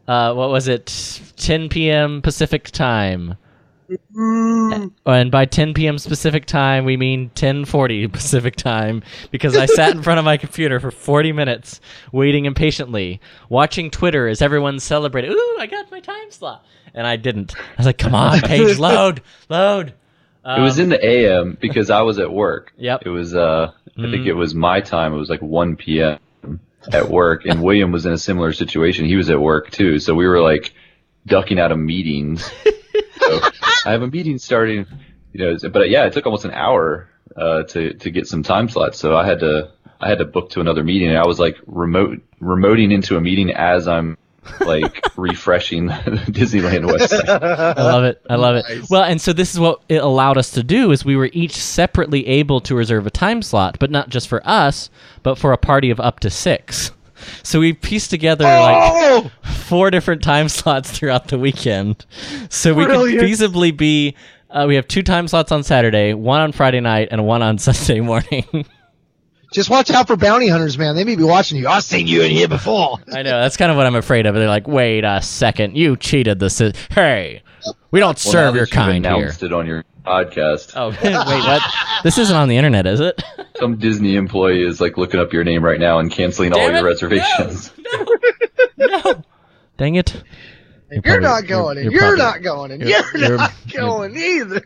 uh, 0.07 0.33
what 0.33 0.49
was 0.49 0.67
it, 0.67 1.21
10 1.37 1.69
p.m. 1.69 2.21
Pacific 2.21 2.65
time. 2.65 3.35
And 4.15 5.31
by 5.31 5.45
10 5.45 5.73
p.m. 5.73 5.95
Pacific 5.97 6.45
time, 6.45 6.85
we 6.85 6.97
mean 6.97 7.29
10:40 7.35 8.11
Pacific 8.13 8.55
time 8.55 9.03
because 9.31 9.55
I 9.55 9.65
sat 9.65 9.95
in 9.95 10.01
front 10.03 10.19
of 10.19 10.25
my 10.25 10.37
computer 10.37 10.79
for 10.79 10.91
40 10.91 11.31
minutes, 11.31 11.81
waiting 12.11 12.45
impatiently, 12.45 13.21
watching 13.49 13.91
Twitter 13.91 14.27
as 14.27 14.41
everyone 14.41 14.79
celebrated. 14.79 15.31
Ooh, 15.31 15.57
I 15.59 15.67
got 15.67 15.91
my 15.91 15.99
time 15.99 16.31
slot, 16.31 16.65
and 16.93 17.05
I 17.05 17.15
didn't. 17.15 17.55
I 17.57 17.61
was 17.77 17.85
like, 17.85 17.97
"Come 17.97 18.15
on, 18.15 18.41
page, 18.41 18.77
load, 18.79 19.21
load." 19.49 19.93
it 20.47 20.61
was 20.61 20.77
in 20.77 20.89
the 20.89 21.03
AM 21.03 21.57
because 21.59 21.89
I 21.89 22.01
was 22.01 22.19
at 22.19 22.31
work. 22.31 22.71
Yep. 22.77 23.03
It 23.05 23.09
was 23.09 23.35
uh 23.35 23.71
I 23.97 24.01
think 24.01 24.23
Mhm. 24.23 24.27
it 24.27 24.33
was 24.33 24.53
my 24.53 24.81
time. 24.81 25.13
It 25.13 25.17
was 25.17 25.29
like 25.29 25.41
1 25.41 25.75
p.m. 25.75 26.19
at 26.91 27.09
work 27.09 27.45
and 27.45 27.63
William 27.63 27.91
was 27.91 28.05
in 28.05 28.13
a 28.13 28.17
similar 28.17 28.51
situation. 28.53 29.05
He 29.05 29.15
was 29.15 29.29
at 29.31 29.39
work 29.39 29.71
too. 29.71 29.97
So 29.99 30.13
we 30.13 30.27
were 30.27 30.41
like 30.41 30.73
ducking 31.25 31.57
out 31.59 31.71
of 31.71 31.79
meetings. 31.79 32.51
So 33.19 33.41
I 33.85 33.91
have 33.91 34.01
a 34.01 34.07
meeting 34.07 34.37
starting, 34.37 34.85
you 35.33 35.45
know, 35.45 35.69
but 35.69 35.89
yeah, 35.89 36.05
it 36.05 36.13
took 36.13 36.25
almost 36.25 36.45
an 36.45 36.51
hour 36.51 37.09
uh 37.35 37.63
to 37.63 37.93
to 37.93 38.11
get 38.11 38.27
some 38.27 38.43
time 38.43 38.69
slots. 38.69 38.99
So 38.99 39.15
I 39.15 39.25
had 39.25 39.39
to 39.39 39.71
I 39.99 40.09
had 40.09 40.19
to 40.19 40.25
book 40.25 40.51
to 40.51 40.61
another 40.61 40.83
meeting 40.83 41.09
and 41.09 41.17
I 41.17 41.25
was 41.25 41.39
like 41.39 41.57
remote 41.65 42.21
remoting 42.41 42.93
into 42.93 43.17
a 43.17 43.21
meeting 43.21 43.51
as 43.51 43.87
I'm 43.87 44.17
like 44.61 45.03
refreshing 45.17 45.87
the 45.87 45.93
Disneyland 46.27 46.85
website. 46.89 47.27
I 47.27 47.81
love 47.81 48.03
it. 48.03 48.21
I 48.29 48.35
love 48.35 48.55
it. 48.55 48.89
Well, 48.89 49.03
and 49.03 49.19
so 49.19 49.33
this 49.33 49.53
is 49.53 49.59
what 49.59 49.81
it 49.89 50.03
allowed 50.03 50.37
us 50.37 50.51
to 50.51 50.63
do 50.63 50.91
is 50.91 51.03
we 51.03 51.15
were 51.15 51.29
each 51.33 51.55
separately 51.55 52.27
able 52.27 52.61
to 52.61 52.75
reserve 52.75 53.07
a 53.07 53.11
time 53.11 53.41
slot, 53.41 53.77
but 53.79 53.91
not 53.91 54.09
just 54.09 54.27
for 54.27 54.47
us, 54.47 54.89
but 55.23 55.37
for 55.37 55.51
a 55.51 55.57
party 55.57 55.89
of 55.89 55.99
up 55.99 56.19
to 56.21 56.29
6. 56.29 56.91
So 57.43 57.59
we 57.59 57.73
pieced 57.73 58.09
together 58.09 58.45
Oh! 58.47 59.21
like 59.45 59.55
four 59.55 59.89
different 59.91 60.21
time 60.23 60.49
slots 60.49 60.91
throughout 60.91 61.27
the 61.29 61.39
weekend. 61.39 62.05
So 62.49 62.73
we 62.73 62.85
Brilliant. 62.85 63.19
could 63.19 63.29
feasibly 63.29 63.75
be 63.75 64.15
uh, 64.49 64.65
we 64.67 64.75
have 64.75 64.87
two 64.87 65.03
time 65.03 65.27
slots 65.27 65.51
on 65.51 65.63
Saturday, 65.63 66.13
one 66.13 66.39
on 66.41 66.51
Friday 66.51 66.79
night 66.79 67.09
and 67.11 67.25
one 67.25 67.41
on 67.41 67.57
Sunday 67.59 67.99
morning. 68.01 68.65
Just 69.53 69.69
watch 69.69 69.89
out 69.91 70.07
for 70.07 70.15
bounty 70.17 70.47
hunters, 70.49 70.77
man. 70.77 70.95
They 70.95 71.03
may 71.03 71.15
be 71.15 71.23
watching 71.23 71.57
you. 71.57 71.67
I've 71.67 71.83
seen 71.83 72.07
you 72.07 72.23
in 72.23 72.31
here 72.31 72.47
before. 72.47 72.97
I 73.13 73.21
know 73.23 73.39
that's 73.41 73.55
kind 73.57 73.71
of 73.71 73.77
what 73.77 73.85
I'm 73.85 73.95
afraid 73.95 74.25
of. 74.25 74.35
They're 74.35 74.47
like, 74.49 74.67
wait 74.67 75.03
a 75.05 75.21
second, 75.21 75.77
you 75.77 75.95
cheated 75.95 76.39
the. 76.39 76.49
Si- 76.49 76.73
hey, 76.91 77.41
we 77.91 77.99
don't 77.99 78.09
Well, 78.09 78.15
serve 78.33 78.53
that 78.53 78.57
your 78.59 78.65
you've 78.65 78.71
kind 78.71 79.05
here. 79.05 79.31
it 79.41 79.53
on 79.53 79.65
your 79.65 79.85
podcast. 80.05 80.73
Oh 80.75 80.89
wait, 81.03 81.13
what? 81.13 81.61
This 82.03 82.17
isn't 82.17 82.35
on 82.35 82.47
the 82.47 82.57
internet, 82.57 82.85
is 82.85 82.99
it? 82.99 83.21
Some 83.59 83.77
Disney 83.77 84.15
employee 84.15 84.63
is 84.65 84.79
like 84.81 84.97
looking 84.97 85.19
up 85.19 85.33
your 85.33 85.43
name 85.43 85.63
right 85.63 85.79
now 85.79 85.99
and 85.99 86.11
canceling 86.11 86.53
all 86.53 86.59
Damn 86.59 86.75
your 86.75 86.85
it, 86.85 86.89
reservations. 86.91 87.71
Dang 89.77 89.95
it! 89.95 90.23
You're, 90.91 91.01
probably- 91.01 91.21
not 91.21 91.47
going, 91.47 91.77
and 91.77 91.91
you're 91.91 91.93
you're, 91.93 92.17
probably- 92.17 92.41
not 92.41 92.41
going, 92.43 92.71
in. 92.71 92.79
you're- 92.81 92.91
you're, 93.13 93.17
you're- 93.21 93.37
not 93.37 93.53
going 93.73 94.15
either. 94.15 94.63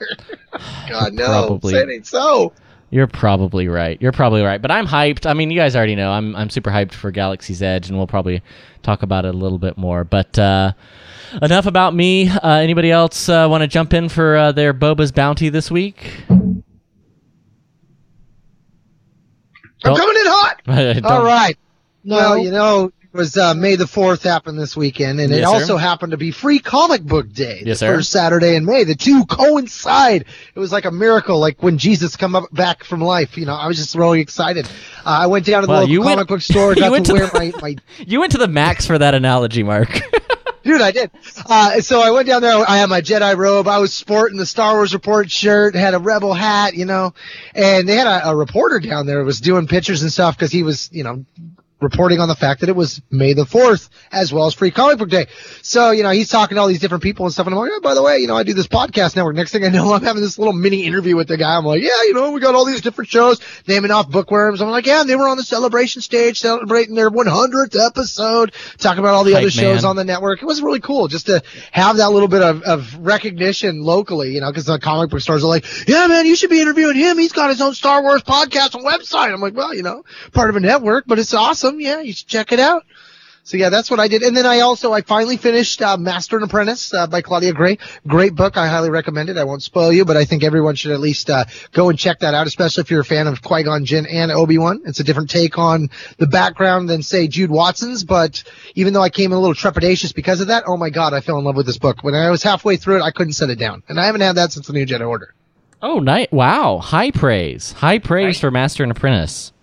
God 0.89 1.13
no, 1.13 1.25
Probably. 1.25 1.73
say 1.73 1.79
it 1.81 1.89
ain't 1.89 2.05
so. 2.07 2.53
You're 2.91 3.07
probably 3.07 3.67
right. 3.67 4.01
You're 4.01 4.11
probably 4.11 4.41
right. 4.41 4.59
But 4.61 4.71
I'm 4.71 4.87
hyped. 4.87 5.27
I 5.27 5.33
mean, 5.33 5.51
you 5.51 5.57
guys 5.59 5.75
already 5.75 5.95
know 5.95 6.11
I'm 6.11 6.35
I'm 6.35 6.49
super 6.49 6.71
hyped 6.71 6.93
for 6.93 7.11
Galaxy's 7.11 7.61
Edge, 7.61 7.87
and 7.89 7.97
we'll 7.97 8.07
probably 8.07 8.41
talk 8.83 9.03
about 9.03 9.25
it 9.25 9.33
a 9.35 9.37
little 9.37 9.59
bit 9.59 9.77
more. 9.77 10.03
But 10.03 10.37
uh, 10.39 10.73
enough 11.41 11.65
about 11.65 11.93
me. 11.93 12.29
Uh, 12.29 12.55
anybody 12.57 12.91
else 12.91 13.29
uh, 13.29 13.47
want 13.49 13.61
to 13.61 13.67
jump 13.67 13.93
in 13.93 14.09
for 14.09 14.35
uh, 14.37 14.51
their 14.51 14.73
Boba's 14.73 15.11
bounty 15.11 15.49
this 15.49 15.69
week? 15.71 16.23
I'm 19.85 19.95
coming 19.95 20.15
in 20.15 20.23
hot. 20.25 20.61
All 21.05 21.23
right. 21.23 21.57
No. 22.03 22.15
Well, 22.15 22.37
you 22.37 22.51
know, 22.51 22.85
it 23.01 23.17
was 23.17 23.37
uh, 23.37 23.53
May 23.53 23.75
the 23.75 23.87
Fourth 23.87 24.23
happened 24.23 24.59
this 24.59 24.75
weekend, 24.75 25.19
and 25.19 25.31
it 25.33 25.37
Yes, 25.39 25.47
sir. 25.49 25.53
also 25.53 25.77
happened 25.77 26.11
to 26.11 26.17
be 26.17 26.31
Free 26.31 26.59
Comic 26.59 27.01
Book 27.03 27.31
Day. 27.31 27.63
Yes, 27.65 27.79
the 27.79 27.85
sir. 27.87 27.95
First 27.95 28.11
Saturday 28.11 28.55
in 28.55 28.65
May. 28.65 28.83
The 28.83 28.95
two 28.95 29.25
coincide. 29.25 30.25
It 30.53 30.59
was 30.59 30.71
like 30.71 30.85
a 30.85 30.91
miracle, 30.91 31.39
like 31.39 31.63
when 31.63 31.77
Jesus 31.77 32.15
come 32.17 32.35
up 32.35 32.45
back 32.53 32.83
from 32.83 33.01
life. 33.01 33.37
You 33.37 33.45
know, 33.45 33.55
I 33.55 33.67
was 33.67 33.77
just 33.77 33.95
really 33.95 34.19
excited. 34.21 34.65
Uh, 35.05 35.09
I 35.21 35.27
went 35.27 35.45
down 35.45 35.61
to 35.61 35.67
the 35.67 35.73
Wow, 35.73 35.79
local 35.81 36.03
comic 36.03 36.17
went- 36.17 36.27
book 36.27 36.41
store, 36.41 36.73
you 36.75 36.81
got 36.81 36.91
went 36.91 37.05
to 37.07 37.13
to 37.13 37.19
wear 37.19 37.27
the- 37.27 37.39
my, 37.39 37.53
my 37.61 37.75
You 38.05 38.19
went 38.19 38.33
to 38.33 38.37
the 38.37 38.47
max 38.47 38.85
for 38.85 38.97
that 38.97 39.13
analogy, 39.15 39.63
Mark. 39.63 40.01
Dude, 40.69 40.81
I 40.81 40.91
did. 40.91 41.09
Uh, 41.47 41.81
so 41.81 41.99
I 41.99 42.11
went 42.11 42.27
down 42.27 42.43
there. 42.43 42.63
I 42.69 42.77
had 42.77 42.89
my 42.89 43.01
Jedi 43.01 43.35
robe. 43.35 43.67
I 43.67 43.79
was 43.79 43.91
sporting 43.91 44.37
the 44.37 44.45
Star 44.45 44.75
Wars 44.75 44.93
Report 44.93 45.31
shirt. 45.31 45.73
Had 45.73 45.95
a 45.95 45.97
Rebel 45.97 46.31
hat, 46.31 46.75
you 46.75 46.85
know. 46.85 47.15
And 47.55 47.89
they 47.89 47.95
had 47.95 48.05
a, 48.05 48.29
a 48.29 48.35
reporter 48.35 48.79
down 48.79 49.07
there 49.07 49.23
was 49.23 49.41
doing 49.41 49.65
pictures 49.65 50.03
and 50.03 50.11
stuff 50.11 50.37
because 50.37 50.51
he 50.51 50.61
was, 50.61 50.87
you 50.91 51.03
know, 51.03 51.25
reporting 51.81 52.19
on 52.19 52.27
the 52.27 52.35
fact 52.35 52.61
that 52.61 52.69
it 52.69 52.75
was 52.75 53.01
May 53.09 53.33
the 53.33 53.45
4th 53.45 53.89
as 54.11 54.33
well 54.33 54.45
as 54.45 54.53
Free 54.53 54.71
Comic 54.71 54.97
Book 54.97 55.09
Day. 55.09 55.27
So, 55.61 55.91
you 55.91 56.03
know, 56.03 56.09
he's 56.09 56.29
talking 56.29 56.55
to 56.55 56.61
all 56.61 56.67
these 56.67 56.79
different 56.79 57.03
people 57.03 57.25
and 57.25 57.33
stuff. 57.33 57.47
And 57.47 57.53
I'm 57.53 57.59
like, 57.59 57.71
oh, 57.73 57.81
by 57.81 57.93
the 57.93 58.03
way, 58.03 58.19
you 58.19 58.27
know, 58.27 58.35
I 58.35 58.43
do 58.43 58.53
this 58.53 58.67
podcast 58.67 59.15
network. 59.15 59.35
Next 59.35 59.51
thing 59.51 59.63
I 59.63 59.69
know, 59.69 59.93
I'm 59.93 60.03
having 60.03 60.21
this 60.21 60.37
little 60.37 60.53
mini 60.53 60.85
interview 60.85 61.15
with 61.15 61.27
the 61.27 61.37
guy. 61.37 61.55
I'm 61.55 61.65
like, 61.65 61.81
yeah, 61.81 62.03
you 62.03 62.13
know, 62.13 62.31
we 62.31 62.41
got 62.41 62.55
all 62.55 62.65
these 62.65 62.81
different 62.81 63.09
shows 63.09 63.39
naming 63.67 63.91
off 63.91 64.09
bookworms. 64.09 64.61
I'm 64.61 64.69
like, 64.69 64.85
yeah, 64.85 65.03
they 65.03 65.15
were 65.15 65.27
on 65.27 65.37
the 65.37 65.43
celebration 65.43 66.01
stage 66.01 66.39
celebrating 66.39 66.95
their 66.95 67.09
100th 67.09 67.85
episode, 67.85 68.53
talking 68.77 68.99
about 68.99 69.13
all 69.15 69.23
the 69.23 69.33
Hype 69.33 69.43
other 69.43 69.51
shows 69.51 69.83
man. 69.83 69.89
on 69.89 69.95
the 69.95 70.03
network. 70.03 70.41
It 70.41 70.45
was 70.45 70.61
really 70.61 70.79
cool 70.79 71.07
just 71.07 71.27
to 71.27 71.41
have 71.71 71.97
that 71.97 72.11
little 72.11 72.27
bit 72.27 72.41
of, 72.41 72.61
of 72.63 72.97
recognition 72.97 73.81
locally, 73.81 74.33
you 74.33 74.41
know, 74.41 74.49
because 74.49 74.65
the 74.65 74.79
comic 74.79 75.09
book 75.09 75.21
stores 75.21 75.43
are 75.43 75.47
like, 75.47 75.65
yeah, 75.87 76.07
man, 76.07 76.25
you 76.25 76.35
should 76.35 76.49
be 76.49 76.61
interviewing 76.61 76.95
him. 76.95 77.17
He's 77.17 77.31
got 77.31 77.49
his 77.49 77.61
own 77.61 77.73
Star 77.73 78.01
Wars 78.01 78.23
podcast 78.23 78.75
and 78.75 78.85
website. 78.85 79.31
I'm 79.31 79.41
like, 79.41 79.55
well, 79.55 79.73
you 79.73 79.83
know, 79.83 80.03
part 80.33 80.49
of 80.49 80.55
a 80.55 80.59
network, 80.59 81.05
but 81.07 81.19
it's 81.19 81.33
awesome. 81.33 81.68
Yeah, 81.77 81.99
you 81.99 82.13
should 82.13 82.27
check 82.27 82.51
it 82.51 82.59
out. 82.59 82.85
So 83.49 83.57
yeah, 83.57 83.69
that's 83.69 83.89
what 83.89 83.99
I 83.99 84.07
did. 84.07 84.21
And 84.21 84.37
then 84.37 84.45
I 84.45 84.59
also, 84.59 84.93
I 84.93 85.01
finally 85.01 85.35
finished, 85.35 85.81
uh, 85.81 85.97
Master 85.97 86.35
and 86.35 86.45
Apprentice, 86.45 86.93
uh, 86.93 87.07
by 87.07 87.23
Claudia 87.23 87.51
Gray. 87.51 87.79
Great 88.05 88.35
book. 88.35 88.57
I 88.57 88.67
highly 88.67 88.91
recommend 88.91 89.27
it. 89.29 89.37
I 89.37 89.43
won't 89.43 89.63
spoil 89.63 89.91
you, 89.91 90.05
but 90.05 90.15
I 90.15 90.25
think 90.25 90.43
everyone 90.43 90.75
should 90.75 90.91
at 90.91 90.99
least, 90.99 91.31
uh, 91.31 91.45
go 91.71 91.89
and 91.89 91.97
check 91.97 92.19
that 92.19 92.35
out, 92.35 92.45
especially 92.45 92.81
if 92.81 92.91
you're 92.91 93.01
a 93.01 93.05
fan 93.05 93.25
of 93.25 93.41
Qui-Gon 93.41 93.85
Jinn 93.85 94.05
and 94.05 94.31
Obi-Wan. 94.31 94.81
It's 94.85 94.99
a 94.99 95.03
different 95.03 95.31
take 95.31 95.57
on 95.57 95.89
the 96.19 96.27
background 96.27 96.89
than 96.89 97.01
say 97.01 97.27
Jude 97.27 97.49
Watson's, 97.49 98.03
but 98.03 98.43
even 98.75 98.93
though 98.93 99.01
I 99.01 99.09
came 99.09 99.31
in 99.31 99.37
a 99.39 99.41
little 99.41 99.55
trepidatious 99.55 100.13
because 100.13 100.41
of 100.41 100.47
that, 100.49 100.65
oh 100.67 100.77
my 100.77 100.91
god, 100.91 101.15
I 101.15 101.21
fell 101.21 101.39
in 101.39 101.45
love 101.45 101.55
with 101.55 101.65
this 101.65 101.79
book. 101.79 102.03
When 102.03 102.13
I 102.13 102.29
was 102.29 102.43
halfway 102.43 102.77
through 102.77 102.97
it, 102.97 103.01
I 103.01 103.09
couldn't 103.09 103.33
set 103.33 103.49
it 103.49 103.57
down. 103.57 103.81
And 103.89 103.99
I 103.99 104.05
haven't 104.05 104.21
had 104.21 104.35
that 104.35 104.51
since 104.51 104.67
the 104.67 104.73
New 104.73 104.85
Jedi 104.85 105.07
Order. 105.07 105.33
oh, 105.81 105.97
night! 105.97 106.31
Wow, 106.31 106.77
high 106.77 107.09
praise, 107.09 107.71
high 107.71 107.97
praise 107.97 108.39
for 108.39 108.51
Master 108.51 108.83
and 108.83 108.91
Apprentice 108.91 109.53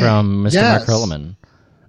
from 0.00 0.44
Mr. 0.44 0.54
Yes. 0.54 0.86
Mark 0.86 0.88
Hurleman. 0.88 1.36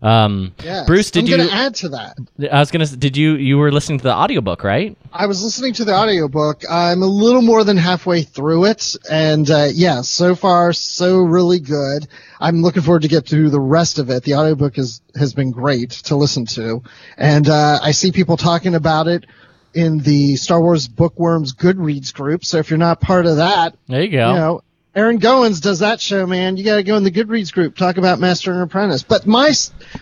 Um, 0.02 0.54
Yes. 0.64 0.86
Bruce, 0.86 1.10
did 1.10 1.24
I'm 1.24 1.30
you? 1.30 1.38
going 1.38 1.50
to 1.50 1.56
add 1.56 1.76
to 1.76 1.90
that. 1.90 2.18
I 2.52 2.60
was 2.60 2.70
gonna. 2.70 2.86
Did 2.86 3.18
you? 3.18 3.36
You 3.36 3.58
were 3.58 3.72
listening 3.72 3.98
to 4.00 4.04
the 4.04 4.14
audiobook, 4.14 4.64
right? 4.64 4.96
I 5.12 5.26
was 5.26 5.44
listening 5.44 5.74
to 5.76 5.86
the 5.86 5.96
audiobook. 5.96 6.62
I'm 6.70 7.02
a 7.02 7.08
little 7.08 7.42
more 7.42 7.64
than 7.64 7.78
halfway 7.78 8.22
through 8.22 8.66
it, 8.66 8.96
and 9.10 9.50
uh, 9.50 9.70
yeah, 9.74 10.02
so 10.02 10.36
far 10.36 10.74
so 10.74 11.18
really 11.20 11.60
good. 11.60 12.08
I'm 12.40 12.62
looking 12.62 12.84
forward 12.84 13.02
to 13.04 13.08
get 13.08 13.26
through 13.26 13.50
the 13.50 13.60
rest 13.60 13.98
of 13.98 14.12
it. 14.12 14.24
The 14.24 14.36
audiobook 14.36 14.78
is 14.78 15.02
has 15.16 15.34
been 15.34 15.50
great 15.52 15.90
to 15.92 16.16
listen 16.16 16.46
to, 16.48 16.84
and 17.18 17.50
uh, 17.50 17.80
I 17.82 17.90
see 17.92 18.12
people 18.12 18.38
talking 18.38 18.76
about 18.76 19.08
it 19.08 19.26
in 19.74 20.00
the 20.00 20.36
Star 20.36 20.62
Wars 20.62 20.88
Bookworms 20.88 21.54
Goodreads 21.56 22.14
group. 22.14 22.46
So 22.46 22.58
if 22.60 22.70
you're 22.70 22.78
not 22.78 23.02
part 23.02 23.26
of 23.26 23.38
that, 23.38 23.76
There 23.88 24.04
you 24.04 24.10
go. 24.12 24.30
you 24.30 24.36
know, 24.36 24.62
Aaron 24.96 25.20
Goins 25.20 25.62
does 25.62 25.80
that 25.80 26.00
show, 26.00 26.26
man. 26.26 26.56
You 26.56 26.64
got 26.64 26.78
to 26.78 26.84
go 26.84 26.96
in 26.96 27.04
the 27.04 27.12
Goodreads 27.12 27.52
group, 27.52 27.76
talk 27.76 27.98
about 27.98 28.20
Master 28.20 28.54
and 28.54 28.62
Apprentice. 28.62 29.04
But 29.04 29.26
my 29.28 29.52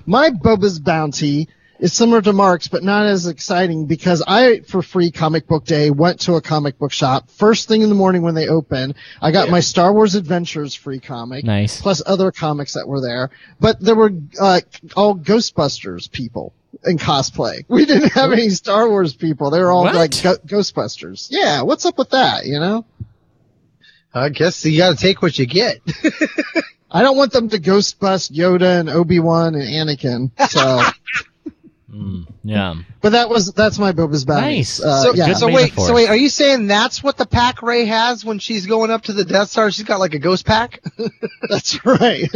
my 0.06 0.30
Boba's 0.30 0.80
Bounty 0.80 1.50
is 1.80 1.91
similar 1.94 2.22
to 2.22 2.32
Mark's, 2.32 2.68
but 2.68 2.84
not 2.84 3.08
as 3.08 3.26
exciting 3.28 3.88
because 3.88 4.24
I, 4.28 4.60
for 4.60 4.84
free 4.84 5.10
comic 5.10 5.48
book 5.48 5.66
day, 5.66 5.89
went 5.89 6.22
to 6.22 6.36
a 6.36 6.41
comic 6.41 6.78
book 6.78 6.91
shop 6.94 7.30
first 7.32 7.68
thing 7.68 7.82
in 7.82 7.89
the 7.89 7.96
morning 7.96 8.22
when 8.22 8.36
they 8.36 8.48
open. 8.48 8.94
I 9.20 9.32
got 9.32 9.50
my 9.50 9.60
Star 9.60 9.91
Wars 9.91 10.14
Adventures 10.14 10.76
free 10.76 11.00
comic, 11.00 11.44
Nice. 11.44 11.82
plus 11.82 12.02
other 12.06 12.32
comics 12.32 12.74
that 12.76 12.88
were 12.88 13.02
there. 13.02 13.32
But 13.60 13.80
there 13.82 13.96
were 13.96 14.12
uh, 14.39 14.62
all 14.96 15.16
Ghostbusters 15.16 16.10
people 16.10 16.54
in 16.86 17.00
cosplay. 17.00 17.66
We 17.68 17.86
didn't 17.86 18.14
have 18.14 18.32
any 18.32 18.50
Star 18.52 18.88
Wars 18.88 19.16
people. 19.16 19.50
They 19.50 19.60
were 19.60 19.72
all 19.72 19.84
What? 19.84 19.96
like 19.96 20.12
Ghostbusters. 20.12 21.28
Yeah, 21.32 21.64
what's 21.64 21.86
up 21.88 21.98
with 21.98 22.12
that? 22.12 22.46
You 22.46 22.60
know. 22.60 22.86
I 24.14 24.30
guess 24.30 24.64
you 24.66 24.78
gotta 24.78 24.95
take 24.97 25.22
what 25.22 25.38
you 25.39 25.45
get. 25.45 25.80
I 26.91 27.01
don't 27.01 27.18
want 27.18 27.32
them 27.32 27.49
to 27.49 27.59
ghost 27.59 27.99
bust 27.99 28.32
Yoda 28.34 28.80
and 28.80 28.89
Obi 28.89 29.20
Wan 29.20 29.55
and 29.55 29.64
Anakin. 29.64 30.32
So, 30.49 30.82
Yeah. 32.43 32.76
but 33.01 33.11
that 33.11 33.30
was 33.30 33.51
that's 33.53 33.80
my 33.80 33.91
Boba's 33.91 34.26
bounty. 34.26 34.57
Nice. 34.57 34.82
Uh, 34.82 35.03
so, 35.03 35.14
yeah. 35.14 35.34
so 35.34 35.47
wait, 35.51 35.74
so 35.74 35.93
wait, 35.93 36.09
are 36.09 36.16
you 36.16 36.30
saying 36.30 36.68
that's 36.68 37.01
what 37.01 37.18
the 37.18 37.26
pack 37.26 37.61
Rey 37.61 37.86
has 37.86 38.26
when 38.26 38.39
she's 38.39 38.66
going 38.66 38.91
up 38.91 39.03
to 39.03 39.14
the 39.14 39.24
Death 39.26 39.49
Star? 39.49 39.72
She's 39.72 39.86
got 39.86 39.99
like 39.99 40.14
a 40.14 40.20
ghost 40.20 40.45
pack. 40.45 40.84
that's 41.49 41.84
right. 41.86 42.30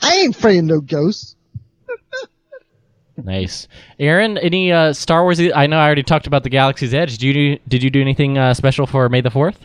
I 0.00 0.14
ain't 0.16 0.36
afraid 0.36 0.58
of 0.58 0.64
no 0.64 0.80
ghosts. 0.80 1.36
Nice, 3.16 3.68
Aaron. 3.98 4.38
Any 4.38 4.72
uh, 4.72 4.92
Star 4.94 5.22
Wars? 5.22 5.38
I 5.38 5.66
know 5.66 5.78
I 5.78 5.84
already 5.84 6.02
talked 6.02 6.26
about 6.26 6.42
the 6.42 6.50
Galaxy's 6.50 6.94
Edge. 6.94 7.18
Did 7.18 7.22
you 7.22 7.32
do, 7.32 7.62
did 7.68 7.82
you 7.82 7.90
do 7.90 8.00
anything 8.00 8.38
uh, 8.38 8.54
special 8.54 8.86
for 8.86 9.08
May 9.08 9.20
the 9.20 9.30
Fourth? 9.30 9.58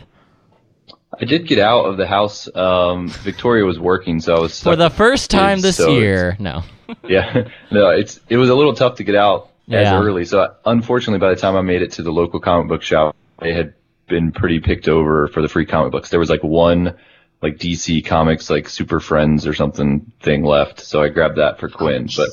I 1.20 1.26
did 1.26 1.47
get 1.47 1.60
out 1.60 1.86
of 1.86 1.97
the 1.97 2.08
house. 2.08 2.53
Um, 2.53 3.10
Victoria 3.10 3.66
was 3.66 3.80
working, 3.80 4.20
so 4.20 4.36
I 4.36 4.39
was 4.39 4.62
For 4.62 4.76
the 4.76 4.89
first 4.89 5.32
time 5.32 5.62
this 5.62 5.78
so 5.78 5.89
year. 5.89 6.36
No. 6.39 6.64
yeah, 7.08 7.47
no, 7.72 7.89
it's 7.89 8.20
it 8.30 8.38
was 8.38 8.49
a 8.49 8.55
little 8.55 8.74
tough 8.74 8.95
to 8.95 9.03
get 9.03 9.16
out 9.16 9.49
as 9.70 9.91
early. 9.91 10.26
So 10.26 10.55
unfortunately, 10.66 11.20
by 11.20 11.30
the 11.30 11.39
time 11.39 11.55
I 11.55 11.62
made 11.62 11.82
it 11.82 11.93
to 11.93 12.03
the 12.03 12.12
local 12.12 12.39
comic 12.39 12.70
book 12.70 12.82
shop, 12.82 13.16
they 13.39 13.53
had 13.53 13.74
been 14.08 14.32
pretty 14.32 14.60
picked 14.60 14.88
over 14.88 15.28
for 15.28 15.41
the 15.41 15.49
free 15.49 15.66
comic 15.66 15.91
books. 15.91 16.10
There 16.10 16.20
was 16.20 16.30
like 16.30 16.43
one 16.43 16.95
like 17.41 17.58
DC 17.58 18.05
Comics 18.05 18.49
like 18.49 18.68
Super 18.70 18.99
Friends 18.99 19.45
or 19.45 19.53
something 19.53 20.12
thing 20.22 20.43
left, 20.43 20.80
so 20.80 21.01
I 21.01 21.10
grabbed 21.10 21.38
that 21.38 21.60
for 21.60 21.70
Quinn. 21.70 22.10
But 22.16 22.30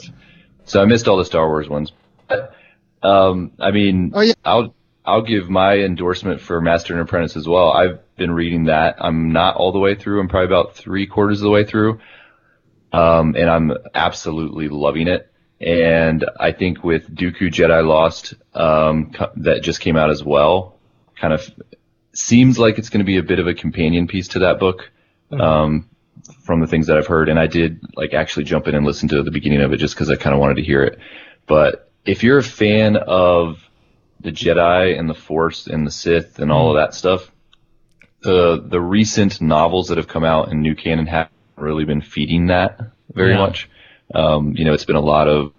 so 0.64 0.80
I 0.80 0.84
missed 0.86 1.08
all 1.08 1.16
the 1.16 1.24
Star 1.24 1.46
Wars 1.46 1.68
ones. 1.68 1.92
But, 2.28 2.54
um, 3.02 3.52
I 3.58 3.70
mean, 3.70 4.12
Oh, 4.14 4.20
yeah. 4.20 4.32
I'll 4.44 4.74
I'll 5.04 5.22
give 5.22 5.50
my 5.50 5.78
endorsement 5.78 6.40
for 6.40 6.60
Master 6.60 6.94
and 6.94 7.02
Apprentice 7.02 7.36
as 7.36 7.46
well. 7.46 7.72
I've 7.72 8.00
been 8.16 8.30
reading 8.30 8.64
that. 8.64 8.96
I'm 8.98 9.32
not 9.32 9.56
all 9.56 9.72
the 9.72 9.78
way 9.78 9.94
through. 9.94 10.20
I'm 10.20 10.28
probably 10.28 10.46
about 10.46 10.76
three 10.76 11.06
quarters 11.06 11.40
of 11.40 11.44
the 11.44 11.50
way 11.50 11.64
through 11.64 12.00
um, 12.94 13.34
and 13.36 13.50
I'm 13.50 13.72
absolutely 13.92 14.68
loving 14.68 15.08
it. 15.08 15.30
And 15.60 16.24
I 16.38 16.52
think 16.52 16.84
with 16.84 17.12
Dooku 17.12 17.50
Jedi 17.50 17.84
Lost, 17.84 18.34
um, 18.54 19.12
that 19.36 19.62
just 19.62 19.80
came 19.80 19.96
out 19.96 20.10
as 20.10 20.22
well, 20.22 20.78
kind 21.16 21.32
of 21.32 21.50
seems 22.12 22.58
like 22.58 22.78
it's 22.78 22.90
going 22.90 23.00
to 23.00 23.04
be 23.04 23.16
a 23.16 23.22
bit 23.22 23.40
of 23.40 23.48
a 23.48 23.54
companion 23.54 24.06
piece 24.06 24.28
to 24.28 24.40
that 24.40 24.60
book, 24.60 24.90
um, 25.32 25.88
from 26.44 26.60
the 26.60 26.68
things 26.68 26.86
that 26.86 26.96
I've 26.96 27.08
heard. 27.08 27.28
And 27.28 27.38
I 27.38 27.48
did 27.48 27.80
like 27.96 28.14
actually 28.14 28.44
jump 28.44 28.68
in 28.68 28.76
and 28.76 28.86
listen 28.86 29.08
to 29.08 29.24
the 29.24 29.32
beginning 29.32 29.62
of 29.62 29.72
it 29.72 29.78
just 29.78 29.94
because 29.94 30.08
I 30.08 30.14
kind 30.14 30.32
of 30.32 30.40
wanted 30.40 30.56
to 30.56 30.62
hear 30.62 30.84
it. 30.84 30.98
But 31.46 31.90
if 32.04 32.22
you're 32.22 32.38
a 32.38 32.44
fan 32.44 32.96
of 32.96 33.58
the 34.20 34.30
Jedi 34.32 34.98
and 34.98 35.08
the 35.08 35.14
Force 35.14 35.66
and 35.66 35.86
the 35.86 35.90
Sith 35.90 36.38
and 36.38 36.50
all 36.50 36.70
of 36.70 36.76
that 36.82 36.94
stuff, 36.94 37.30
the 38.22 38.62
the 38.66 38.80
recent 38.80 39.40
novels 39.40 39.88
that 39.88 39.98
have 39.98 40.08
come 40.08 40.24
out 40.24 40.50
in 40.50 40.62
new 40.62 40.74
canon 40.74 41.06
haven't 41.06 41.32
really 41.56 41.84
been 41.84 42.00
feeding 42.00 42.46
that 42.46 42.80
very 43.12 43.32
Yeah. 43.32 43.38
much. 43.38 43.68
Um, 44.14 44.54
you 44.56 44.64
know, 44.64 44.72
it's 44.72 44.84
been 44.84 44.96
a 44.96 45.00
lot 45.00 45.28
of 45.28 45.52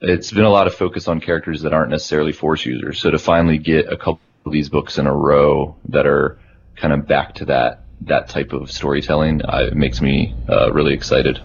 it's 0.00 0.32
been 0.32 0.44
a 0.44 0.50
lot 0.50 0.66
of 0.66 0.74
focus 0.74 1.06
on 1.06 1.20
characters 1.20 1.62
that 1.62 1.72
aren't 1.72 1.90
necessarily 1.90 2.32
Force 2.32 2.66
users. 2.66 2.98
So 3.00 3.10
to 3.10 3.18
finally 3.18 3.58
get 3.58 3.86
a 3.92 3.96
couple 3.96 4.20
of 4.44 4.52
these 4.52 4.68
books 4.68 4.98
in 4.98 5.06
a 5.06 5.14
row 5.14 5.76
that 5.90 6.06
are 6.06 6.38
kind 6.74 6.92
of 6.92 7.06
back 7.06 7.34
to 7.36 7.44
that 7.46 7.80
that 8.02 8.28
type 8.28 8.52
of 8.52 8.72
storytelling, 8.72 9.42
uh, 9.44 9.68
it 9.70 9.76
makes 9.76 10.00
me 10.00 10.34
uh, 10.48 10.72
really 10.72 10.92
excited. 10.92 11.40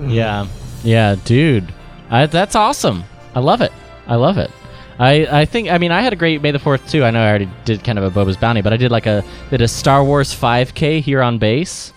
Yeah, 0.00 0.46
yeah, 0.84 1.16
dude, 1.24 1.72
I, 2.10 2.26
that's 2.26 2.54
awesome. 2.54 3.02
I 3.34 3.40
love 3.40 3.60
it. 3.60 3.72
I 4.06 4.14
love 4.14 4.38
it. 4.38 4.52
I, 4.98 5.40
I 5.40 5.44
think 5.44 5.68
I 5.70 5.78
mean 5.78 5.92
I 5.92 6.00
had 6.00 6.12
a 6.12 6.16
great 6.16 6.40
May 6.40 6.52
the 6.52 6.58
Fourth 6.58 6.90
too. 6.90 7.04
I 7.04 7.10
know 7.10 7.22
I 7.22 7.28
already 7.28 7.50
did 7.64 7.84
kind 7.84 7.98
of 7.98 8.04
a 8.04 8.10
Boba's 8.10 8.36
Bounty, 8.36 8.62
but 8.62 8.72
I 8.72 8.76
did 8.76 8.90
like 8.90 9.06
a 9.06 9.22
did 9.50 9.60
a 9.60 9.68
Star 9.68 10.02
Wars 10.02 10.34
5K 10.34 11.00
here 11.00 11.22
on 11.22 11.38
base. 11.38 11.92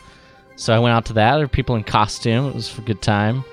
So 0.55 0.75
I 0.75 0.79
went 0.79 0.93
out 0.93 1.05
to 1.05 1.13
that. 1.13 1.35
There 1.35 1.45
were 1.45 1.47
people 1.47 1.75
in 1.75 1.83
costume. 1.85 2.49
It 2.49 2.55
was 2.55 2.77
a 2.77 2.81
good 2.81 3.01
time, 3.01 3.45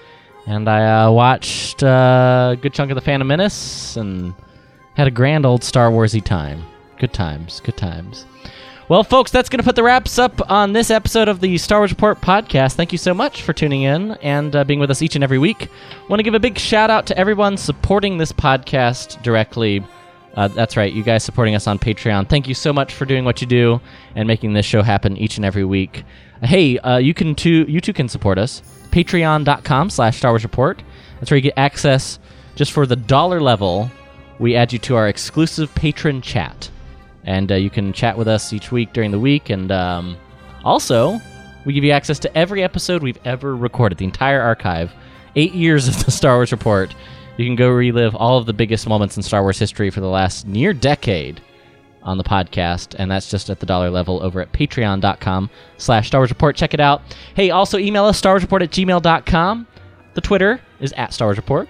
and 0.47 0.69
I 0.69 1.05
uh, 1.05 1.11
watched 1.13 1.85
uh, 1.85 2.55
a 2.55 2.57
good 2.61 2.75
chunk 2.75 2.91
of 2.91 2.97
the 2.97 3.01
Phantom 3.01 3.29
Menace 3.29 3.97
and 3.97 4.35
had 4.95 5.07
a 5.07 5.13
grand 5.13 5.47
old 5.47 5.63
Star 5.63 5.91
Warsy 5.91 6.25
time. 6.25 6.65
Good 6.99 7.13
times. 7.13 7.61
Good 7.61 7.77
times. 7.77 8.27
Well, 8.89 9.03
folks, 9.03 9.33
that's 9.33 9.49
going 9.49 9.59
to 9.59 9.65
put 9.65 9.75
the 9.75 9.83
wraps 9.83 10.17
up 10.17 10.49
on 10.49 10.73
this 10.73 10.93
episode 10.93 11.27
of 11.27 11.41
the 11.41 11.59
Star 11.59 11.81
Wars 11.81 11.91
Report 11.91 12.21
podcast. 12.21 12.75
Thank 12.75 12.93
you 12.93 12.99
so 12.99 13.13
much 13.13 13.43
for 13.43 13.53
tuning 13.53 13.83
in 13.83 14.13
and 14.23 14.55
uh, 14.55 14.63
being 14.63 14.79
with 14.79 14.93
us 14.93 15.03
each 15.03 15.17
and 15.17 15.25
every 15.25 15.39
week. 15.39 15.69
Want 16.09 16.21
to 16.21 16.23
give 16.23 16.35
a 16.35 16.39
big 16.39 16.57
shout 16.57 16.89
out 16.89 17.05
to 17.07 17.19
everyone 17.19 17.57
supporting 17.57 18.17
this 18.17 18.31
podcast 18.31 19.21
directly. 19.25 19.85
Uh, 20.37 20.47
that's 20.47 20.77
right, 20.77 20.93
you 20.93 21.03
guys 21.03 21.25
supporting 21.25 21.57
us 21.57 21.67
on 21.67 21.81
Patreon. 21.81 22.29
Thank 22.29 22.47
you 22.47 22.55
so 22.55 22.73
much 22.73 22.95
for 22.95 23.07
doing 23.07 23.25
what 23.25 23.41
you 23.41 23.49
do 23.49 23.81
and 24.15 24.29
making 24.29 24.53
this 24.53 24.67
show 24.67 24.83
happen 24.83 25.17
each 25.17 25.37
and 25.37 25.45
every 25.45 25.65
week. 25.65 26.05
Hey, 26.45 26.79
uh, 26.79 26.99
you 26.99 27.13
can 27.13 27.35
too. 27.35 27.65
You 27.67 27.81
too 27.81 27.93
can 27.93 28.09
support 28.09 28.39
us. 28.39 28.63
Patreon.com/slash 28.93 30.17
Star 30.17 30.31
Wars 30.31 30.45
Report. 30.45 30.81
That's 31.19 31.33
where 31.33 31.39
you 31.39 31.43
get 31.43 31.55
access 31.57 32.21
just 32.55 32.71
for 32.71 32.87
the 32.87 32.95
dollar 32.95 33.41
level. 33.41 33.91
We 34.39 34.55
add 34.55 34.73
you 34.73 34.79
to 34.81 34.95
our 34.95 35.09
exclusive 35.09 35.75
patron 35.75 36.21
chat 36.21 36.71
and 37.27 37.53
uh, 37.53 37.57
you 37.57 37.69
can 37.69 37.93
chat 37.93 38.17
with 38.17 38.29
us 38.29 38.53
each 38.53 38.73
week 38.73 38.93
during 38.93 39.11
the 39.11 39.19
week. 39.19 39.51
And 39.51 39.71
um, 39.71 40.17
also, 40.65 41.21
we 41.65 41.73
give 41.73 41.85
you 41.85 41.91
access 41.91 42.19
to 42.21 42.39
every 42.39 42.63
episode 42.63 43.03
we've 43.03 43.19
ever 43.25 43.55
recorded, 43.55 43.99
the 43.99 44.05
entire 44.05 44.41
archive, 44.41 44.93
eight 45.35 45.53
years 45.53 45.89
of 45.89 46.05
the 46.05 46.11
Star 46.11 46.37
Wars 46.37 46.53
Report. 46.53 46.95
You 47.37 47.45
can 47.45 47.57
go 47.57 47.69
relive 47.69 48.15
all 48.15 48.39
of 48.39 48.47
the 48.47 48.55
biggest 48.55 48.89
moments 48.89 49.17
in 49.17 49.23
Star 49.23 49.43
Wars 49.43 49.59
history 49.59 49.91
for 49.91 50.01
the 50.01 50.09
last 50.09 50.47
near 50.47 50.73
decade 50.73 51.43
on 52.03 52.17
the 52.19 52.25
podcast, 52.25 52.95
and 52.99 53.11
that's 53.11 53.29
just 53.29 53.51
at 53.51 53.59
the 53.59 53.67
dollar 53.67 53.91
level 53.91 54.23
over 54.23 54.41
at 54.41 54.53
patreon.com 54.53 55.51
slash 55.77 56.07
Star 56.07 56.21
Wars 56.21 56.31
Report. 56.31 56.57
Check 56.57 56.73
it 56.73 56.81
out. 56.81 57.03
Hey, 57.35 57.51
also 57.51 57.79
email 57.79 58.05
us, 58.05 58.17
Star 58.17 58.37
at 58.37 58.43
gmail.com. 58.43 59.67
The 60.15 60.21
Twitter 60.21 60.61
is 60.81 60.93
at 60.93 61.13
Star 61.13 61.29
Wars 61.29 61.37
Report. 61.37 61.69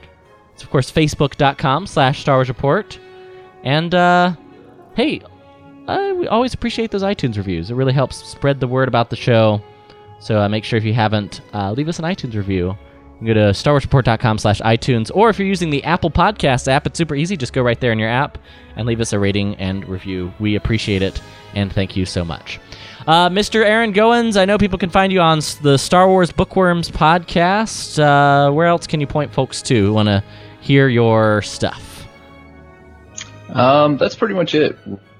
It's, 0.52 0.62
of 0.62 0.70
course, 0.70 0.90
facebook.com 0.90 1.86
slash 1.86 2.20
Star 2.20 2.36
Wars 2.36 2.48
Report. 2.48 2.98
And, 3.64 3.94
uh, 3.94 4.36
hey, 4.94 5.22
uh, 5.86 6.14
we 6.16 6.26
always 6.28 6.54
appreciate 6.54 6.90
those 6.90 7.02
iTunes 7.02 7.36
reviews. 7.36 7.70
It 7.70 7.74
really 7.74 7.92
helps 7.92 8.16
spread 8.16 8.60
the 8.60 8.68
word 8.68 8.88
about 8.88 9.10
the 9.10 9.16
show. 9.16 9.62
So 10.18 10.40
uh, 10.40 10.48
make 10.48 10.64
sure 10.64 10.76
if 10.76 10.84
you 10.84 10.94
haven't, 10.94 11.40
uh, 11.52 11.72
leave 11.72 11.88
us 11.88 11.98
an 11.98 12.04
iTunes 12.04 12.34
review. 12.34 12.66
You 12.66 13.18
can 13.18 13.26
go 13.28 13.34
to 13.34 13.40
starwarsreport.com 13.50 14.38
slash 14.38 14.60
iTunes, 14.60 15.10
or 15.14 15.30
if 15.30 15.38
you're 15.38 15.48
using 15.48 15.70
the 15.70 15.82
Apple 15.84 16.10
Podcast 16.10 16.68
app, 16.68 16.86
it's 16.86 16.98
super 16.98 17.14
easy. 17.14 17.36
Just 17.36 17.54
go 17.54 17.62
right 17.62 17.80
there 17.80 17.92
in 17.92 17.98
your 17.98 18.10
app 18.10 18.36
and 18.76 18.86
leave 18.86 19.00
us 19.00 19.12
a 19.14 19.18
rating 19.18 19.54
and 19.56 19.88
review. 19.88 20.32
We 20.38 20.56
appreciate 20.56 21.00
it, 21.00 21.22
and 21.54 21.72
thank 21.72 21.96
you 21.96 22.04
so 22.04 22.26
much. 22.26 22.60
Uh, 23.06 23.30
Mr. 23.30 23.64
Aaron 23.64 23.94
Goins, 23.94 24.36
I 24.38 24.44
know 24.44 24.58
people 24.58 24.78
can 24.78 24.90
find 24.90 25.12
you 25.12 25.20
on 25.20 25.40
the 25.62 25.78
Star 25.78 26.08
Wars 26.08 26.30
Bookworms 26.30 26.90
podcast. 26.90 27.98
Uh, 27.98 28.52
where 28.52 28.66
else 28.66 28.86
can 28.86 29.00
you 29.00 29.06
point 29.06 29.32
folks 29.32 29.62
to 29.62 29.74
who 29.86 29.94
want 29.94 30.08
to 30.08 30.22
hear 30.60 30.88
your 30.88 31.40
stuff? 31.40 32.06
Um, 33.50 33.96
that's 33.96 34.16
pretty 34.16 34.34
much 34.34 34.54
it. 34.54 34.76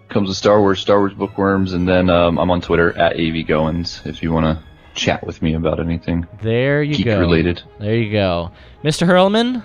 Comes 0.09 0.29
with 0.29 0.37
Star 0.37 0.61
Wars, 0.61 0.81
Star 0.81 0.99
Wars 0.99 1.15
bookworms, 1.15 1.73
and 1.73 1.89
then 1.89 2.09
um, 2.11 2.39
I'm 2.39 2.51
on 2.51 2.61
Twitter 2.61 2.97
at 2.97 3.17
avgoins 3.17 4.07
if 4.07 4.23
you 4.23 4.33
want 4.33 4.47
to 4.47 4.65
chat 4.95 5.27
with 5.27 5.43
me 5.43 5.55
about 5.55 5.81
anything. 5.81 6.27
There 6.43 6.83
you 6.83 6.95
Geek 6.95 7.07
go. 7.07 7.19
related. 7.21 7.63
There 7.79 7.97
you 7.97 8.13
go. 8.13 8.53
Mr. 8.85 9.07
Hurlman? 9.07 9.63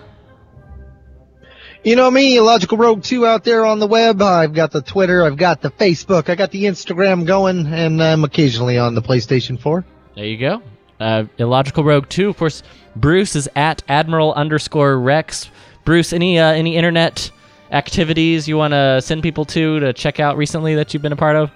You 1.84 1.96
know 1.96 2.12
me, 2.12 2.38
Illogical 2.38 2.78
Rogue 2.78 3.02
2 3.02 3.26
out 3.26 3.44
there 3.44 3.66
on 3.66 3.80
the 3.80 3.88
web. 3.88 4.22
I've 4.22 4.54
got 4.54 4.72
the 4.72 4.82
Twitter, 4.84 5.26
I've 5.26 5.38
got 5.38 5.62
the 5.62 5.72
Facebook, 5.72 6.30
I 6.30 6.36
got 6.36 6.52
the 6.52 6.66
Instagram 6.66 7.26
going, 7.26 7.66
and 7.66 8.02
I'm 8.04 8.24
occasionally 8.24 8.78
on 8.78 8.94
the 8.94 9.02
PlayStation 9.02 9.60
4. 9.60 9.84
There 10.16 10.26
you 10.26 10.38
go. 10.38 10.62
Uh, 11.00 11.24
Illogical 11.40 11.84
Rogue 11.84 12.08
2. 12.08 12.30
Of 12.30 12.38
course, 12.38 12.62
Bruce 12.96 13.36
is 13.36 13.50
at 13.56 13.82
Admiral 13.88 14.34
underscore 14.34 15.00
Rex. 15.00 15.50
Bruce, 15.84 16.14
any 16.14 16.38
uh, 16.38 16.52
any 16.52 16.76
internet 16.78 17.32
activities 17.72 18.48
you 18.48 18.58
want 18.58 18.74
to 18.74 19.02
send 19.02 19.24
people 19.24 19.46
to 19.46 19.80
to 19.80 19.94
check 19.94 20.20
out 20.20 20.38
recently 20.38 20.76
that 20.76 20.94
you've 20.94 21.04
been 21.04 21.14
a 21.14 21.18
part 21.18 21.36
of? 21.36 21.52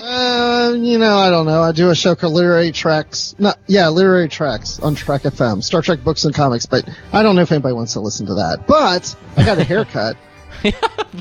Uh, 0.00 0.74
you 0.76 0.98
know, 0.98 1.16
I 1.16 1.30
don't 1.30 1.46
know. 1.46 1.62
I 1.62 1.72
do 1.72 1.90
a 1.90 1.94
show 1.94 2.14
called 2.14 2.32
Literary 2.32 2.72
Tracks. 2.72 3.34
No, 3.38 3.52
yeah, 3.66 3.88
Literary 3.88 4.28
Tracks 4.28 4.80
on 4.80 4.94
Trek 4.94 5.22
FM. 5.22 5.62
Star 5.62 5.82
Trek 5.82 6.02
books 6.02 6.24
and 6.24 6.34
comics, 6.34 6.66
but 6.66 6.88
I 7.12 7.22
don't 7.22 7.36
know 7.36 7.42
if 7.42 7.52
anybody 7.52 7.74
wants 7.74 7.92
to 7.92 8.00
listen 8.00 8.26
to 8.26 8.34
that. 8.34 8.66
But 8.66 9.14
I 9.36 9.44
got 9.44 9.58
a 9.58 9.64
haircut. 9.64 10.16
but 10.62 10.74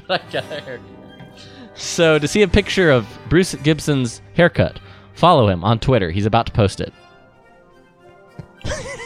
I 0.10 0.32
got 0.32 0.52
a 0.52 0.62
haircut. 0.62 0.86
So 1.76 2.20
to 2.20 2.28
see 2.28 2.44
a 2.44 2.48
picture 2.48 2.92
of 2.92 3.08
Bruce 3.28 3.56
Gibson's 3.56 4.22
haircut, 4.36 4.80
follow 5.14 5.48
him 5.48 5.64
on 5.64 5.80
Twitter. 5.80 6.12
He's 6.12 6.26
about 6.26 6.46
to 6.46 6.52
post 6.52 6.80
it. 6.80 6.94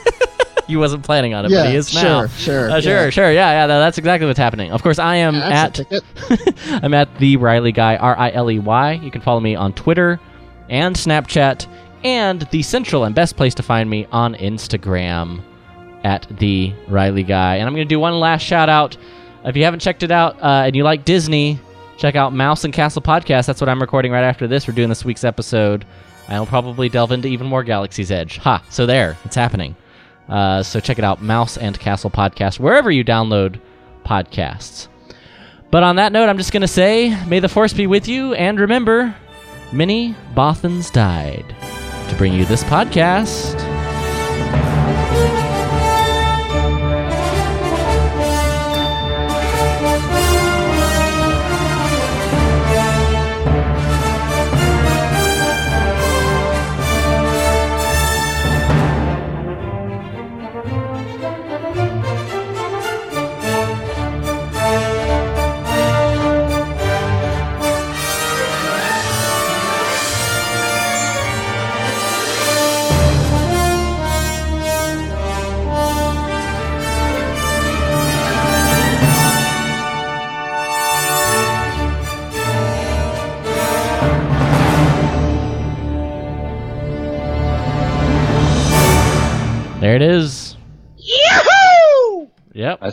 you 0.68 0.80
wasn't 0.80 1.04
planning 1.04 1.34
on 1.34 1.46
it, 1.46 1.52
Yeah, 1.52 1.64
but 1.64 1.70
he 1.72 1.76
is 1.78 1.94
now. 1.94 2.28
sure, 2.28 2.28
sure, 2.30 2.72
Uh, 2.72 2.82
sure, 2.82 3.04
yeah. 3.06 3.10
sure. 3.10 3.32
Yeah, 3.32 3.52
yeah. 3.52 3.68
tha- 3.68 3.74
That's 3.74 3.98
exactly 3.98 4.28
what's 4.28 4.40
happening. 4.40 4.72
Of 4.72 4.82
course, 4.84 5.00
I 5.00 5.16
am 5.18 5.36
a 5.36 5.40
at. 5.40 5.82
I'm 6.84 6.94
at 6.94 7.16
the 7.20 7.38
Riley 7.38 7.72
Guy, 7.72 7.96
R 7.98 8.18
I 8.18 8.32
L 8.32 8.50
E 8.52 8.60
Y. 8.60 8.92
You 8.94 9.12
can 9.12 9.22
follow 9.22 9.40
me 9.40 9.56
on 9.56 9.74
Twitter 9.74 10.20
and 10.70 10.96
Snapchat, 10.96 11.68
and 12.04 12.42
the 12.52 12.62
central 12.64 13.04
and 13.04 13.14
best 13.14 13.36
place 13.38 13.54
to 13.56 13.64
find 13.64 13.90
me 13.90 14.08
on 14.12 14.34
Instagram 14.36 15.42
at 16.04 16.28
the 16.40 16.74
Riley 16.88 17.24
Guy. 17.24 17.56
And 17.56 17.68
I'm 17.68 17.74
going 17.76 17.88
to 17.88 17.94
do 17.94 18.00
one 18.00 18.20
last 18.20 18.42
shout 18.44 18.70
out. 18.70 18.98
If 19.44 19.56
you 19.56 19.64
haven't 19.64 19.80
checked 19.80 20.02
it 20.04 20.12
out 20.12 20.42
uh, 20.42 20.64
and 20.66 20.76
you 20.76 20.84
like 20.84 21.06
Disney, 21.06 21.60
check 21.98 22.16
out 22.16 22.34
Mouse 22.34 22.64
and 22.64 22.74
Castle 22.74 23.02
podcast. 23.02 23.46
That's 23.46 23.62
what 23.62 23.70
I'm 23.70 23.80
recording 23.80 24.12
right 24.12 24.24
after 24.24 24.48
this. 24.48 24.68
We're 24.68 24.74
doing 24.74 24.90
this 24.90 25.06
week's 25.06 25.24
episode. 25.24 25.86
I'll 26.28 26.48
probably 26.48 26.90
delve 26.90 27.12
into 27.12 27.28
even 27.28 27.46
more 27.46 27.64
Galaxy's 27.64 28.10
Edge. 28.12 28.38
Ha! 28.40 28.64
So 28.70 28.88
there, 28.88 29.16
it's 29.26 29.36
happening. 29.36 29.76
Uh, 30.30 30.64
so 30.64 30.80
check 30.80 30.98
it 30.98 31.04
out, 31.04 31.22
Mouse 31.22 31.58
and 31.58 31.80
Castle 31.80 32.10
podcast, 32.10 32.60
wherever 32.60 32.90
you 32.90 33.04
download 33.04 33.60
podcasts. 34.06 34.88
But 35.72 35.84
on 35.84 35.98
that 35.98 36.12
note, 36.12 36.30
I'm 36.30 36.38
just 36.38 36.52
going 36.52 36.62
to 36.62 36.68
say, 36.68 37.16
may 37.26 37.40
the 37.40 37.50
force 37.50 37.74
be 37.74 37.88
with 37.88 38.08
you, 38.08 38.34
and 38.34 38.60
remember, 38.60 39.16
many 39.72 40.16
Bothans 40.34 40.92
died 40.92 41.56
to 42.10 42.16
bring 42.16 42.34
you 42.34 42.46
this 42.46 42.64
podcast. 42.64 43.75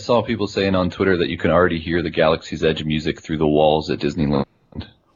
Saw 0.02 0.22
people 0.22 0.46
saying 0.46 0.74
on 0.74 0.90
Twitter 0.90 1.16
that 1.18 1.28
you 1.28 1.38
can 1.38 1.50
already 1.50 1.78
hear 1.78 2.02
the 2.02 2.10
Galaxy's 2.10 2.62
Edge 2.62 2.84
music 2.84 3.20
through 3.22 3.38
the 3.38 3.46
walls 3.46 3.90
at 3.90 3.98
Disneyland. 3.98 4.44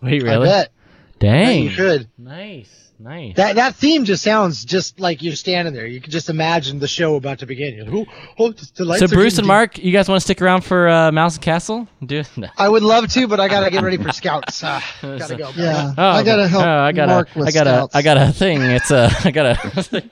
Wait, 0.02 0.22
I 0.22 0.26
really? 0.26 0.46
bet. 0.46 0.70
Dang. 1.18 1.62
you 1.64 1.70
should. 1.70 2.08
Nice, 2.18 2.92
nice. 2.98 3.34
That 3.36 3.56
that 3.56 3.74
theme 3.74 4.04
just 4.04 4.22
sounds 4.22 4.64
just 4.66 5.00
like 5.00 5.22
you're 5.22 5.34
standing 5.34 5.72
there. 5.72 5.86
You 5.86 5.98
can 6.00 6.10
just 6.10 6.28
imagine 6.28 6.78
the 6.78 6.86
show 6.86 7.14
about 7.16 7.38
to 7.38 7.46
begin. 7.46 7.74
You're 7.74 7.86
like, 7.86 8.06
oh, 8.06 8.34
oh, 8.38 8.52
the 8.52 8.84
lights 8.84 9.00
so 9.00 9.08
Bruce 9.08 9.38
and. 9.38 9.46
Mark, 9.46 9.78
you 9.78 9.92
guys 9.92 10.10
want 10.10 10.20
to 10.20 10.24
stick 10.24 10.42
around 10.42 10.60
for 10.62 10.88
uh, 10.88 11.10
Mouse 11.12 11.36
and 11.36 11.42
Castle? 11.42 11.88
Do 12.04 12.22
no. 12.36 12.48
I 12.58 12.68
would 12.68 12.82
love 12.82 13.10
to, 13.12 13.26
but 13.26 13.40
I 13.40 13.48
gotta 13.48 13.70
get 13.70 13.82
ready 13.82 13.96
for 13.96 14.12
scouts. 14.12 14.62
Uh, 15.02 15.16
gotta 15.18 15.36
go. 15.36 15.50
Yeah, 15.56 15.94
Oh, 15.96 16.02
I 16.10 16.22
gotta 16.22 16.48
help 16.48 16.64
oh, 16.64 16.68
I 16.68 16.92
gotta. 16.92 17.12
Mark 17.12 17.34
a, 17.34 17.38
with 17.38 17.48
I 17.48 17.52
got 17.52 17.66
scouts. 17.66 17.94
a, 17.94 17.98
I 17.98 18.02
got 18.02 18.16
a 18.18 18.32
thing. 18.32 18.60
It's 18.60 18.90
a, 18.90 19.10
I 19.24 19.30
got 19.30 19.46
a. 19.46 20.10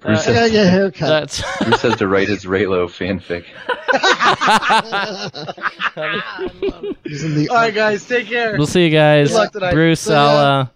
Bruce 0.00 0.26
I 0.26 0.32
gotta 0.32 0.38
says, 0.46 0.50
get 0.52 0.66
a 0.66 0.70
haircut. 0.70 1.08
That's 1.08 1.42
Bruce 1.62 1.82
has 1.82 1.96
to 1.96 2.08
write 2.08 2.28
his 2.28 2.44
Reylo 2.44 2.86
fanfic. 2.88 3.44
Using 7.04 7.34
the 7.34 7.48
All 7.50 7.56
right, 7.56 7.74
guys, 7.74 8.06
take 8.06 8.26
care. 8.28 8.56
We'll 8.56 8.66
see 8.66 8.84
you 8.84 8.90
guys. 8.90 9.28
Good 9.30 9.36
luck 9.36 9.52
tonight. 9.52 9.72
Bruce, 9.72 10.00
See 10.00 10.12
ya. 10.12 10.66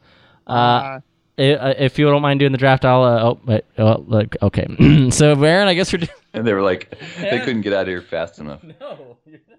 I'll 0.46 0.52
uh, 0.54 1.00
uh, 1.36 1.74
if 1.78 1.98
you 1.98 2.06
don't 2.06 2.22
mind 2.22 2.40
doing 2.40 2.52
the 2.52 2.58
draft, 2.58 2.84
I'll. 2.84 3.02
Uh, 3.02 3.22
oh, 3.24 3.40
wait, 3.44 3.64
oh, 3.78 4.04
look, 4.06 4.36
okay. 4.42 4.66
so, 5.10 5.34
Baron, 5.34 5.68
I 5.68 5.74
guess 5.74 5.92
we're. 5.92 6.00
Do- 6.00 6.06
And 6.32 6.46
they 6.46 6.52
were 6.52 6.62
like, 6.62 6.94
they 7.18 7.40
couldn't 7.40 7.62
get 7.62 7.72
out 7.72 7.82
of 7.82 7.88
here 7.88 8.02
fast 8.02 8.38
enough. 8.38 8.62
no, 8.80 9.16
you're 9.26 9.40
not. 9.48 9.53